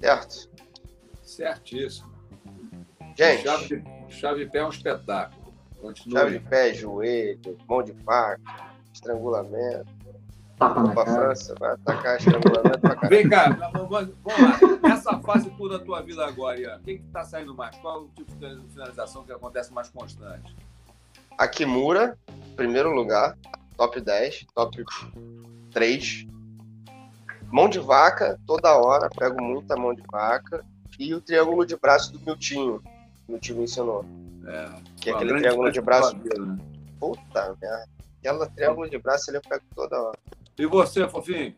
Certo? 0.00 0.50
Certíssimo. 1.22 2.12
Gente. 3.16 3.42
Chave, 3.42 3.84
chave 4.08 4.46
pé 4.46 4.58
é 4.58 4.64
um 4.64 4.68
espetáculo. 4.68 5.54
Continue. 5.80 6.18
Chave 6.18 6.38
de 6.38 6.48
pé, 6.48 6.74
joelho, 6.74 7.58
mão 7.68 7.82
de 7.82 7.92
faca 8.04 8.71
estrangulamento. 9.02 9.90
Tapa 10.58 10.82
na 10.82 10.92
França, 10.92 11.54
vai 11.58 11.72
atacar 11.72 12.18
estrangulamento 12.18 12.78
pra 12.78 12.96
cá. 12.96 13.08
Vem 13.08 13.28
cá, 13.28 13.70
vamos 13.72 13.90
lá. 13.90 14.08
Nessa 14.82 15.18
fase 15.18 15.50
toda 15.50 15.78
da 15.78 15.84
tua 15.84 16.00
vida 16.02 16.24
agora, 16.24 16.60
Ian, 16.60 16.80
quem 16.84 16.98
que 16.98 17.04
tá 17.08 17.24
saindo 17.24 17.54
mais? 17.54 17.76
Qual 17.78 17.96
é 17.96 18.00
o 18.02 18.08
tipo 18.08 18.32
de 18.36 18.72
finalização 18.72 19.24
que 19.24 19.32
acontece 19.32 19.72
mais 19.72 19.88
constante? 19.88 20.54
A 21.36 21.48
Kimura, 21.48 22.16
primeiro 22.54 22.92
lugar, 22.92 23.36
top 23.76 24.00
10, 24.00 24.46
top 24.54 24.84
3. 25.72 26.26
Mão 27.50 27.68
de 27.68 27.80
vaca, 27.80 28.38
toda 28.46 28.76
hora, 28.76 29.10
pego 29.10 29.42
muita 29.42 29.76
mão 29.76 29.92
de 29.92 30.02
vaca. 30.10 30.64
E 30.98 31.12
o 31.14 31.20
triângulo 31.20 31.66
de 31.66 31.76
braço 31.76 32.12
do 32.12 32.20
Miltinho, 32.20 32.80
o 33.26 33.32
Miltinho 33.32 33.62
ensinou. 33.62 34.04
É, 34.46 34.70
que 34.96 35.10
é 35.10 35.14
aquele 35.14 35.38
triângulo 35.38 35.72
de 35.72 35.80
braço. 35.80 36.16
Vida, 36.18 36.38
né? 36.38 36.58
Puta 37.00 37.56
merda. 37.60 38.01
Aquela 38.22 38.48
triângulo 38.48 38.88
de 38.88 38.96
braço 38.98 39.28
ele 39.28 39.38
eu 39.38 39.42
pego 39.42 39.64
toda 39.74 40.00
hora. 40.00 40.16
E 40.56 40.64
você, 40.64 41.08
Fofinho? 41.08 41.52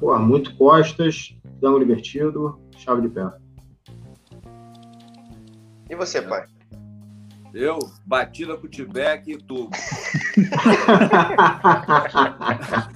Pô, 0.00 0.18
muito 0.18 0.56
costas, 0.56 1.36
triângulo 1.60 1.84
invertido, 1.84 2.60
chave 2.76 3.02
de 3.02 3.08
pé. 3.08 3.30
E 5.88 5.94
você, 5.94 6.20
pai? 6.20 6.46
Eu, 7.54 7.78
batida 8.04 8.56
com 8.56 8.66
Tibete 8.66 9.30
e 9.30 9.38
tubo. 9.38 9.70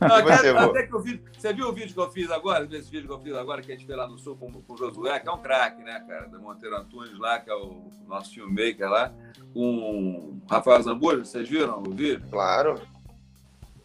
Não, 0.00 0.22
você, 0.22 0.48
até, 0.50 0.86
que 0.86 0.94
eu 0.94 1.00
vi, 1.00 1.22
você 1.36 1.52
viu 1.52 1.68
o 1.68 1.72
vídeo 1.72 1.92
que 1.92 2.00
eu 2.00 2.10
fiz 2.10 2.30
agora? 2.30 2.64
Esse 2.70 2.90
vídeo 2.90 3.08
que 3.08 3.12
eu 3.14 3.20
fiz 3.20 3.34
agora, 3.34 3.60
que 3.62 3.72
a 3.72 3.74
gente 3.74 3.86
fez 3.86 3.98
lá 3.98 4.06
no 4.06 4.16
Sul 4.18 4.36
com, 4.36 4.52
com 4.52 4.72
o 4.72 4.76
Josué, 4.76 5.18
que 5.18 5.28
é 5.28 5.32
um 5.32 5.38
craque, 5.38 5.82
né, 5.82 5.98
cara? 6.06 6.28
Da 6.28 6.38
Monteiro 6.38 6.76
Antunes 6.76 7.18
lá, 7.18 7.40
que 7.40 7.50
é 7.50 7.54
o 7.54 7.90
nosso 8.06 8.32
filmmaker 8.32 8.88
lá, 8.88 9.12
com 9.52 9.60
o 9.78 10.42
Rafael 10.48 10.82
Zambuja. 10.82 11.24
Vocês 11.24 11.48
viram 11.48 11.82
o 11.82 11.90
vídeo? 11.90 12.22
Claro. 12.30 12.80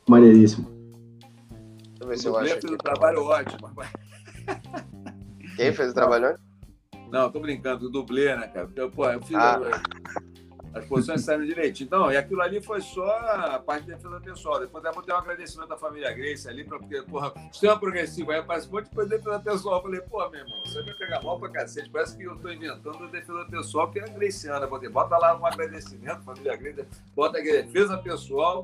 Maneiríssimo. 0.07 0.69
Deixa 1.99 2.03
eu 2.03 2.07
ver 2.07 2.13
O 2.15 2.17
se 2.19 2.27
eu 2.27 2.33
dublê 2.33 2.51
acho 2.51 2.61
fez 2.61 2.73
um 2.73 2.77
trabalho 2.77 3.23
ótimo. 3.23 3.67
rapaz. 3.67 3.91
Quem 5.55 5.73
fez 5.73 5.91
o 5.91 5.93
trabalho? 5.93 6.37
Não, 7.09 7.31
tô 7.31 7.39
brincando, 7.39 7.85
o 7.87 7.89
dublê, 7.89 8.35
né, 8.35 8.47
cara? 8.47 8.69
Eu, 8.75 8.89
pô, 8.91 9.09
eu 9.09 9.21
fiz 9.21 9.35
Ah. 9.37 9.59
As 10.73 10.85
posições 10.85 11.21
saíram 11.21 11.45
direitinho. 11.45 11.85
Então, 11.85 12.11
e 12.11 12.17
aquilo 12.17 12.41
ali 12.41 12.61
foi 12.61 12.81
só 12.81 13.05
a 13.05 13.59
parte 13.59 13.87
da 13.87 13.95
defesa 13.95 14.19
pessoal. 14.19 14.59
Depois 14.59 14.83
eu 14.83 14.93
botei 14.93 15.13
um 15.13 15.17
agradecimento 15.17 15.71
à 15.71 15.77
família 15.77 16.11
Grace 16.13 16.47
ali, 16.49 16.63
pra, 16.63 16.79
porque, 16.79 17.01
porra, 17.03 17.31
sistema 17.51 17.77
progressivo, 17.77 18.31
aí 18.31 18.41
monte 18.41 18.85
de 18.85 18.95
coisa 18.95 19.09
de 19.09 19.17
defesa 19.17 19.39
pessoal. 19.39 19.77
Eu 19.77 19.81
falei, 19.83 20.01
pô, 20.01 20.29
meu 20.29 20.41
irmão, 20.41 20.59
você 20.65 20.81
vai 20.81 20.93
pegar 20.95 21.21
mal 21.21 21.39
pra 21.39 21.49
cacete. 21.49 21.89
Parece 21.89 22.17
que 22.17 22.23
eu 22.23 22.35
tô 22.37 22.49
inventando 22.49 23.03
a 23.03 23.07
defesa 23.07 23.45
pessoal, 23.45 23.91
que 23.91 23.99
é 23.99 24.03
a 24.03 24.07
Graciana. 24.07 24.67
Bota 24.67 25.17
lá 25.17 25.37
um 25.37 25.45
agradecimento, 25.45 26.23
família 26.23 26.55
Grace, 26.55 26.87
bota 27.15 27.37
aqui, 27.37 27.51
defesa 27.51 27.97
pessoal, 27.97 28.63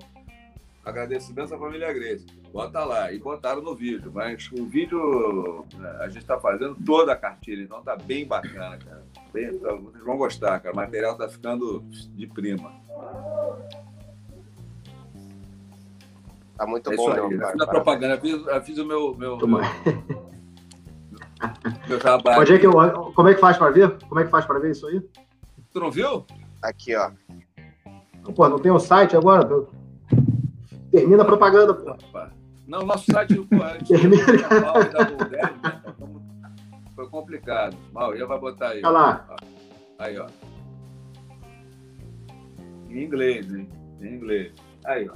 agradecimento 0.84 1.54
à 1.54 1.58
família 1.58 1.94
Grace. 1.94 2.26
Bota 2.52 2.84
lá, 2.84 3.12
e 3.12 3.20
botaram 3.20 3.62
no 3.62 3.76
vídeo. 3.76 4.12
Mas 4.14 4.50
o 4.52 4.66
vídeo, 4.66 5.66
né, 5.78 5.98
a 6.00 6.10
gente 6.10 6.26
tá 6.26 6.40
fazendo 6.40 6.76
toda 6.84 7.14
a 7.14 7.16
cartilha, 7.16 7.62
então 7.62 7.82
tá 7.84 7.96
bem 7.96 8.26
bacana, 8.28 8.78
cara. 8.78 9.04
Bem, 9.32 9.58
tá- 9.60 9.74
vocês 9.76 10.04
vão 10.04 10.18
gostar, 10.18 10.60
cara. 10.60 10.74
O 10.74 10.76
material 10.76 11.16
tá 11.16 11.30
ficando 11.30 11.82
de 12.16 12.26
prima. 12.28 12.72
Tá 16.58 16.66
muito 16.66 16.92
É 16.92 16.96
bom 16.96 17.12
aí. 17.12 17.18
Eu 17.20 17.38
cara. 17.40 17.52
fiz 17.54 17.62
a 17.62 17.68
propaganda, 17.68 18.16
eu 18.16 18.20
fiz, 18.22 18.48
eu 18.48 18.62
fiz 18.64 18.78
o 18.80 18.86
meu, 18.86 19.00
meu, 19.16 19.18
meu, 19.18 19.38
Toma. 19.38 19.62
meu 21.88 22.00
trabalho. 22.00 22.42
Onde 22.42 22.54
é 22.56 22.60
que 22.60 22.66
eu, 22.66 22.74
como 23.14 23.30
é 23.30 23.34
que 23.36 23.40
faz 23.40 23.58
para 23.58 23.70
ver? 23.72 23.98
Como 24.08 24.20
é 24.20 24.26
que 24.26 24.32
faz 24.32 24.46
para 24.46 24.60
ver 24.60 24.72
isso 24.72 24.88
aí? 24.88 25.02
Tu 25.72 25.80
não 25.80 25.92
viu? 25.92 26.26
Aqui, 26.62 26.96
ó. 26.96 27.12
Pô, 28.36 28.50
não 28.50 28.60
tem 28.60 28.72
o 28.72 28.80
site 28.80 29.16
agora? 29.16 29.48
Termina 30.92 31.22
a 31.24 31.26
propaganda, 31.26 31.74
pô. 31.74 31.96
Não, 32.70 32.86
nosso 32.86 33.12
site 33.12 33.34
né? 33.50 33.78
Então, 34.86 35.18
Foi 36.96 37.10
complicado. 37.10 37.76
Mal, 37.92 38.16
já 38.16 38.28
vai 38.28 38.40
botar 38.40 38.70
aí. 38.70 38.82
Olha 38.84 38.90
lá. 38.90 39.36
Aí, 39.98 40.20
ó. 40.20 40.28
Em 42.88 43.04
inglês, 43.04 43.52
hein? 43.52 43.68
Em 44.00 44.14
inglês. 44.14 44.54
Aí, 44.86 45.10
ó. 45.10 45.16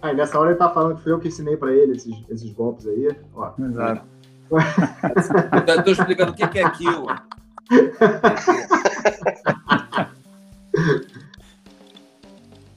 Aí 0.00 0.16
nessa 0.16 0.40
hora 0.40 0.50
ele 0.50 0.58
tá 0.58 0.70
falando 0.70 0.96
que 0.96 1.02
foi 1.02 1.12
eu 1.12 1.20
que 1.20 1.28
ensinei 1.28 1.56
para 1.56 1.70
ele 1.70 1.92
esses, 1.92 2.16
esses 2.30 2.50
golpes 2.54 2.86
aí. 2.86 3.14
Ó. 3.34 3.52
Exato. 3.58 4.06
Eu 5.68 5.84
tô 5.84 5.90
explicando 5.90 6.32
o 6.32 6.34
que 6.34 6.48
que 6.48 6.58
é 6.60 6.70
kill. 6.70 7.06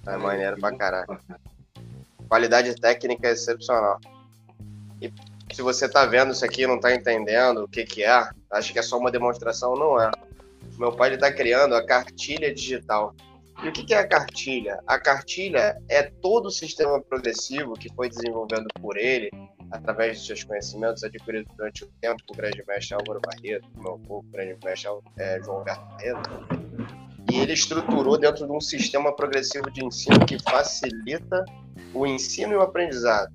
É 0.05 0.15
maneiro 0.19 0.59
pra 0.59 0.75
caralho. 0.75 1.19
Qualidade 2.27 2.75
técnica 2.75 3.27
é 3.27 3.31
excepcional. 3.31 3.99
E 5.01 5.11
se 5.53 5.61
você 5.61 5.87
tá 5.87 6.05
vendo 6.05 6.31
isso 6.31 6.43
aqui 6.43 6.67
não 6.67 6.79
tá 6.79 6.93
entendendo 6.93 7.63
o 7.63 7.67
que 7.67 7.85
que 7.85 8.03
é, 8.03 8.29
acha 8.51 8.73
que 8.73 8.79
é 8.79 8.81
só 8.81 8.97
uma 8.97 9.11
demonstração, 9.11 9.75
não 9.75 9.99
é. 10.01 10.11
Meu 10.77 10.91
pai 10.91 11.09
ele 11.09 11.17
tá 11.17 11.31
criando 11.31 11.75
a 11.75 11.85
cartilha 11.85 12.53
digital. 12.53 13.15
E 13.63 13.69
o 13.69 13.71
que 13.71 13.83
que 13.83 13.93
é 13.93 13.97
a 13.97 14.07
cartilha? 14.07 14.79
A 14.85 14.99
cartilha 14.99 15.77
é 15.89 16.03
todo 16.03 16.47
o 16.47 16.51
sistema 16.51 17.01
progressivo 17.01 17.73
que 17.73 17.91
foi 17.95 18.07
desenvolvendo 18.07 18.67
por 18.79 18.97
ele, 18.97 19.31
através 19.71 20.17
dos 20.17 20.27
seus 20.27 20.43
conhecimentos 20.43 21.03
adquiridos 21.03 21.51
durante 21.55 21.83
o 21.83 21.87
tempo 21.99 22.21
com 22.27 22.33
o 22.33 22.37
grande 22.37 22.63
mestre 22.67 22.93
Álvaro 22.93 23.19
Barreto, 23.19 23.67
meu 23.75 23.93
avô, 23.93 24.19
o 24.19 24.23
grande 24.23 24.57
mestre 24.63 24.89
é, 25.17 25.39
João 25.43 25.57
Alberto 25.57 25.85
Barreto. 25.87 26.29
E 27.31 27.39
ele 27.39 27.53
estruturou 27.53 28.17
dentro 28.17 28.45
de 28.45 28.51
um 28.51 28.61
sistema 28.61 29.13
progressivo 29.13 29.71
de 29.71 29.83
ensino 29.83 30.23
que 30.25 30.37
facilita 30.39 31.43
o 31.97 32.05
ensino 32.05 32.53
e 32.53 32.55
o 32.55 32.61
aprendizado. 32.61 33.33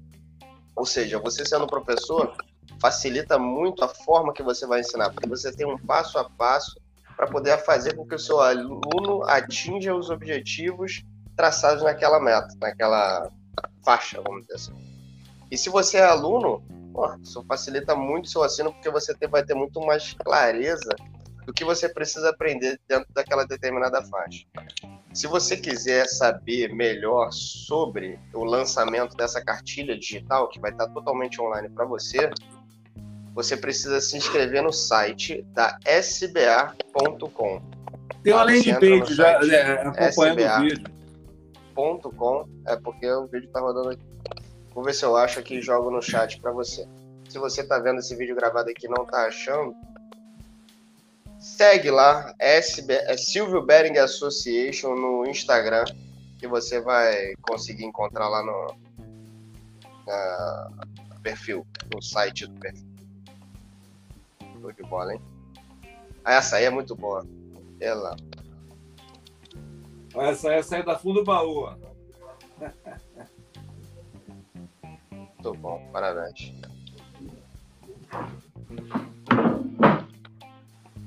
Ou 0.75 0.87
seja, 0.87 1.19
você 1.19 1.45
sendo 1.45 1.67
professor, 1.67 2.35
facilita 2.81 3.39
muito 3.39 3.85
a 3.85 3.89
forma 3.89 4.33
que 4.33 4.43
você 4.43 4.67
vai 4.67 4.81
ensinar, 4.81 5.11
porque 5.11 5.29
você 5.29 5.53
tem 5.53 5.67
um 5.67 5.79
passo 5.79 6.19
a 6.19 6.29
passo 6.31 6.81
para 7.17 7.27
poder 7.27 7.59
fazer 7.59 7.95
com 7.95 8.07
que 8.07 8.15
o 8.15 8.19
seu 8.19 8.41
aluno 8.41 9.23
atinja 9.25 9.95
os 9.95 10.11
objetivos 10.11 11.05
traçados 11.37 11.83
naquela 11.83 12.21
meta, 12.21 12.49
naquela 12.61 13.31
faixa, 13.85 14.21
vamos 14.21 14.43
dizer 14.43 14.55
assim. 14.55 14.73
E 15.51 15.59
se 15.59 15.69
você 15.69 15.99
é 15.99 16.05
aluno, 16.05 16.63
pô, 16.93 17.15
isso 17.23 17.45
facilita 17.47 17.95
muito 17.95 18.25
o 18.25 18.29
seu 18.29 18.45
ensino, 18.45 18.73
porque 18.73 18.91
você 18.91 19.15
vai 19.29 19.45
ter 19.45 19.55
muito 19.55 19.81
mais 19.81 20.15
clareza 20.15 20.91
do 21.45 21.53
que 21.53 21.65
você 21.65 21.89
precisa 21.89 22.31
aprender 22.31 22.81
dentro 22.89 23.07
daquela 23.13 23.45
determinada 23.45 24.03
faixa. 24.03 24.45
Se 25.13 25.27
você 25.27 25.57
quiser 25.57 26.07
saber 26.07 26.75
melhor 26.75 27.31
sobre 27.33 28.19
o 28.33 28.45
lançamento 28.45 29.17
dessa 29.17 29.45
cartilha 29.45 29.99
digital, 29.99 30.49
que 30.49 30.61
vai 30.61 30.71
estar 30.71 30.89
totalmente 30.89 31.41
online 31.41 31.69
para 31.69 31.85
você, 31.85 32.31
você 33.35 33.57
precisa 33.57 34.01
se 34.01 34.17
inscrever 34.17 34.63
no 34.63 34.73
site 34.73 35.43
da 35.53 35.79
sba.com. 35.87 37.63
Tem 38.23 38.33
uma 38.33 38.45
landing 38.45 38.75
page 38.75 39.15
já 39.15 39.29
é, 39.45 39.73
acompanhando 39.83 40.41
SBA. 40.41 40.59
o 40.59 40.63
vídeo. 40.63 40.93
.com 41.75 42.47
é 42.67 42.77
porque 42.77 43.11
o 43.11 43.27
vídeo 43.27 43.49
tá 43.51 43.61
rodando 43.61 43.91
aqui. 43.91 44.03
Vou 44.75 44.85
ver 44.85 44.95
se 44.95 45.05
eu 45.05 45.17
acho 45.17 45.41
aqui 45.41 45.57
e 45.57 45.63
jogo 45.63 45.91
no 45.91 46.03
chat 46.03 46.41
para 46.41 46.53
você. 46.53 46.87
Se 47.29 47.39
você 47.39 47.65
tá 47.67 47.79
vendo 47.79 47.99
esse 47.99 48.15
vídeo 48.15 48.37
gravado 48.37 48.71
aqui 48.71 48.87
e 48.87 48.91
não 48.91 49.07
tá 49.07 49.27
achando, 49.27 49.75
segue 51.43 51.91
lá, 51.91 52.33
SB, 52.39 52.95
é 52.95 53.17
Silvio 53.17 53.61
Bering 53.63 53.99
Association 53.99 54.95
no 54.95 55.27
Instagram, 55.27 55.85
que 56.39 56.47
você 56.47 56.81
vai 56.81 57.35
conseguir 57.43 57.85
encontrar 57.85 58.29
lá 58.29 58.43
no 58.43 58.77
na- 60.07 60.71
perfil, 61.23 61.67
no 61.93 62.01
site 62.03 62.47
do 62.47 62.59
perfil. 62.61 62.87
Show 64.61 64.73
de 64.73 64.83
bola, 64.85 65.15
hein? 65.15 65.21
Ah, 66.25 66.35
essa 66.35 66.57
aí 66.57 66.65
é 66.65 66.71
muito 66.71 66.95
boa. 66.95 67.27
Ela. 67.81 68.17
Essa 70.15 70.51
aí 70.51 70.59
é 70.59 70.63
sair 70.63 70.85
da 70.85 70.97
fundo 70.99 71.21
do 71.21 71.25
baú. 71.25 71.65
ó. 71.65 71.77
Muito 75.11 75.55
bom, 75.55 75.89
parabéns. 75.93 76.53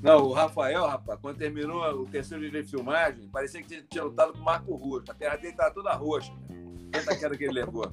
Não, 0.06 0.22
o 0.22 0.32
Rafael, 0.32 0.86
rapaz, 0.86 1.18
quando 1.20 1.36
terminou 1.36 1.82
o 2.00 2.06
terceiro 2.06 2.48
dia 2.48 2.62
de 2.62 2.70
filmagem, 2.70 3.26
parecia 3.26 3.60
que 3.60 3.82
tinha, 3.82 4.04
lutado 4.04 4.34
com 4.34 4.38
o 4.38 4.44
Marco 4.44 4.72
Roxo. 4.76 5.10
A 5.10 5.14
terra 5.14 5.34
dele 5.34 5.56
tava 5.56 5.74
toda 5.74 5.92
roxa. 5.94 6.32
Tanta 6.92 7.16
queda 7.16 7.36
que 7.36 7.42
ele 7.42 7.54
levou. 7.54 7.92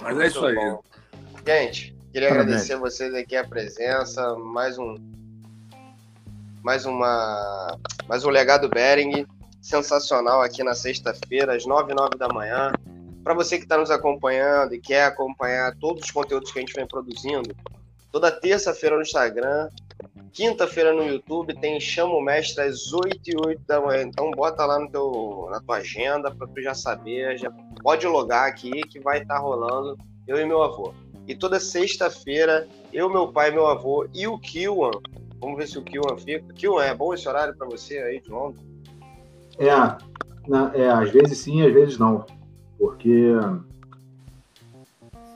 Mas 0.00 0.20
é 0.20 0.26
isso 0.28 0.46
aí. 0.46 0.54
bom. 0.54 0.80
Gente, 1.44 1.96
queria 2.12 2.28
agradecer 2.30 2.74
a 2.74 2.78
vocês 2.78 3.12
aqui 3.16 3.34
a 3.34 3.48
presença, 3.48 4.36
mais 4.36 4.78
um 4.78 4.94
mais 6.62 6.86
uma 6.86 7.76
mais 8.06 8.24
um 8.24 8.30
legado 8.30 8.68
Bering 8.68 9.26
sensacional 9.60 10.40
aqui 10.40 10.62
na 10.62 10.76
sexta-feira 10.76 11.56
às 11.56 11.66
nove 11.66 11.90
e 11.90 11.96
nove 11.96 12.16
da 12.16 12.28
manhã. 12.28 12.70
Para 13.24 13.34
você 13.34 13.56
que 13.56 13.64
está 13.64 13.76
nos 13.76 13.90
acompanhando 13.90 14.72
e 14.72 14.80
quer 14.80 15.06
acompanhar 15.06 15.74
todos 15.80 16.04
os 16.04 16.10
conteúdos 16.12 16.52
que 16.52 16.60
a 16.60 16.62
gente 16.62 16.74
vem 16.74 16.86
produzindo, 16.86 17.52
toda 18.14 18.30
terça-feira 18.30 18.94
no 18.94 19.02
Instagram, 19.02 19.68
quinta-feira 20.32 20.92
no 20.92 21.04
YouTube 21.04 21.52
tem 21.60 21.80
Chama 21.80 22.14
o 22.14 22.22
Mestre 22.22 22.62
às 22.62 22.92
8 22.92 23.18
e 23.26 23.34
8 23.44 23.62
da 23.66 23.80
manhã. 23.80 24.04
Então 24.04 24.30
bota 24.30 24.64
lá 24.64 24.78
no 24.78 24.88
teu, 24.88 25.48
na 25.50 25.60
tua 25.60 25.78
agenda 25.78 26.30
para 26.30 26.46
tu 26.46 26.62
já 26.62 26.74
saber, 26.74 27.36
já 27.36 27.50
pode 27.82 28.06
logar 28.06 28.48
aqui 28.48 28.70
que 28.82 29.00
vai 29.00 29.20
estar 29.20 29.38
rolando 29.38 29.98
eu 30.28 30.36
e 30.36 30.46
meu 30.46 30.62
avô. 30.62 30.94
E 31.26 31.34
toda 31.34 31.58
sexta-feira, 31.58 32.68
eu, 32.92 33.10
meu 33.10 33.32
pai, 33.32 33.50
meu 33.50 33.66
avô 33.66 34.06
e 34.14 34.28
o 34.28 34.38
Kiwan. 34.38 34.92
Vamos 35.40 35.58
ver 35.58 35.66
se 35.66 35.76
o 35.76 35.82
Kiwan 35.82 36.16
fica. 36.16 36.52
Kiwan, 36.52 36.84
é 36.84 36.94
bom 36.94 37.12
esse 37.12 37.28
horário 37.28 37.56
para 37.56 37.66
você 37.66 37.98
aí 37.98 38.20
de 38.20 38.30
Londres? 38.30 38.64
É, 39.58 39.66
é, 40.80 40.88
às 40.88 41.10
vezes 41.10 41.38
sim, 41.38 41.66
às 41.66 41.72
vezes 41.72 41.98
não. 41.98 42.24
Porque 42.78 43.32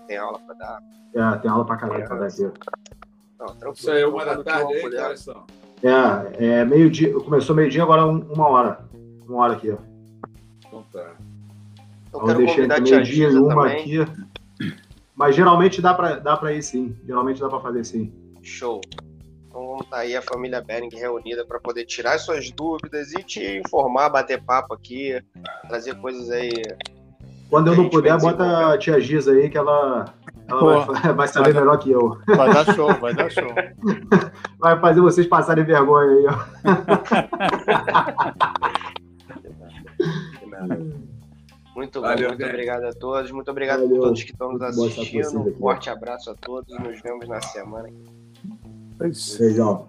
Tem 0.08 0.16
aula 0.16 0.38
para 0.40 0.54
dar? 0.54 0.82
é, 1.14 1.38
tem 1.38 1.50
aula 1.50 1.64
pra 1.64 1.76
caralho 1.76 2.04
pra 2.06 2.16
dar 2.16 2.26
aqui. 2.26 2.42
Não, 3.38 3.46
tranquilo. 3.46 3.72
Isso 3.74 3.90
aí, 3.90 4.04
uma 4.04 4.24
da 4.24 4.42
tarde 4.42 4.72
aí, 4.74 4.90
que 4.90 4.96
horas 4.96 5.20
são? 5.20 5.44
É, 5.82 6.44
é 6.60 6.64
meio-dia. 6.64 7.12
Começou 7.14 7.54
meio-dia, 7.54 7.82
agora 7.84 8.04
um- 8.06 8.32
uma 8.32 8.48
hora. 8.48 8.80
Uma 9.28 9.44
hora 9.44 9.52
aqui, 9.52 9.70
ó. 9.70 9.76
Então 10.66 10.82
tá. 10.92 11.12
Eu 12.12 12.20
Eu 12.20 12.26
quero 12.26 12.38
deixei 12.38 12.66
meio-dia 12.66 13.28
e 13.28 13.36
uma 13.36 13.54
também. 13.68 13.80
aqui. 14.02 14.12
Mas 15.14 15.36
geralmente 15.36 15.80
dá 15.82 15.92
para 15.94 16.16
dá 16.16 16.36
pra 16.36 16.52
ir 16.52 16.62
sim. 16.62 16.96
Geralmente 17.06 17.40
dá 17.40 17.48
para 17.48 17.60
fazer 17.60 17.84
sim. 17.84 18.12
Show. 18.42 18.80
Então 19.46 19.66
vamos 19.66 19.84
estar 19.84 19.98
aí 19.98 20.16
a 20.16 20.22
família 20.22 20.60
Bering 20.62 20.88
reunida 20.92 21.44
para 21.44 21.60
poder 21.60 21.84
tirar 21.84 22.18
suas 22.18 22.50
dúvidas 22.50 23.12
e 23.12 23.22
te 23.22 23.58
informar, 23.58 24.08
bater 24.10 24.42
papo 24.42 24.74
aqui, 24.74 25.22
trazer 25.68 25.94
coisas 26.00 26.30
aí. 26.30 26.50
Quando 27.48 27.68
eu 27.68 27.76
não 27.76 27.88
puder, 27.88 28.18
bota 28.18 28.74
a 28.74 28.78
tia 28.78 29.00
Giz 29.00 29.26
aí 29.26 29.48
que 29.48 29.56
ela, 29.56 30.04
ela 30.46 30.84
vai, 30.84 31.12
vai, 31.14 31.28
saber 31.28 31.52
vai 31.52 31.62
melhor 31.62 31.78
que 31.78 31.90
eu. 31.90 32.18
Vai 32.26 32.52
dar 32.52 32.74
show, 32.74 32.92
vai 32.94 33.14
dar 33.14 33.30
show. 33.30 33.48
Vai 34.58 34.78
fazer 34.80 35.00
vocês 35.00 35.26
passarem 35.26 35.64
vergonha 35.64 36.10
aí, 36.10 36.26
ó. 36.26 36.34
Muito 41.78 42.00
bom, 42.00 42.08
Valeu, 42.08 42.30
muito 42.30 42.44
obrigado 42.44 42.84
a 42.86 42.92
todos. 42.92 43.30
Muito 43.30 43.48
obrigado 43.52 43.82
Valeu. 43.82 43.98
a 43.98 44.00
todos 44.06 44.24
que 44.24 44.32
estão 44.32 44.52
nos 44.52 44.62
assistindo. 44.62 45.42
Um 45.42 45.54
forte 45.54 45.88
abraço 45.88 46.28
a 46.28 46.34
todos. 46.34 46.76
Nos 46.76 47.00
vemos 47.00 47.28
na 47.28 47.40
semana. 47.40 47.88
Beijão. 48.98 49.86